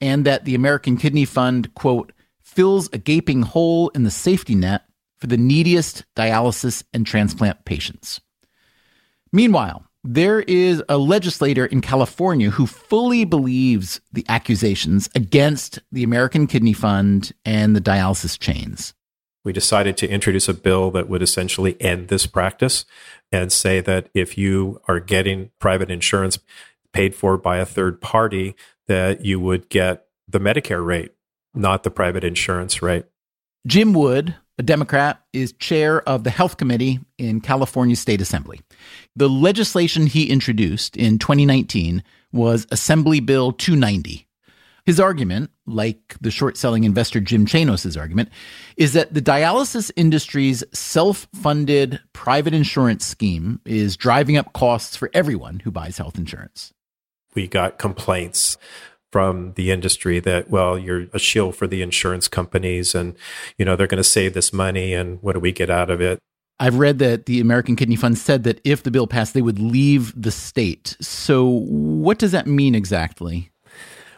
and 0.00 0.24
that 0.24 0.44
the 0.44 0.54
American 0.54 0.96
Kidney 0.96 1.24
Fund 1.24 1.74
quote 1.74 2.12
fills 2.40 2.88
a 2.92 2.98
gaping 2.98 3.42
hole 3.42 3.88
in 3.90 4.04
the 4.04 4.10
safety 4.10 4.54
net 4.54 4.82
for 5.16 5.26
the 5.26 5.36
neediest 5.36 6.04
dialysis 6.14 6.84
and 6.92 7.06
transplant 7.06 7.64
patients. 7.64 8.20
Meanwhile, 9.32 9.84
there 10.10 10.40
is 10.40 10.82
a 10.88 10.96
legislator 10.96 11.66
in 11.66 11.82
California 11.82 12.48
who 12.48 12.66
fully 12.66 13.26
believes 13.26 14.00
the 14.10 14.24
accusations 14.30 15.10
against 15.14 15.80
the 15.92 16.02
American 16.02 16.46
Kidney 16.46 16.72
Fund 16.72 17.32
and 17.44 17.76
the 17.76 17.80
dialysis 17.80 18.38
chains. 18.38 18.94
We 19.44 19.52
decided 19.52 19.98
to 19.98 20.08
introduce 20.08 20.48
a 20.48 20.54
bill 20.54 20.90
that 20.92 21.10
would 21.10 21.20
essentially 21.20 21.78
end 21.78 22.08
this 22.08 22.26
practice 22.26 22.86
and 23.30 23.52
say 23.52 23.82
that 23.82 24.08
if 24.14 24.38
you 24.38 24.80
are 24.88 24.98
getting 24.98 25.50
private 25.58 25.90
insurance 25.90 26.38
paid 26.94 27.14
for 27.14 27.36
by 27.36 27.58
a 27.58 27.66
third 27.66 28.00
party, 28.00 28.54
that 28.86 29.26
you 29.26 29.38
would 29.38 29.68
get 29.68 30.06
the 30.26 30.40
Medicare 30.40 30.84
rate, 30.84 31.12
not 31.52 31.82
the 31.82 31.90
private 31.90 32.24
insurance 32.24 32.80
rate. 32.80 33.04
Jim 33.66 33.92
Wood, 33.92 34.36
a 34.58 34.62
Democrat, 34.62 35.22
is 35.32 35.52
chair 35.52 36.06
of 36.08 36.24
the 36.24 36.30
Health 36.30 36.56
Committee 36.56 37.00
in 37.16 37.40
California 37.40 37.96
State 37.96 38.20
Assembly. 38.20 38.60
The 39.14 39.28
legislation 39.28 40.06
he 40.06 40.28
introduced 40.28 40.96
in 40.96 41.18
2019 41.18 42.02
was 42.32 42.66
Assembly 42.70 43.20
Bill 43.20 43.52
290. 43.52 44.26
His 44.84 44.98
argument, 44.98 45.50
like 45.66 46.16
the 46.20 46.30
short 46.30 46.56
selling 46.56 46.84
investor 46.84 47.20
Jim 47.20 47.44
Chanos's 47.44 47.96
argument, 47.96 48.30
is 48.78 48.94
that 48.94 49.12
the 49.12 49.20
dialysis 49.20 49.90
industry's 49.96 50.64
self 50.72 51.28
funded 51.34 52.00
private 52.14 52.54
insurance 52.54 53.04
scheme 53.04 53.60
is 53.66 53.98
driving 53.98 54.38
up 54.38 54.54
costs 54.54 54.96
for 54.96 55.10
everyone 55.12 55.60
who 55.60 55.70
buys 55.70 55.98
health 55.98 56.16
insurance. 56.16 56.72
We 57.34 57.48
got 57.48 57.78
complaints 57.78 58.56
from 59.10 59.52
the 59.54 59.70
industry 59.70 60.20
that 60.20 60.50
well 60.50 60.78
you're 60.78 61.06
a 61.12 61.18
shield 61.18 61.56
for 61.56 61.66
the 61.66 61.82
insurance 61.82 62.28
companies 62.28 62.94
and 62.94 63.16
you 63.56 63.64
know 63.64 63.76
they're 63.76 63.86
going 63.86 64.02
to 64.02 64.04
save 64.04 64.34
this 64.34 64.52
money 64.52 64.92
and 64.92 65.22
what 65.22 65.32
do 65.32 65.40
we 65.40 65.52
get 65.52 65.70
out 65.70 65.90
of 65.90 66.00
it 66.00 66.18
I've 66.60 66.78
read 66.78 66.98
that 66.98 67.26
the 67.26 67.40
American 67.40 67.76
Kidney 67.76 67.96
Fund 67.96 68.18
said 68.18 68.42
that 68.44 68.60
if 68.64 68.82
the 68.82 68.90
bill 68.90 69.06
passed, 69.06 69.32
they 69.32 69.42
would 69.42 69.60
leave 69.60 70.12
the 70.20 70.32
state. 70.32 70.96
So, 71.00 71.46
what 71.46 72.18
does 72.18 72.32
that 72.32 72.46
mean 72.46 72.74
exactly? 72.74 73.50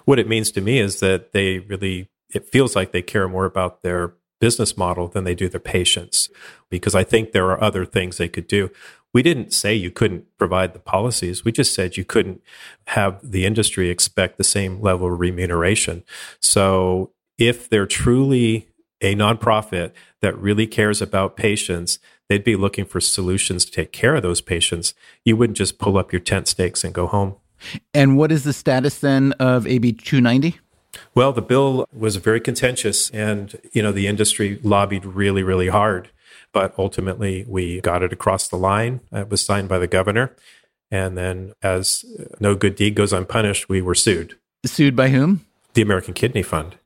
What 0.06 0.18
it 0.18 0.28
means 0.28 0.50
to 0.52 0.60
me 0.60 0.78
is 0.78 1.00
that 1.00 1.32
they 1.32 1.58
really, 1.58 2.08
it 2.30 2.48
feels 2.48 2.74
like 2.74 2.92
they 2.92 3.02
care 3.02 3.28
more 3.28 3.44
about 3.44 3.82
their 3.82 4.14
business 4.40 4.76
model 4.78 5.06
than 5.06 5.24
they 5.24 5.34
do 5.34 5.50
their 5.50 5.60
patients, 5.60 6.30
because 6.70 6.94
I 6.94 7.04
think 7.04 7.32
there 7.32 7.50
are 7.50 7.62
other 7.62 7.84
things 7.84 8.16
they 8.16 8.28
could 8.28 8.48
do. 8.48 8.70
We 9.12 9.22
didn't 9.22 9.52
say 9.52 9.74
you 9.74 9.90
couldn't 9.90 10.26
provide 10.38 10.72
the 10.72 10.78
policies. 10.78 11.44
We 11.44 11.52
just 11.52 11.74
said 11.74 11.96
you 11.96 12.04
couldn't 12.04 12.42
have 12.88 13.18
the 13.22 13.44
industry 13.44 13.90
expect 13.90 14.38
the 14.38 14.44
same 14.44 14.80
level 14.80 15.12
of 15.12 15.18
remuneration. 15.18 16.04
So, 16.40 17.10
if 17.38 17.68
they're 17.68 17.86
truly 17.86 18.68
a 19.00 19.14
nonprofit 19.14 19.92
that 20.20 20.36
really 20.38 20.66
cares 20.66 21.00
about 21.00 21.36
patients, 21.36 21.98
they'd 22.28 22.44
be 22.44 22.56
looking 22.56 22.84
for 22.84 23.00
solutions 23.00 23.64
to 23.64 23.70
take 23.72 23.92
care 23.92 24.14
of 24.14 24.22
those 24.22 24.40
patients. 24.40 24.94
You 25.24 25.36
wouldn't 25.36 25.56
just 25.56 25.78
pull 25.78 25.96
up 25.96 26.12
your 26.12 26.20
tent 26.20 26.48
stakes 26.48 26.84
and 26.84 26.92
go 26.92 27.06
home. 27.06 27.36
And 27.92 28.16
what 28.16 28.30
is 28.32 28.44
the 28.44 28.52
status 28.52 28.98
then 29.00 29.32
of 29.32 29.66
AB 29.66 29.92
290? 29.92 30.58
Well, 31.14 31.32
the 31.32 31.42
bill 31.42 31.86
was 31.92 32.16
very 32.16 32.40
contentious 32.40 33.10
and, 33.10 33.60
you 33.72 33.82
know, 33.82 33.92
the 33.92 34.06
industry 34.06 34.58
lobbied 34.62 35.04
really, 35.04 35.42
really 35.42 35.68
hard. 35.68 36.10
But 36.52 36.74
ultimately, 36.78 37.44
we 37.46 37.80
got 37.80 38.02
it 38.02 38.12
across 38.12 38.48
the 38.48 38.56
line. 38.56 39.00
It 39.12 39.28
was 39.28 39.44
signed 39.44 39.68
by 39.68 39.78
the 39.78 39.86
governor. 39.86 40.34
And 40.90 41.16
then, 41.16 41.52
as 41.62 42.04
no 42.40 42.54
good 42.56 42.74
deed 42.74 42.96
goes 42.96 43.12
unpunished, 43.12 43.68
we 43.68 43.80
were 43.80 43.94
sued. 43.94 44.36
Sued 44.66 44.96
by 44.96 45.08
whom? 45.10 45.46
The 45.74 45.82
American 45.82 46.14
Kidney 46.14 46.42
Fund 46.42 46.76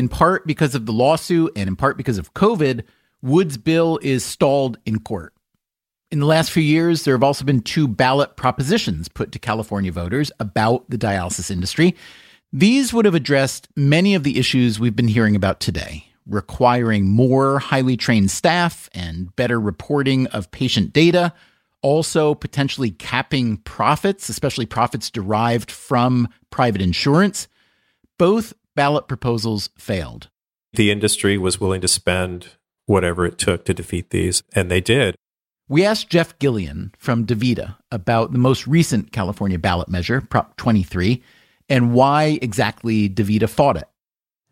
in 0.00 0.08
part 0.08 0.46
because 0.46 0.74
of 0.74 0.86
the 0.86 0.92
lawsuit 0.92 1.52
and 1.54 1.68
in 1.68 1.76
part 1.76 1.98
because 1.98 2.16
of 2.16 2.32
COVID, 2.32 2.84
Wood's 3.20 3.58
bill 3.58 3.98
is 4.02 4.24
stalled 4.24 4.78
in 4.86 5.00
court. 5.00 5.34
In 6.10 6.20
the 6.20 6.26
last 6.26 6.50
few 6.50 6.62
years, 6.62 7.04
there 7.04 7.14
have 7.14 7.22
also 7.22 7.44
been 7.44 7.60
two 7.60 7.86
ballot 7.86 8.34
propositions 8.34 9.08
put 9.08 9.30
to 9.32 9.38
California 9.38 9.92
voters 9.92 10.32
about 10.40 10.88
the 10.88 10.96
dialysis 10.96 11.50
industry. 11.50 11.94
These 12.50 12.94
would 12.94 13.04
have 13.04 13.14
addressed 13.14 13.68
many 13.76 14.14
of 14.14 14.24
the 14.24 14.38
issues 14.38 14.80
we've 14.80 14.96
been 14.96 15.06
hearing 15.06 15.36
about 15.36 15.60
today, 15.60 16.06
requiring 16.26 17.08
more 17.08 17.58
highly 17.58 17.96
trained 17.96 18.30
staff 18.30 18.88
and 18.94 19.34
better 19.36 19.60
reporting 19.60 20.26
of 20.28 20.50
patient 20.50 20.92
data, 20.92 21.32
also 21.82 22.34
potentially 22.34 22.90
capping 22.90 23.56
profits, 23.58 24.28
especially 24.28 24.66
profits 24.66 25.10
derived 25.10 25.70
from 25.70 26.28
private 26.50 26.82
insurance. 26.82 27.48
Both 28.18 28.52
ballot 28.76 29.08
proposals 29.08 29.70
failed. 29.78 30.28
The 30.72 30.90
industry 30.90 31.36
was 31.36 31.60
willing 31.60 31.80
to 31.80 31.88
spend 31.88 32.50
whatever 32.86 33.26
it 33.26 33.38
took 33.38 33.64
to 33.64 33.74
defeat 33.74 34.10
these, 34.10 34.42
and 34.52 34.70
they 34.70 34.80
did. 34.80 35.14
We 35.68 35.84
asked 35.84 36.10
Jeff 36.10 36.36
Giullian 36.40 36.92
from 36.98 37.26
DaVita 37.26 37.76
about 37.92 38.32
the 38.32 38.38
most 38.38 38.66
recent 38.66 39.12
California 39.12 39.58
ballot 39.58 39.88
measure, 39.88 40.20
Prop 40.20 40.56
23, 40.56 41.22
and 41.68 41.92
why 41.92 42.40
exactly 42.42 43.08
DaVita 43.08 43.48
fought 43.48 43.76
it. 43.76 43.88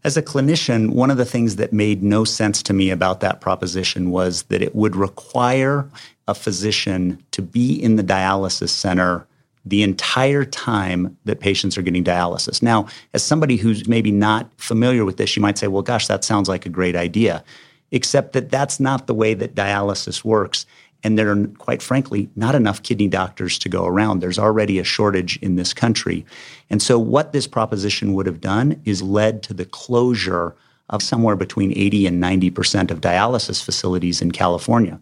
As 0.05 0.17
a 0.17 0.23
clinician, 0.23 0.91
one 0.91 1.11
of 1.11 1.17
the 1.17 1.25
things 1.25 1.57
that 1.57 1.73
made 1.73 2.03
no 2.03 2.25
sense 2.25 2.63
to 2.63 2.73
me 2.73 2.91
about 2.91 3.21
that 3.21 3.41
proposition 3.41 4.11
was 4.11 4.45
that 4.45 4.63
it 4.63 4.75
would 4.75 4.95
require 4.95 5.89
a 6.29 6.35
physician 6.35 7.23
to 7.33 7.43
be 7.43 7.75
in 7.75 7.97
the 7.97 8.05
dialysis 8.05 8.69
center 8.69 9.27
the 9.65 9.83
entire 9.83 10.45
time 10.45 11.17
that 11.25 11.41
patients 11.41 11.77
are 11.77 11.83
getting 11.83 12.05
dialysis. 12.05 12.63
Now, 12.63 12.87
as 13.13 13.23
somebody 13.23 13.57
who's 13.57 13.89
maybe 13.89 14.13
not 14.13 14.49
familiar 14.57 15.05
with 15.05 15.17
this, 15.17 15.37
you 15.37 15.43
might 15.43 15.59
say, 15.59 15.67
well, 15.67 15.83
gosh, 15.83 16.07
that 16.07 16.25
sounds 16.25 16.49
like 16.49 16.65
a 16.65 16.71
great 16.71 16.97
idea, 16.97 17.45
except 17.91 18.33
that 18.35 18.51
that's 18.51 18.79
not 18.79 19.07
the 19.07 19.15
way 19.15 19.35
that 19.35 19.55
dialysis 19.55 20.25
works. 20.25 20.65
And 21.05 21.19
there 21.19 21.31
are, 21.31 21.47
quite 21.59 21.81
frankly, 21.81 22.29
not 22.35 22.55
enough 22.55 22.83
kidney 22.83 23.09
doctors 23.09 23.59
to 23.61 23.69
go 23.69 23.87
around. 23.87 24.21
There's 24.21 24.39
already 24.39 24.79
a 24.79 24.85
shortage 24.85 25.37
in 25.39 25.57
this 25.57 25.73
country. 25.73 26.27
And 26.71 26.83
so, 26.83 26.99
what 26.99 27.33
this 27.33 27.47
proposition 27.47 28.15
would 28.15 28.27
have 28.27 28.41
done 28.41 28.81
is 28.85 29.03
led 29.03 29.43
to 29.45 29.55
the 29.55 29.65
closure 29.65 30.57
of 30.91 31.03
somewhere 31.03 31.37
between 31.37 31.77
80 31.77 32.07
and 32.07 32.23
90% 32.23 32.91
of 32.91 33.01
dialysis 33.01 33.63
facilities 33.63 34.23
in 34.23 34.33
California. 34.33 34.99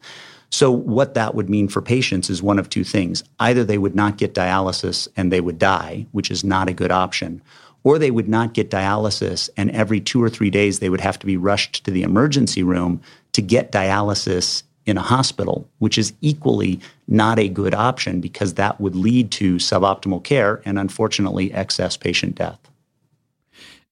So, 0.51 0.71
what 0.71 1.15
that 1.15 1.35
would 1.35 1.49
mean 1.49 1.69
for 1.69 1.83
patients 1.83 2.31
is 2.31 2.43
one 2.43 2.59
of 2.59 2.69
two 2.69 2.85
things. 2.85 3.25
Either 3.41 3.65
they 3.65 3.79
would 3.79 3.95
not 3.95 4.19
get 4.19 4.35
dialysis 4.35 5.09
and 5.17 5.33
they 5.33 5.41
would 5.41 5.59
die, 5.59 6.07
which 6.13 6.31
is 6.31 6.45
not 6.45 6.69
a 6.69 6.75
good 6.75 6.93
option, 6.93 7.43
or 7.87 7.99
they 7.99 8.11
would 8.11 8.29
not 8.29 8.53
get 8.53 8.71
dialysis 8.71 9.49
and 9.57 9.71
every 9.71 10.01
two 10.01 10.23
or 10.23 10.29
three 10.29 10.51
days 10.51 10.79
they 10.79 10.91
would 10.91 11.01
have 11.01 11.19
to 11.21 11.27
be 11.27 11.37
rushed 11.37 11.85
to 11.85 11.91
the 11.91 12.03
emergency 12.03 12.63
room 12.63 13.01
to 13.33 13.41
get 13.41 13.71
dialysis 13.71 14.65
in 14.87 14.97
a 14.97 15.03
hospital, 15.03 15.69
which 15.79 15.99
is 15.99 16.13
equally 16.21 16.81
not 17.09 17.39
a 17.39 17.49
good 17.49 17.75
option 17.75 18.21
because 18.21 18.55
that 18.55 18.81
would 18.81 18.95
lead 18.95 19.31
to 19.33 19.57
suboptimal 19.57 20.23
care 20.23 20.63
and 20.65 20.79
unfortunately 20.79 21.53
excess 21.53 21.97
patient 21.97 22.37
death. 22.37 22.59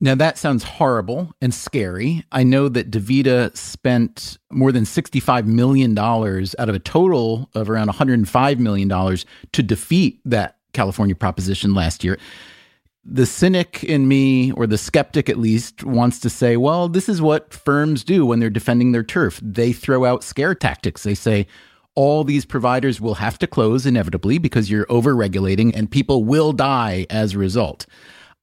Now, 0.00 0.14
that 0.16 0.38
sounds 0.38 0.64
horrible 0.64 1.32
and 1.40 1.54
scary. 1.54 2.24
I 2.30 2.42
know 2.42 2.68
that 2.68 2.90
DaVita 2.90 3.56
spent 3.56 4.38
more 4.50 4.72
than 4.72 4.84
$65 4.84 5.46
million 5.46 5.96
out 5.96 6.68
of 6.68 6.74
a 6.74 6.78
total 6.78 7.48
of 7.54 7.70
around 7.70 7.88
$105 7.88 8.58
million 8.58 8.88
to 9.52 9.62
defeat 9.62 10.20
that 10.24 10.58
California 10.72 11.14
proposition 11.14 11.74
last 11.74 12.04
year. 12.04 12.18
The 13.06 13.26
cynic 13.26 13.84
in 13.84 14.08
me, 14.08 14.52
or 14.52 14.66
the 14.66 14.78
skeptic 14.78 15.28
at 15.28 15.38
least, 15.38 15.84
wants 15.84 16.18
to 16.20 16.30
say, 16.30 16.56
well, 16.56 16.88
this 16.88 17.08
is 17.08 17.20
what 17.20 17.52
firms 17.52 18.02
do 18.02 18.24
when 18.24 18.40
they're 18.40 18.48
defending 18.48 18.92
their 18.92 19.02
turf. 19.02 19.38
They 19.42 19.72
throw 19.72 20.04
out 20.06 20.24
scare 20.24 20.54
tactics. 20.54 21.02
They 21.02 21.14
say, 21.14 21.46
all 21.94 22.24
these 22.24 22.44
providers 22.44 23.00
will 23.00 23.14
have 23.14 23.38
to 23.38 23.46
close 23.46 23.86
inevitably 23.86 24.38
because 24.38 24.70
you're 24.70 24.86
overregulating 24.86 25.74
and 25.76 25.90
people 25.90 26.24
will 26.24 26.52
die 26.52 27.06
as 27.10 27.34
a 27.34 27.38
result. 27.38 27.86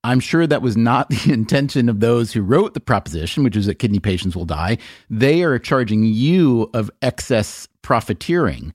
I'm 0.03 0.19
sure 0.19 0.47
that 0.47 0.61
was 0.61 0.77
not 0.77 1.09
the 1.09 1.33
intention 1.33 1.89
of 1.89 1.99
those 1.99 2.31
who 2.31 2.41
wrote 2.41 2.73
the 2.73 2.79
proposition, 2.79 3.43
which 3.43 3.55
is 3.55 3.65
that 3.65 3.75
kidney 3.75 3.99
patients 3.99 4.35
will 4.35 4.45
die. 4.45 4.77
They 5.09 5.43
are 5.43 5.59
charging 5.59 6.05
you 6.05 6.69
of 6.73 6.89
excess 7.01 7.67
profiteering. 7.81 8.73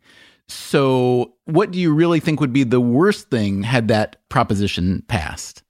So, 0.49 1.35
what 1.47 1.73
do 1.73 1.81
you 1.81 1.93
really 1.93 2.21
think 2.21 2.41
would 2.41 2.53
be 2.53 2.63
the 2.63 2.81
worst 2.81 3.31
thing 3.31 3.65
had 3.65 3.89
that 3.89 4.17
proposition 4.29 5.03
passed? 5.09 5.65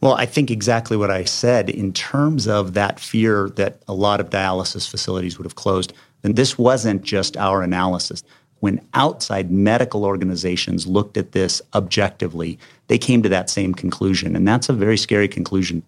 Well, 0.00 0.14
I 0.14 0.26
think 0.26 0.50
exactly 0.50 0.96
what 0.96 1.10
I 1.10 1.24
said 1.24 1.70
in 1.70 1.92
terms 1.92 2.46
of 2.46 2.74
that 2.74 3.00
fear 3.00 3.48
that 3.56 3.82
a 3.88 3.94
lot 3.94 4.20
of 4.20 4.30
dialysis 4.30 4.88
facilities 4.88 5.38
would 5.38 5.46
have 5.46 5.54
closed. 5.54 5.92
And 6.22 6.36
this 6.36 6.58
wasn't 6.58 7.02
just 7.02 7.36
our 7.36 7.62
analysis 7.62 8.22
when 8.60 8.80
outside 8.94 9.50
medical 9.50 10.04
organizations 10.04 10.86
looked 10.86 11.16
at 11.16 11.32
this 11.32 11.60
objectively, 11.74 12.58
they 12.88 12.98
came 12.98 13.22
to 13.22 13.28
that 13.28 13.50
same 13.50 13.74
conclusion. 13.74 14.34
And 14.34 14.46
that's 14.46 14.68
a 14.68 14.72
very 14.72 14.96
scary 14.96 15.28
conclusion. 15.28 15.82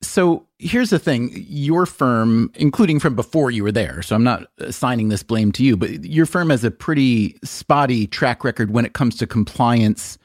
So 0.00 0.46
here's 0.58 0.90
the 0.90 0.98
thing 0.98 1.30
your 1.48 1.84
firm, 1.84 2.52
including 2.54 3.00
from 3.00 3.16
before 3.16 3.50
you 3.50 3.64
were 3.64 3.72
there, 3.72 4.02
so 4.02 4.14
I'm 4.14 4.22
not 4.22 4.44
assigning 4.58 5.08
this 5.08 5.24
blame 5.24 5.50
to 5.52 5.64
you, 5.64 5.76
but 5.76 6.04
your 6.04 6.26
firm 6.26 6.50
has 6.50 6.62
a 6.62 6.70
pretty 6.70 7.36
spotty 7.42 8.06
track 8.06 8.44
record 8.44 8.70
when 8.70 8.84
it 8.84 8.92
comes 8.92 9.16
to 9.16 9.26
compliance 9.26 10.16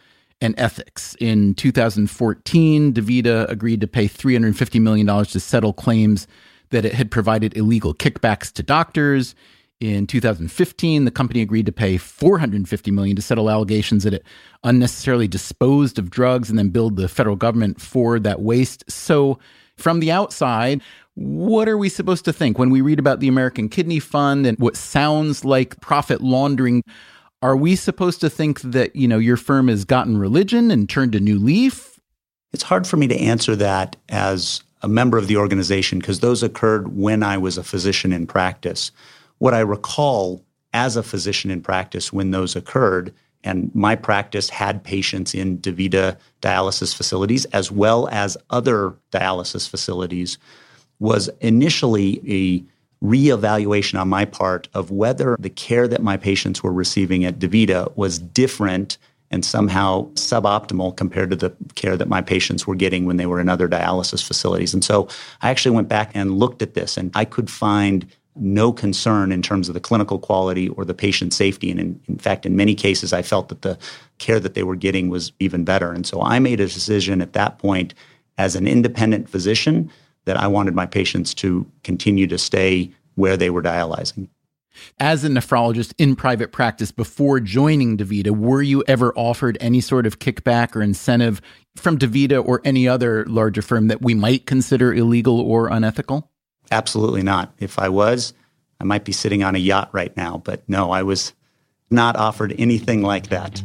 and 0.43 0.53
ethics. 0.57 1.15
In 1.21 1.55
2014, 1.55 2.93
DaVita 2.93 3.49
agreed 3.49 3.79
to 3.79 3.87
pay 3.87 4.09
$350 4.09 4.81
million 4.81 5.07
to 5.07 5.39
settle 5.39 5.71
claims 5.71 6.27
that 6.69 6.83
it 6.83 6.93
had 6.93 7.09
provided 7.09 7.55
illegal 7.55 7.93
kickbacks 7.93 8.51
to 8.51 8.61
doctors. 8.61 9.35
In 9.79 10.05
2015, 10.05 11.05
the 11.05 11.11
company 11.11 11.41
agreed 11.41 11.65
to 11.65 11.71
pay 11.71 11.97
450 11.97 12.91
million 12.91 13.15
to 13.15 13.21
settle 13.21 13.49
allegations 13.49 14.03
that 14.03 14.13
it 14.13 14.25
unnecessarily 14.65 15.29
disposed 15.29 15.97
of 15.97 16.09
drugs 16.09 16.49
and 16.49 16.59
then 16.59 16.69
billed 16.69 16.97
the 16.97 17.07
federal 17.07 17.37
government 17.37 17.79
for 17.79 18.19
that 18.19 18.41
waste. 18.41 18.83
So, 18.91 19.39
from 19.77 20.01
the 20.01 20.11
outside, 20.11 20.81
what 21.15 21.67
are 21.69 21.77
we 21.77 21.89
supposed 21.89 22.25
to 22.25 22.33
think 22.33 22.59
when 22.59 22.69
we 22.69 22.81
read 22.81 22.99
about 22.99 23.21
the 23.21 23.27
American 23.27 23.69
Kidney 23.69 23.99
Fund 23.99 24.45
and 24.45 24.57
what 24.59 24.75
sounds 24.75 25.45
like 25.45 25.79
profit 25.79 26.21
laundering? 26.21 26.83
Are 27.43 27.57
we 27.57 27.75
supposed 27.75 28.21
to 28.21 28.29
think 28.29 28.61
that, 28.61 28.95
you 28.95 29.05
know, 29.05 29.17
your 29.17 29.35
firm 29.35 29.67
has 29.67 29.83
gotten 29.83 30.17
religion 30.17 30.71
and 30.71 30.89
turned 30.89 31.13
a 31.13 31.19
new 31.19 31.37
leaf? 31.37 31.99
It's 32.53 32.63
hard 32.63 32.87
for 32.87 32.95
me 32.95 33.05
to 33.07 33.19
answer 33.19 33.53
that 33.57 33.97
as 34.07 34.63
a 34.81 34.87
member 34.87 35.17
of 35.17 35.27
the 35.27 35.35
organization 35.35 35.99
because 35.99 36.21
those 36.21 36.41
occurred 36.41 36.95
when 36.95 37.21
I 37.21 37.37
was 37.37 37.57
a 37.57 37.63
physician 37.63 38.13
in 38.13 38.27
practice 38.27 38.91
what 39.39 39.53
I 39.53 39.59
recall 39.59 40.41
as 40.73 40.95
a 40.95 41.03
physician 41.03 41.51
in 41.51 41.61
practice 41.61 42.13
when 42.13 42.31
those 42.31 42.55
occurred, 42.55 43.13
and 43.43 43.69
my 43.75 43.93
practice 43.93 44.49
had 44.49 44.81
patients 44.85 45.33
in 45.33 45.57
DaVita 45.57 46.15
dialysis 46.41 46.95
facilities 46.95 47.43
as 47.45 47.69
well 47.69 48.07
as 48.09 48.37
other 48.51 48.95
dialysis 49.11 49.67
facilities, 49.67 50.37
was 50.99 51.29
initially 51.41 52.21
a 52.25 52.63
reevaluation 53.03 53.99
on 53.99 54.07
my 54.07 54.25
part 54.25 54.69
of 54.73 54.89
whether 54.89 55.35
the 55.37 55.49
care 55.49 55.87
that 55.87 56.01
my 56.01 56.15
patients 56.15 56.63
were 56.63 56.71
receiving 56.71 57.25
at 57.25 57.37
DaVita 57.37 57.95
was 57.97 58.17
different 58.17 58.97
and 59.29 59.43
somehow 59.43 60.07
suboptimal 60.11 60.95
compared 60.95 61.31
to 61.31 61.35
the 61.35 61.53
care 61.75 61.97
that 61.97 62.07
my 62.07 62.21
patients 62.21 62.65
were 62.65 62.75
getting 62.75 63.05
when 63.05 63.17
they 63.17 63.25
were 63.25 63.39
in 63.41 63.49
other 63.49 63.67
dialysis 63.67 64.23
facilities. 64.25 64.73
And 64.73 64.83
so 64.83 65.09
I 65.41 65.49
actually 65.49 65.75
went 65.75 65.89
back 65.89 66.11
and 66.13 66.37
looked 66.37 66.61
at 66.61 66.75
this, 66.75 66.97
and 66.97 67.11
I 67.15 67.25
could 67.25 67.49
find 67.49 68.07
no 68.35 68.71
concern 68.71 69.31
in 69.31 69.41
terms 69.41 69.67
of 69.67 69.73
the 69.73 69.79
clinical 69.79 70.19
quality 70.19 70.69
or 70.69 70.85
the 70.85 70.93
patient 70.93 71.33
safety. 71.33 71.71
And 71.71 71.79
in, 71.79 71.99
in, 72.07 72.17
fact, 72.17 72.45
in 72.45 72.55
many 72.55 72.73
cases, 72.73 73.11
I 73.11 73.21
felt 73.21 73.49
that 73.49 73.63
the 73.63 73.77
care 74.17 74.39
that 74.39 74.53
they 74.53 74.63
were 74.63 74.75
getting 74.75 75.09
was 75.09 75.31
even 75.39 75.63
better. 75.63 75.91
And 75.91 76.05
so 76.05 76.21
I 76.21 76.39
made 76.39 76.59
a 76.59 76.67
decision 76.67 77.21
at 77.21 77.33
that 77.33 77.59
point 77.59 77.93
as 78.37 78.55
an 78.55 78.67
independent 78.67 79.29
physician 79.29 79.91
that 80.25 80.37
I 80.37 80.47
wanted 80.47 80.75
my 80.75 80.85
patients 80.85 81.33
to 81.35 81.65
continue 81.83 82.27
to 82.27 82.37
stay 82.37 82.91
where 83.15 83.37
they 83.37 83.49
were 83.49 83.61
dialyzing. 83.61 84.29
As 84.99 85.23
a 85.23 85.29
nephrologist 85.29 85.93
in 85.97 86.15
private 86.15 86.51
practice 86.51 86.91
before 86.91 87.39
joining 87.39 87.97
DaVita, 87.97 88.31
were 88.31 88.61
you 88.61 88.83
ever 88.87 89.13
offered 89.15 89.57
any 89.61 89.81
sort 89.81 90.07
of 90.07 90.19
kickback 90.19 90.75
or 90.75 90.81
incentive 90.81 91.41
from 91.75 91.97
DaVita 91.97 92.43
or 92.43 92.59
any 92.63 92.87
other 92.87 93.25
larger 93.25 93.61
firm 93.61 93.87
that 93.87 94.01
we 94.01 94.15
might 94.15 94.45
consider 94.47 94.93
illegal 94.93 95.39
or 95.39 95.67
unethical? 95.67 96.31
Absolutely 96.71 97.21
not. 97.21 97.53
If 97.59 97.77
I 97.77 97.89
was, 97.89 98.33
I 98.79 98.83
might 98.83 99.05
be 99.05 99.11
sitting 99.11 99.43
on 99.43 99.55
a 99.55 99.59
yacht 99.59 99.89
right 99.91 100.15
now, 100.17 100.41
but 100.43 100.67
no, 100.67 100.91
I 100.91 101.03
was 101.03 101.33
not 101.91 102.15
offered 102.15 102.55
anything 102.57 103.03
like 103.03 103.27
that. 103.27 103.61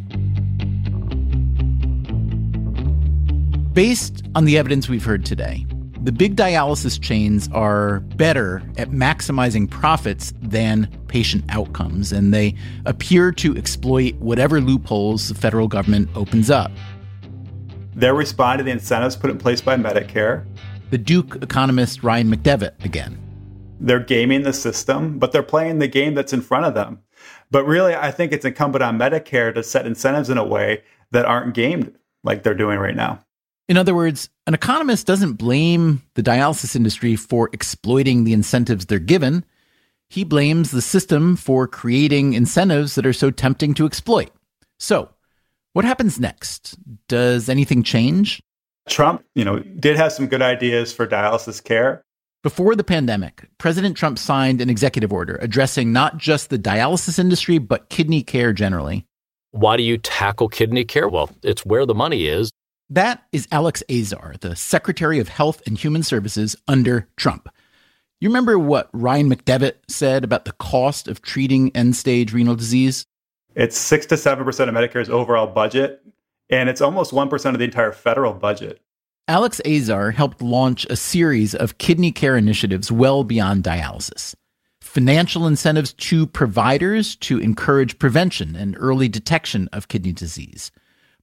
Based 3.72 4.24
on 4.34 4.44
the 4.44 4.58
evidence 4.58 4.88
we've 4.88 5.04
heard 5.04 5.24
today, 5.24 5.64
the 6.08 6.12
big 6.12 6.36
dialysis 6.36 6.98
chains 6.98 7.50
are 7.52 8.00
better 8.00 8.62
at 8.78 8.92
maximizing 8.92 9.68
profits 9.68 10.32
than 10.40 10.88
patient 11.06 11.44
outcomes, 11.50 12.12
and 12.12 12.32
they 12.32 12.54
appear 12.86 13.30
to 13.30 13.54
exploit 13.58 14.14
whatever 14.14 14.58
loopholes 14.58 15.28
the 15.28 15.34
federal 15.34 15.68
government 15.68 16.08
opens 16.14 16.48
up. 16.48 16.72
They're 17.94 18.14
responding 18.14 18.64
to 18.64 18.70
the 18.70 18.70
incentives 18.70 19.16
put 19.16 19.28
in 19.28 19.36
place 19.36 19.60
by 19.60 19.76
Medicare 19.76 20.46
the 20.88 20.96
Duke 20.96 21.42
economist 21.42 22.02
Ryan 22.02 22.34
McDevitt 22.34 22.82
again. 22.82 23.18
They're 23.78 24.00
gaming 24.00 24.44
the 24.44 24.54
system, 24.54 25.18
but 25.18 25.32
they're 25.32 25.42
playing 25.42 25.78
the 25.78 25.88
game 25.88 26.14
that's 26.14 26.32
in 26.32 26.40
front 26.40 26.64
of 26.64 26.72
them. 26.72 27.00
But 27.50 27.66
really, 27.66 27.94
I 27.94 28.12
think 28.12 28.32
it's 28.32 28.46
incumbent 28.46 28.82
on 28.82 28.98
Medicare 28.98 29.54
to 29.54 29.62
set 29.62 29.84
incentives 29.84 30.30
in 30.30 30.38
a 30.38 30.44
way 30.44 30.84
that 31.10 31.26
aren't 31.26 31.52
gamed 31.52 31.94
like 32.24 32.44
they're 32.44 32.54
doing 32.54 32.78
right 32.78 32.96
now. 32.96 33.22
In 33.68 33.76
other 33.76 33.94
words, 33.94 34.30
an 34.46 34.54
economist 34.54 35.06
doesn't 35.06 35.34
blame 35.34 36.02
the 36.14 36.22
dialysis 36.22 36.74
industry 36.74 37.16
for 37.16 37.50
exploiting 37.52 38.24
the 38.24 38.32
incentives 38.32 38.86
they're 38.86 38.98
given. 38.98 39.44
He 40.08 40.24
blames 40.24 40.70
the 40.70 40.80
system 40.80 41.36
for 41.36 41.66
creating 41.66 42.32
incentives 42.32 42.94
that 42.94 43.04
are 43.04 43.12
so 43.12 43.30
tempting 43.30 43.74
to 43.74 43.84
exploit. 43.84 44.30
So, 44.78 45.10
what 45.74 45.84
happens 45.84 46.18
next? 46.18 46.76
Does 47.08 47.50
anything 47.50 47.82
change? 47.82 48.40
Trump, 48.88 49.22
you 49.34 49.44
know, 49.44 49.58
did 49.58 49.96
have 49.96 50.12
some 50.12 50.28
good 50.28 50.40
ideas 50.40 50.94
for 50.94 51.06
dialysis 51.06 51.62
care. 51.62 52.02
Before 52.42 52.74
the 52.74 52.84
pandemic, 52.84 53.48
President 53.58 53.96
Trump 53.96 54.18
signed 54.18 54.62
an 54.62 54.70
executive 54.70 55.12
order 55.12 55.36
addressing 55.42 55.92
not 55.92 56.16
just 56.16 56.48
the 56.48 56.58
dialysis 56.58 57.18
industry, 57.18 57.58
but 57.58 57.90
kidney 57.90 58.22
care 58.22 58.54
generally. 58.54 59.04
Why 59.50 59.76
do 59.76 59.82
you 59.82 59.98
tackle 59.98 60.48
kidney 60.48 60.84
care? 60.84 61.08
Well, 61.08 61.30
it's 61.42 61.66
where 61.66 61.84
the 61.84 61.94
money 61.94 62.28
is. 62.28 62.50
That 62.90 63.24
is 63.32 63.46
Alex 63.52 63.82
Azar, 63.90 64.36
the 64.40 64.56
Secretary 64.56 65.18
of 65.18 65.28
Health 65.28 65.60
and 65.66 65.76
Human 65.76 66.02
Services 66.02 66.56
under 66.66 67.06
Trump. 67.16 67.50
You 68.18 68.30
remember 68.30 68.58
what 68.58 68.88
Ryan 68.94 69.30
McDevitt 69.30 69.74
said 69.88 70.24
about 70.24 70.46
the 70.46 70.52
cost 70.52 71.06
of 71.06 71.20
treating 71.20 71.74
end 71.76 71.96
stage 71.96 72.32
renal 72.32 72.56
disease? 72.56 73.04
It's 73.54 73.76
6 73.76 74.06
to 74.06 74.14
7% 74.14 74.40
of 74.40 74.74
Medicare's 74.74 75.10
overall 75.10 75.46
budget 75.46 76.02
and 76.50 76.70
it's 76.70 76.80
almost 76.80 77.12
1% 77.12 77.52
of 77.52 77.58
the 77.58 77.64
entire 77.64 77.92
federal 77.92 78.32
budget. 78.32 78.80
Alex 79.26 79.60
Azar 79.66 80.10
helped 80.12 80.40
launch 80.40 80.86
a 80.88 80.96
series 80.96 81.54
of 81.54 81.76
kidney 81.76 82.10
care 82.10 82.38
initiatives 82.38 82.90
well 82.90 83.22
beyond 83.22 83.64
dialysis. 83.64 84.34
Financial 84.80 85.46
incentives 85.46 85.92
to 85.92 86.26
providers 86.26 87.16
to 87.16 87.38
encourage 87.38 87.98
prevention 87.98 88.56
and 88.56 88.74
early 88.78 89.08
detection 89.08 89.68
of 89.74 89.88
kidney 89.88 90.12
disease. 90.12 90.70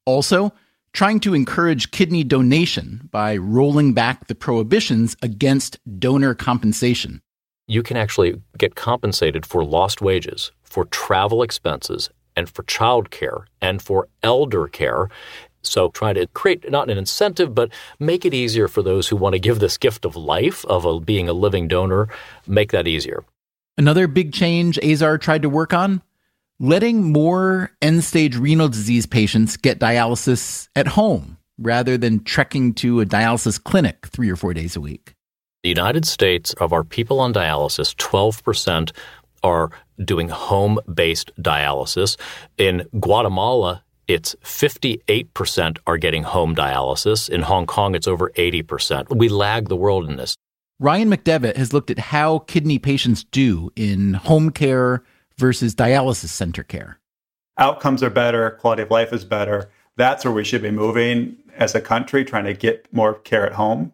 Also, 0.06 0.54
trying 0.96 1.20
to 1.20 1.34
encourage 1.34 1.92
kidney 1.92 2.24
donation 2.24 3.10
by 3.12 3.36
rolling 3.36 3.94
back 3.94 4.28
the 4.28 4.34
prohibitions 4.34 5.16
against 5.22 5.78
donor 6.00 6.34
compensation. 6.34 7.22
You 7.68 7.84
can 7.84 7.98
actually 7.98 8.42
get 8.58 8.76
compensated 8.76 9.46
for 9.46 9.66
lost 9.66 10.02
wages, 10.02 10.54
for 10.64 10.86
travel 10.86 11.44
expenses, 11.44 12.10
and 12.38 12.50
for 12.50 12.64
child 12.64 13.12
care 13.12 13.46
and 13.62 13.82
for 13.82 14.08
elder 14.24 14.68
care. 14.70 15.10
So 15.64 15.90
try 15.90 16.14
to 16.14 16.28
create 16.28 16.72
not 16.72 16.90
an 16.90 16.98
incentive, 16.98 17.54
but 17.54 17.72
make 18.00 18.24
it 18.24 18.34
easier 18.34 18.70
for 18.70 18.82
those 18.82 19.10
who 19.10 19.18
want 19.18 19.34
to 19.34 19.40
give 19.40 19.60
this 19.60 19.78
gift 19.78 20.06
of 20.06 20.16
life, 20.16 20.64
of 20.66 20.86
a, 20.86 21.00
being 21.02 21.28
a 21.28 21.34
living 21.34 21.68
donor, 21.68 22.08
make 22.48 22.72
that 22.72 22.88
easier. 22.88 23.26
Another 23.78 24.08
big 24.08 24.32
change 24.32 24.80
Azar 24.80 25.18
tried 25.18 25.42
to 25.42 25.50
work 25.50 25.74
on 25.74 26.02
letting 26.60 27.04
more 27.04 27.72
end 27.82 28.04
stage 28.04 28.36
renal 28.36 28.70
disease 28.70 29.06
patients 29.06 29.58
get 29.58 29.80
dialysis 29.80 30.68
at 30.76 30.88
home 30.88 31.38
rather 31.58 31.98
than 31.98 32.24
trekking 32.24 32.74
to 32.74 33.02
a 33.02 33.06
dialysis 33.06 33.62
clinic 33.62 34.08
three 34.08 34.30
or 34.30 34.36
four 34.36 34.54
days 34.54 34.76
a 34.76 34.82
week. 34.82 35.14
The 35.64 35.70
United 35.70 36.06
States, 36.06 36.54
of 36.54 36.74
our 36.74 36.84
people 36.84 37.20
on 37.20 37.34
dialysis, 37.34 37.96
12% 37.96 38.92
are 39.44 39.72
doing 40.04 40.30
home 40.30 40.80
based 40.94 41.32
dialysis. 41.42 42.18
In 42.58 42.88
Guatemala, 43.00 43.84
it's 44.08 44.36
58% 44.44 45.78
are 45.88 45.98
getting 45.98 46.24
home 46.24 46.56
dialysis. 46.56 47.30
In 47.30 47.42
Hong 47.42 47.66
Kong, 47.66 47.96
it's 47.96 48.08
over 48.08 48.30
80%. 48.36 49.16
We 49.16 49.30
lag 49.30 49.68
the 49.68 49.76
world 49.76 50.08
in 50.10 50.18
this. 50.18 50.36
Ryan 50.80 51.10
McDevitt 51.10 51.56
has 51.56 51.74
looked 51.74 51.90
at 51.90 51.98
how 51.98 52.40
kidney 52.40 52.78
patients 52.78 53.24
do 53.24 53.72
in 53.76 54.14
home 54.14 54.52
care 54.52 55.04
versus 55.38 55.76
dialysis 55.76 56.30
center 56.30 56.64
care. 56.64 57.00
Outcomes 57.58 58.04
are 58.04 58.10
better, 58.10 58.52
quality 58.52 58.84
of 58.84 58.92
life 58.92 59.14
is 59.14 59.24
better. 59.24 59.70
That's 59.96 60.26
where 60.26 60.34
we 60.34 60.44
should 60.44 60.62
be 60.62 60.72
moving 60.72 61.38
as 61.56 61.74
a 61.74 61.82
country, 61.82 62.26
trying 62.26 62.46
to 62.46 62.54
get 62.54 62.88
more 62.92 63.14
care 63.14 63.46
at 63.46 63.54
home. 63.54 63.94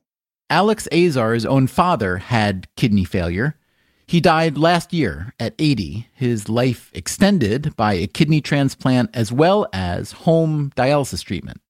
Alex 0.49 0.87
Azar's 0.91 1.45
own 1.45 1.67
father 1.67 2.17
had 2.17 2.67
kidney 2.75 3.05
failure. 3.05 3.55
He 4.07 4.19
died 4.19 4.57
last 4.57 4.91
year 4.91 5.33
at 5.39 5.55
80, 5.57 6.07
his 6.13 6.49
life 6.49 6.91
extended 6.93 7.73
by 7.77 7.93
a 7.93 8.07
kidney 8.07 8.41
transplant 8.41 9.09
as 9.13 9.31
well 9.31 9.67
as 9.71 10.11
home 10.11 10.71
dialysis 10.75 11.23
treatment. 11.23 11.61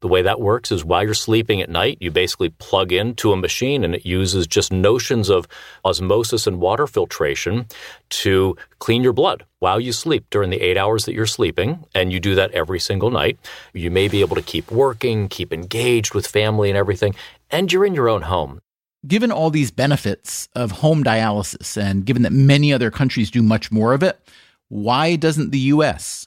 The 0.00 0.08
way 0.08 0.22
that 0.22 0.40
works 0.40 0.70
is 0.70 0.84
while 0.84 1.02
you're 1.02 1.12
sleeping 1.12 1.60
at 1.60 1.68
night, 1.68 1.98
you 2.00 2.12
basically 2.12 2.50
plug 2.50 2.92
into 2.92 3.32
a 3.32 3.36
machine 3.36 3.82
and 3.82 3.96
it 3.96 4.06
uses 4.06 4.46
just 4.46 4.72
notions 4.72 5.28
of 5.28 5.48
osmosis 5.84 6.46
and 6.46 6.60
water 6.60 6.86
filtration 6.86 7.66
to 8.10 8.56
clean 8.78 9.02
your 9.02 9.12
blood 9.12 9.44
while 9.58 9.80
you 9.80 9.92
sleep 9.92 10.24
during 10.30 10.50
the 10.50 10.60
eight 10.60 10.76
hours 10.76 11.04
that 11.04 11.14
you're 11.14 11.26
sleeping. 11.26 11.84
And 11.96 12.12
you 12.12 12.20
do 12.20 12.36
that 12.36 12.52
every 12.52 12.78
single 12.78 13.10
night. 13.10 13.40
You 13.72 13.90
may 13.90 14.06
be 14.06 14.20
able 14.20 14.36
to 14.36 14.42
keep 14.42 14.70
working, 14.70 15.28
keep 15.28 15.52
engaged 15.52 16.14
with 16.14 16.28
family 16.28 16.70
and 16.70 16.78
everything, 16.78 17.16
and 17.50 17.72
you're 17.72 17.84
in 17.86 17.94
your 17.94 18.08
own 18.08 18.22
home. 18.22 18.60
Given 19.04 19.32
all 19.32 19.50
these 19.50 19.72
benefits 19.72 20.48
of 20.54 20.70
home 20.70 21.02
dialysis, 21.02 21.80
and 21.80 22.04
given 22.04 22.22
that 22.22 22.32
many 22.32 22.72
other 22.72 22.92
countries 22.92 23.32
do 23.32 23.42
much 23.42 23.72
more 23.72 23.94
of 23.94 24.04
it, 24.04 24.20
why 24.68 25.16
doesn't 25.16 25.50
the 25.50 25.58
US? 25.58 26.26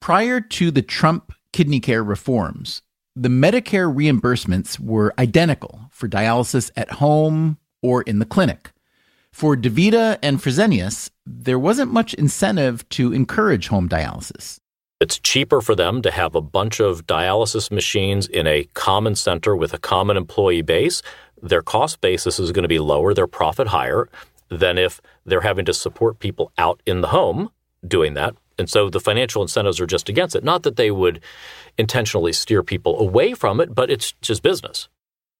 Prior 0.00 0.40
to 0.40 0.72
the 0.72 0.82
Trump 0.82 1.32
kidney 1.52 1.80
care 1.80 2.02
reforms, 2.02 2.82
the 3.18 3.30
Medicare 3.30 3.92
reimbursements 3.92 4.78
were 4.78 5.14
identical 5.18 5.80
for 5.90 6.06
dialysis 6.06 6.70
at 6.76 6.92
home 6.92 7.56
or 7.80 8.02
in 8.02 8.18
the 8.18 8.26
clinic. 8.26 8.72
For 9.32 9.56
DaVita 9.56 10.18
and 10.22 10.38
Fresenius, 10.38 11.08
there 11.24 11.58
wasn't 11.58 11.92
much 11.92 12.12
incentive 12.14 12.86
to 12.90 13.14
encourage 13.14 13.68
home 13.68 13.88
dialysis. 13.88 14.58
It's 15.00 15.18
cheaper 15.18 15.62
for 15.62 15.74
them 15.74 16.02
to 16.02 16.10
have 16.10 16.34
a 16.34 16.42
bunch 16.42 16.78
of 16.78 17.06
dialysis 17.06 17.70
machines 17.70 18.26
in 18.26 18.46
a 18.46 18.64
common 18.74 19.14
center 19.14 19.56
with 19.56 19.72
a 19.72 19.78
common 19.78 20.18
employee 20.18 20.62
base. 20.62 21.00
Their 21.40 21.62
cost 21.62 22.02
basis 22.02 22.38
is 22.38 22.52
going 22.52 22.64
to 22.64 22.68
be 22.68 22.78
lower, 22.78 23.14
their 23.14 23.26
profit 23.26 23.68
higher 23.68 24.08
than 24.50 24.76
if 24.76 25.00
they're 25.24 25.40
having 25.40 25.64
to 25.64 25.74
support 25.74 26.18
people 26.18 26.52
out 26.58 26.82
in 26.86 27.00
the 27.00 27.08
home 27.08 27.50
doing 27.86 28.14
that. 28.14 28.34
And 28.58 28.70
so 28.70 28.88
the 28.88 29.00
financial 29.00 29.42
incentives 29.42 29.80
are 29.80 29.86
just 29.86 30.08
against 30.08 30.34
it. 30.34 30.44
Not 30.44 30.62
that 30.62 30.76
they 30.76 30.90
would 30.90 31.20
intentionally 31.78 32.32
steer 32.32 32.62
people 32.62 32.98
away 32.98 33.34
from 33.34 33.60
it, 33.60 33.74
but 33.74 33.90
it's 33.90 34.12
just 34.22 34.42
business. 34.42 34.88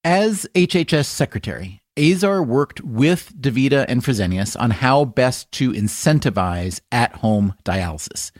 As 0.04 0.46
HHS 0.54 1.06
secretary, 1.06 1.80
Azar 1.98 2.42
worked 2.42 2.82
with 2.82 3.34
DaVita 3.40 3.86
and 3.88 4.02
Fresenius 4.02 4.54
on 4.58 4.70
how 4.70 5.04
best 5.04 5.50
to 5.52 5.72
incentivize 5.72 6.80
at 6.92 7.16
home 7.16 7.54
dialysis. 7.64 8.30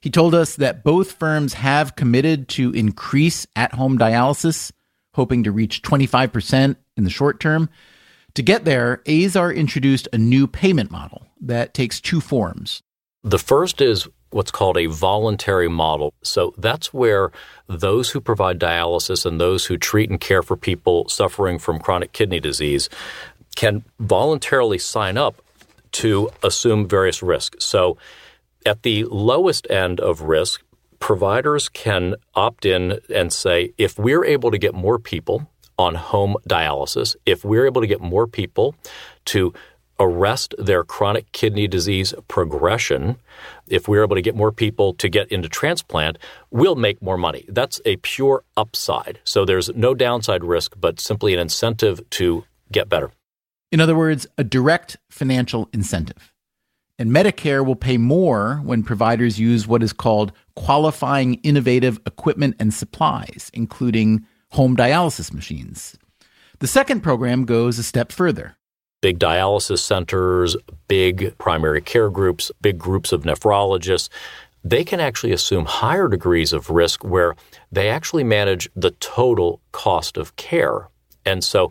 He 0.00 0.10
told 0.10 0.34
us 0.34 0.56
that 0.56 0.84
both 0.84 1.12
firms 1.12 1.54
have 1.54 1.96
committed 1.96 2.48
to 2.50 2.72
increase 2.72 3.46
at 3.56 3.72
home 3.72 3.98
dialysis, 3.98 4.70
hoping 5.14 5.44
to 5.44 5.52
reach 5.52 5.80
25% 5.80 6.76
in 6.96 7.04
the 7.04 7.10
short 7.10 7.40
term. 7.40 7.70
To 8.34 8.42
get 8.42 8.64
there, 8.64 9.00
Azar 9.08 9.52
introduced 9.52 10.08
a 10.12 10.18
new 10.18 10.46
payment 10.46 10.90
model 10.90 11.26
that 11.40 11.72
takes 11.72 12.00
two 12.00 12.20
forms. 12.20 12.82
The 13.22 13.38
first 13.38 13.80
is 13.80 14.08
what's 14.34 14.50
called 14.50 14.76
a 14.76 14.86
voluntary 14.86 15.68
model. 15.68 16.12
So 16.22 16.52
that's 16.58 16.92
where 16.92 17.30
those 17.68 18.10
who 18.10 18.20
provide 18.20 18.58
dialysis 18.58 19.24
and 19.24 19.40
those 19.40 19.66
who 19.66 19.76
treat 19.76 20.10
and 20.10 20.20
care 20.20 20.42
for 20.42 20.56
people 20.56 21.08
suffering 21.08 21.58
from 21.58 21.78
chronic 21.78 22.12
kidney 22.12 22.40
disease 22.40 22.88
can 23.54 23.84
voluntarily 24.00 24.78
sign 24.78 25.16
up 25.16 25.40
to 25.92 26.30
assume 26.42 26.88
various 26.88 27.22
risks. 27.22 27.64
So 27.64 27.96
at 28.66 28.82
the 28.82 29.04
lowest 29.04 29.70
end 29.70 30.00
of 30.00 30.22
risk, 30.22 30.62
providers 30.98 31.68
can 31.68 32.16
opt 32.34 32.66
in 32.66 32.98
and 33.14 33.32
say, 33.32 33.72
if 33.78 33.98
we're 33.98 34.24
able 34.24 34.50
to 34.50 34.58
get 34.58 34.74
more 34.74 34.98
people 34.98 35.48
on 35.78 35.94
home 35.94 36.34
dialysis, 36.48 37.14
if 37.24 37.44
we're 37.44 37.66
able 37.66 37.82
to 37.82 37.86
get 37.86 38.00
more 38.00 38.26
people 38.26 38.74
to 39.26 39.54
arrest 39.98 40.54
their 40.58 40.84
chronic 40.84 41.30
kidney 41.32 41.66
disease 41.66 42.14
progression, 42.28 43.16
if 43.66 43.88
we're 43.88 44.04
able 44.04 44.16
to 44.16 44.22
get 44.22 44.34
more 44.34 44.52
people 44.52 44.94
to 44.94 45.08
get 45.08 45.30
into 45.30 45.48
transplant, 45.48 46.18
we'll 46.50 46.76
make 46.76 47.00
more 47.02 47.18
money. 47.18 47.44
That's 47.48 47.80
a 47.84 47.96
pure 47.96 48.44
upside. 48.56 49.20
So 49.24 49.44
there's 49.44 49.68
no 49.70 49.94
downside 49.94 50.44
risk, 50.44 50.74
but 50.78 51.00
simply 51.00 51.34
an 51.34 51.40
incentive 51.40 52.00
to 52.10 52.44
get 52.72 52.88
better. 52.88 53.10
In 53.70 53.80
other 53.80 53.96
words, 53.96 54.26
a 54.38 54.44
direct 54.44 54.96
financial 55.10 55.68
incentive. 55.72 56.32
And 56.98 57.10
Medicare 57.10 57.66
will 57.66 57.74
pay 57.74 57.98
more 57.98 58.60
when 58.62 58.84
providers 58.84 59.40
use 59.40 59.66
what 59.66 59.82
is 59.82 59.92
called 59.92 60.32
qualifying 60.54 61.34
innovative 61.42 61.98
equipment 62.06 62.54
and 62.60 62.72
supplies, 62.72 63.50
including 63.52 64.24
home 64.52 64.76
dialysis 64.76 65.32
machines. 65.32 65.96
The 66.60 66.68
second 66.68 67.00
program 67.00 67.44
goes 67.44 67.80
a 67.80 67.82
step 67.82 68.12
further 68.12 68.56
big 69.04 69.18
dialysis 69.18 69.80
centers, 69.80 70.56
big 70.88 71.36
primary 71.36 71.82
care 71.82 72.08
groups, 72.08 72.50
big 72.62 72.78
groups 72.78 73.12
of 73.12 73.24
nephrologists, 73.24 74.08
they 74.64 74.82
can 74.82 74.98
actually 74.98 75.30
assume 75.30 75.66
higher 75.66 76.08
degrees 76.08 76.54
of 76.54 76.70
risk 76.70 77.04
where 77.04 77.36
they 77.70 77.90
actually 77.90 78.24
manage 78.24 78.66
the 78.74 78.92
total 78.92 79.60
cost 79.72 80.16
of 80.16 80.34
care. 80.36 80.88
And 81.26 81.44
so 81.44 81.70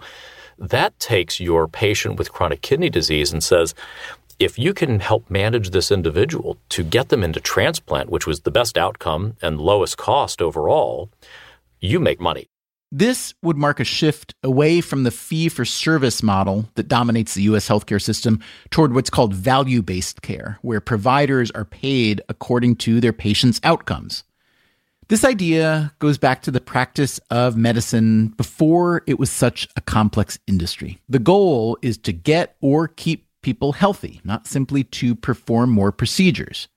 that 0.59 0.99
takes 0.99 1.39
your 1.39 1.67
patient 1.67 2.19
with 2.19 2.31
chronic 2.31 2.61
kidney 2.61 2.91
disease 2.91 3.33
and 3.33 3.43
says, 3.43 3.73
if 4.37 4.59
you 4.59 4.71
can 4.75 4.99
help 4.99 5.27
manage 5.27 5.71
this 5.71 5.91
individual 5.91 6.59
to 6.69 6.83
get 6.83 7.09
them 7.09 7.23
into 7.23 7.39
transplant, 7.39 8.11
which 8.11 8.27
was 8.27 8.41
the 8.41 8.51
best 8.51 8.77
outcome 8.77 9.37
and 9.41 9.59
lowest 9.59 9.97
cost 9.97 10.39
overall, 10.39 11.09
you 11.79 11.99
make 11.99 12.21
money. 12.21 12.45
This 12.95 13.33
would 13.41 13.57
mark 13.57 13.79
a 13.79 13.83
shift 13.83 14.35
away 14.43 14.79
from 14.79 15.01
the 15.01 15.09
fee 15.09 15.49
for 15.49 15.65
service 15.65 16.21
model 16.21 16.69
that 16.75 16.87
dominates 16.87 17.33
the 17.33 17.41
US 17.41 17.67
healthcare 17.67 17.99
system 17.99 18.39
toward 18.69 18.93
what's 18.93 19.09
called 19.09 19.33
value 19.33 19.81
based 19.81 20.21
care, 20.21 20.59
where 20.61 20.79
providers 20.79 21.49
are 21.49 21.65
paid 21.65 22.21
according 22.29 22.75
to 22.75 23.01
their 23.01 23.11
patients' 23.11 23.59
outcomes. 23.63 24.23
This 25.07 25.25
idea 25.25 25.91
goes 25.97 26.19
back 26.19 26.43
to 26.43 26.51
the 26.51 26.61
practice 26.61 27.19
of 27.31 27.57
medicine 27.57 28.27
before 28.27 29.01
it 29.07 29.17
was 29.17 29.31
such 29.31 29.67
a 29.75 29.81
complex 29.81 30.37
industry. 30.45 30.99
The 31.09 31.17
goal 31.17 31.79
is 31.81 31.97
to 31.97 32.13
get 32.13 32.57
or 32.61 32.87
keep 32.87 33.25
people 33.41 33.71
healthy, 33.71 34.21
not 34.23 34.45
simply 34.45 34.83
to 34.83 35.15
perform 35.15 35.71
more 35.71 35.91
procedures. 35.91 36.67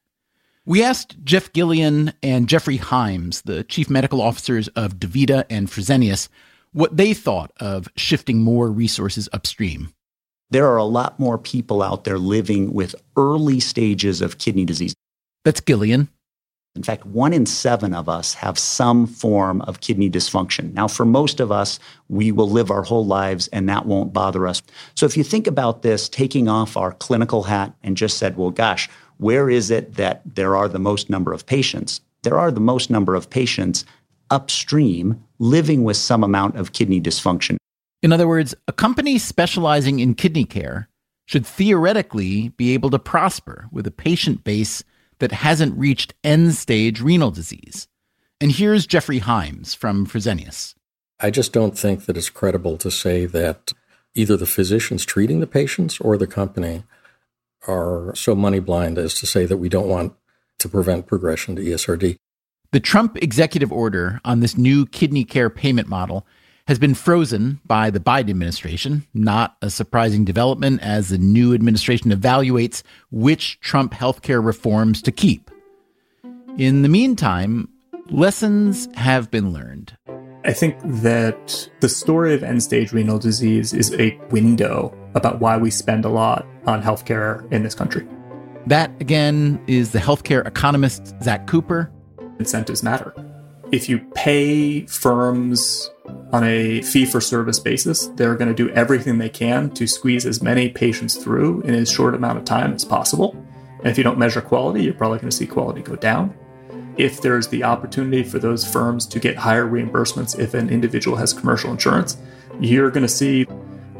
We 0.68 0.82
asked 0.82 1.22
Jeff 1.22 1.52
Giullian 1.52 2.12
and 2.24 2.48
Jeffrey 2.48 2.78
Hymes, 2.78 3.42
the 3.42 3.62
chief 3.62 3.88
medical 3.88 4.20
officers 4.20 4.66
of 4.68 4.96
DaVita 4.96 5.44
and 5.48 5.68
Fresenius, 5.68 6.28
what 6.72 6.96
they 6.96 7.14
thought 7.14 7.52
of 7.60 7.88
shifting 7.94 8.40
more 8.40 8.68
resources 8.68 9.28
upstream. 9.32 9.92
There 10.50 10.66
are 10.66 10.76
a 10.76 10.84
lot 10.84 11.20
more 11.20 11.38
people 11.38 11.82
out 11.82 12.02
there 12.02 12.18
living 12.18 12.74
with 12.74 12.96
early 13.16 13.60
stages 13.60 14.20
of 14.20 14.38
kidney 14.38 14.64
disease. 14.64 14.92
That's 15.44 15.60
Giullian. 15.60 16.08
In 16.74 16.82
fact, 16.82 17.06
one 17.06 17.32
in 17.32 17.46
seven 17.46 17.94
of 17.94 18.08
us 18.08 18.34
have 18.34 18.58
some 18.58 19.06
form 19.06 19.62
of 19.62 19.80
kidney 19.80 20.10
dysfunction. 20.10 20.74
Now, 20.74 20.88
for 20.88 21.06
most 21.06 21.40
of 21.40 21.50
us, 21.50 21.78
we 22.08 22.32
will 22.32 22.50
live 22.50 22.70
our 22.70 22.82
whole 22.82 23.06
lives 23.06 23.48
and 23.48 23.68
that 23.68 23.86
won't 23.86 24.12
bother 24.12 24.46
us. 24.46 24.62
So, 24.94 25.06
if 25.06 25.16
you 25.16 25.24
think 25.24 25.46
about 25.46 25.80
this, 25.80 26.08
taking 26.08 26.48
off 26.48 26.76
our 26.76 26.92
clinical 26.92 27.44
hat 27.44 27.72
and 27.82 27.96
just 27.96 28.18
said, 28.18 28.36
well, 28.36 28.50
gosh, 28.50 28.90
where 29.18 29.48
is 29.48 29.70
it 29.70 29.94
that 29.94 30.22
there 30.24 30.56
are 30.56 30.68
the 30.68 30.78
most 30.78 31.10
number 31.10 31.32
of 31.32 31.46
patients? 31.46 32.00
There 32.22 32.38
are 32.38 32.50
the 32.50 32.60
most 32.60 32.90
number 32.90 33.14
of 33.14 33.30
patients 33.30 33.84
upstream 34.30 35.22
living 35.38 35.84
with 35.84 35.96
some 35.96 36.24
amount 36.24 36.56
of 36.56 36.72
kidney 36.72 37.00
dysfunction. 37.00 37.56
In 38.02 38.12
other 38.12 38.28
words, 38.28 38.54
a 38.68 38.72
company 38.72 39.18
specializing 39.18 40.00
in 40.00 40.14
kidney 40.14 40.44
care 40.44 40.88
should 41.26 41.46
theoretically 41.46 42.50
be 42.50 42.72
able 42.74 42.90
to 42.90 42.98
prosper 42.98 43.66
with 43.72 43.86
a 43.86 43.90
patient 43.90 44.44
base 44.44 44.84
that 45.18 45.32
hasn't 45.32 45.76
reached 45.76 46.14
end 46.22 46.54
stage 46.54 47.00
renal 47.00 47.30
disease. 47.30 47.88
And 48.40 48.52
here's 48.52 48.86
Jeffrey 48.86 49.18
Hymes 49.18 49.74
from 49.74 50.06
Fresenius. 50.06 50.74
I 51.18 51.30
just 51.30 51.52
don't 51.52 51.78
think 51.78 52.04
that 52.04 52.16
it's 52.16 52.28
credible 52.28 52.76
to 52.78 52.90
say 52.90 53.24
that 53.24 53.72
either 54.14 54.36
the 54.36 54.46
physicians 54.46 55.04
treating 55.04 55.40
the 55.40 55.46
patients 55.46 55.98
or 56.00 56.18
the 56.18 56.26
company 56.26 56.84
are 57.66 58.14
so 58.14 58.34
money 58.34 58.60
blind 58.60 58.98
as 58.98 59.14
to 59.14 59.26
say 59.26 59.46
that 59.46 59.56
we 59.56 59.68
don't 59.68 59.88
want 59.88 60.14
to 60.58 60.68
prevent 60.68 61.06
progression 61.06 61.56
to 61.56 61.62
ESRD. 61.62 62.16
The 62.72 62.80
Trump 62.80 63.16
executive 63.22 63.72
order 63.72 64.20
on 64.24 64.40
this 64.40 64.56
new 64.56 64.86
kidney 64.86 65.24
care 65.24 65.50
payment 65.50 65.88
model 65.88 66.26
has 66.66 66.78
been 66.78 66.94
frozen 66.94 67.60
by 67.64 67.90
the 67.90 68.00
Biden 68.00 68.30
administration, 68.30 69.06
not 69.14 69.56
a 69.62 69.70
surprising 69.70 70.24
development 70.24 70.82
as 70.82 71.08
the 71.08 71.18
new 71.18 71.54
administration 71.54 72.10
evaluates 72.10 72.82
which 73.10 73.60
Trump 73.60 73.92
healthcare 73.92 74.44
reforms 74.44 75.00
to 75.02 75.12
keep. 75.12 75.50
In 76.58 76.82
the 76.82 76.88
meantime, 76.88 77.68
lessons 78.10 78.88
have 78.94 79.30
been 79.30 79.52
learned. 79.52 79.96
I 80.44 80.52
think 80.52 80.76
that 80.82 81.68
the 81.80 81.88
story 81.88 82.34
of 82.34 82.42
end 82.42 82.62
stage 82.62 82.92
renal 82.92 83.18
disease 83.18 83.72
is 83.72 83.92
a 83.94 84.18
window 84.30 84.96
about 85.16 85.40
why 85.40 85.56
we 85.56 85.70
spend 85.70 86.04
a 86.04 86.08
lot 86.08 86.46
on 86.66 86.82
healthcare 86.82 87.50
in 87.50 87.62
this 87.62 87.74
country. 87.74 88.06
That, 88.66 88.90
again, 89.00 89.62
is 89.66 89.92
the 89.92 89.98
healthcare 89.98 90.46
economist 90.46 91.14
Zach 91.22 91.46
Cooper. 91.46 91.90
Incentives 92.38 92.82
matter. 92.82 93.14
If 93.72 93.88
you 93.88 93.98
pay 94.14 94.86
firms 94.86 95.90
on 96.32 96.44
a 96.44 96.82
fee 96.82 97.06
for 97.06 97.20
service 97.20 97.58
basis, 97.58 98.08
they're 98.08 98.36
going 98.36 98.54
to 98.54 98.54
do 98.54 98.70
everything 98.70 99.18
they 99.18 99.28
can 99.28 99.70
to 99.70 99.86
squeeze 99.86 100.26
as 100.26 100.42
many 100.42 100.68
patients 100.68 101.16
through 101.16 101.62
in 101.62 101.74
as 101.74 101.90
short 101.90 102.14
amount 102.14 102.38
of 102.38 102.44
time 102.44 102.72
as 102.72 102.84
possible. 102.84 103.34
And 103.78 103.88
if 103.88 103.98
you 103.98 104.04
don't 104.04 104.18
measure 104.18 104.40
quality, 104.40 104.84
you're 104.84 104.94
probably 104.94 105.18
going 105.18 105.30
to 105.30 105.36
see 105.36 105.46
quality 105.46 105.80
go 105.82 105.96
down. 105.96 106.36
If 106.96 107.22
there's 107.22 107.48
the 107.48 107.64
opportunity 107.64 108.22
for 108.22 108.38
those 108.38 108.66
firms 108.66 109.06
to 109.06 109.20
get 109.20 109.36
higher 109.36 109.66
reimbursements 109.66 110.38
if 110.38 110.54
an 110.54 110.70
individual 110.70 111.16
has 111.16 111.32
commercial 111.32 111.70
insurance, 111.70 112.16
you're 112.60 112.90
going 112.90 113.02
to 113.02 113.08
see 113.08 113.46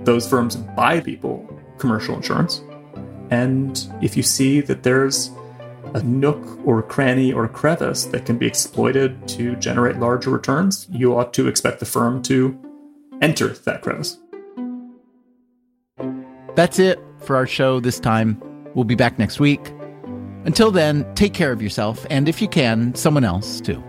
those 0.07 0.27
firms 0.27 0.57
buy 0.57 1.01
people 1.01 1.47
commercial 1.79 2.17
insurance. 2.17 2.63
And 3.31 3.87
if 4.01 4.17
you 4.17 4.23
see 4.23 4.61
that 4.63 4.83
there's 4.83 5.31
a 5.95 6.03
nook 6.03 6.59
or 6.65 6.79
a 6.79 6.83
cranny 6.83 7.33
or 7.33 7.47
crevice 7.49 8.05
that 8.07 8.25
can 8.25 8.39
be 8.39 8.47
exploited 8.47 9.29
to 9.29 9.57
generate 9.57 9.97
larger 9.97 10.31
returns, 10.31 10.87
you 10.91 11.17
ought 11.19 11.35
to 11.35 11.49
expect 11.49 11.81
the 11.81 11.87
firm 11.87 12.23
to 12.23 12.59
enter 13.21 13.49
that 13.49 13.83
crevice. 13.83 14.19
That's 16.55 16.79
it 16.79 16.99
for 17.19 17.37
our 17.37 17.47
show 17.47 17.81
this 17.81 18.01
time. 18.01 18.41
We'll 18.75 18.85
be 18.85 18.95
back 18.95 19.19
next 19.19 19.41
week. 19.41 19.73
Until 20.45 20.71
then, 20.71 21.13
take 21.15 21.35
care 21.35 21.51
of 21.51 21.61
yourself, 21.61 22.07
and 22.09 22.29
if 22.29 22.41
you 22.41 22.49
can, 22.49 22.95
someone 22.95 23.25
else 23.25 23.61
too. 23.61 23.83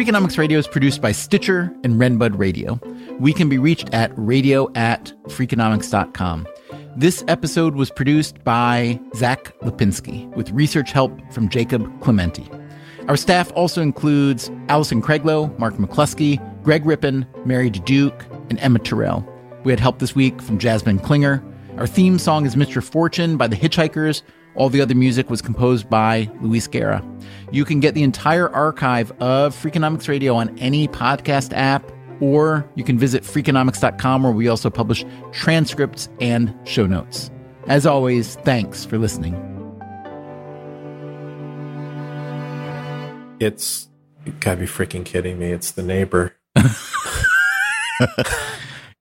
Freakonomics 0.00 0.38
Radio 0.38 0.58
is 0.58 0.66
produced 0.66 1.02
by 1.02 1.12
Stitcher 1.12 1.70
and 1.84 2.00
Renbud 2.00 2.38
Radio. 2.38 2.80
We 3.18 3.34
can 3.34 3.50
be 3.50 3.58
reached 3.58 3.92
at 3.92 4.10
radio 4.16 4.72
at 4.74 5.12
freakonomics.com. 5.24 6.48
This 6.96 7.22
episode 7.28 7.74
was 7.74 7.90
produced 7.90 8.42
by 8.42 8.98
Zack 9.14 9.52
Lapinski 9.60 10.26
with 10.34 10.50
research 10.52 10.90
help 10.90 11.12
from 11.34 11.50
Jacob 11.50 12.00
Clementi. 12.00 12.48
Our 13.08 13.16
staff 13.18 13.52
also 13.52 13.82
includes 13.82 14.50
Allison 14.70 15.02
Craiglow, 15.02 15.58
Mark 15.58 15.74
McCluskey, 15.74 16.40
Greg 16.62 16.86
Rippin, 16.86 17.26
Mary 17.44 17.68
Duke, 17.68 18.24
and 18.48 18.58
Emma 18.60 18.78
Terrell. 18.78 19.22
We 19.64 19.72
had 19.72 19.80
help 19.80 19.98
this 19.98 20.14
week 20.14 20.40
from 20.40 20.56
Jasmine 20.56 21.00
Klinger. 21.00 21.44
Our 21.76 21.86
theme 21.86 22.18
song 22.18 22.46
is 22.46 22.56
Mr. 22.56 22.82
Fortune 22.82 23.36
by 23.36 23.48
the 23.48 23.56
Hitchhikers. 23.56 24.22
All 24.54 24.68
the 24.68 24.80
other 24.80 24.94
music 24.94 25.30
was 25.30 25.40
composed 25.40 25.88
by 25.88 26.30
Luis 26.40 26.66
Guerra. 26.66 27.04
You 27.52 27.64
can 27.64 27.80
get 27.80 27.94
the 27.94 28.02
entire 28.02 28.48
archive 28.50 29.12
of 29.20 29.54
Freakonomics 29.54 30.08
Radio 30.08 30.34
on 30.34 30.56
any 30.58 30.88
podcast 30.88 31.52
app 31.54 31.90
or 32.20 32.68
you 32.74 32.84
can 32.84 32.98
visit 32.98 33.22
freakonomics.com 33.22 34.22
where 34.22 34.32
we 34.32 34.48
also 34.48 34.70
publish 34.70 35.04
transcripts 35.32 36.08
and 36.20 36.54
show 36.64 36.86
notes. 36.86 37.30
As 37.66 37.86
always, 37.86 38.36
thanks 38.36 38.84
for 38.84 38.98
listening. 38.98 39.34
It's 43.40 43.88
you 44.26 44.32
gotta 44.40 44.58
be 44.58 44.66
freaking 44.66 45.04
kidding 45.04 45.38
me. 45.38 45.50
It's 45.50 45.70
the 45.70 45.82
neighbor. 45.82 46.36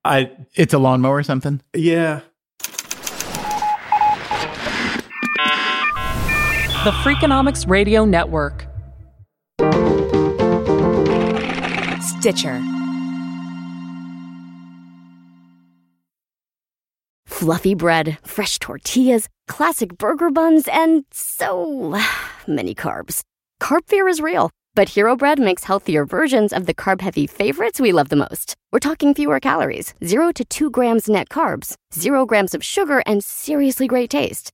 I 0.05 0.31
it's 0.55 0.73
a 0.73 0.79
lawnmower 0.79 1.17
or 1.17 1.23
something? 1.23 1.61
Yeah. 1.73 2.21
The 6.85 6.91
Freakonomics 6.91 7.67
Radio 7.67 8.05
Network. 8.05 8.65
Stitcher. 12.01 12.63
Fluffy 17.25 17.75
bread, 17.75 18.17
fresh 18.25 18.59
tortillas, 18.59 19.27
classic 19.49 19.97
burger 19.97 20.31
buns, 20.31 20.69
and 20.69 21.03
so 21.11 21.99
many 22.47 22.73
carbs. 22.73 23.23
Carb 23.61 23.81
fear 23.87 24.07
is 24.07 24.21
real, 24.21 24.49
but 24.73 24.87
Hero 24.87 25.17
Bread 25.17 25.37
makes 25.37 25.65
healthier 25.65 26.05
versions 26.05 26.53
of 26.53 26.65
the 26.65 26.73
carb 26.73 27.01
heavy 27.01 27.27
favorites 27.27 27.81
we 27.81 27.91
love 27.91 28.07
the 28.07 28.15
most. 28.15 28.55
We're 28.71 28.79
talking 28.79 29.13
fewer 29.13 29.41
calories, 29.41 29.93
0 30.05 30.31
to 30.31 30.45
2 30.45 30.69
grams 30.69 31.09
net 31.09 31.27
carbs, 31.27 31.75
0 31.93 32.25
grams 32.25 32.55
of 32.55 32.63
sugar, 32.63 33.03
and 33.05 33.21
seriously 33.21 33.85
great 33.85 34.09
taste. 34.09 34.53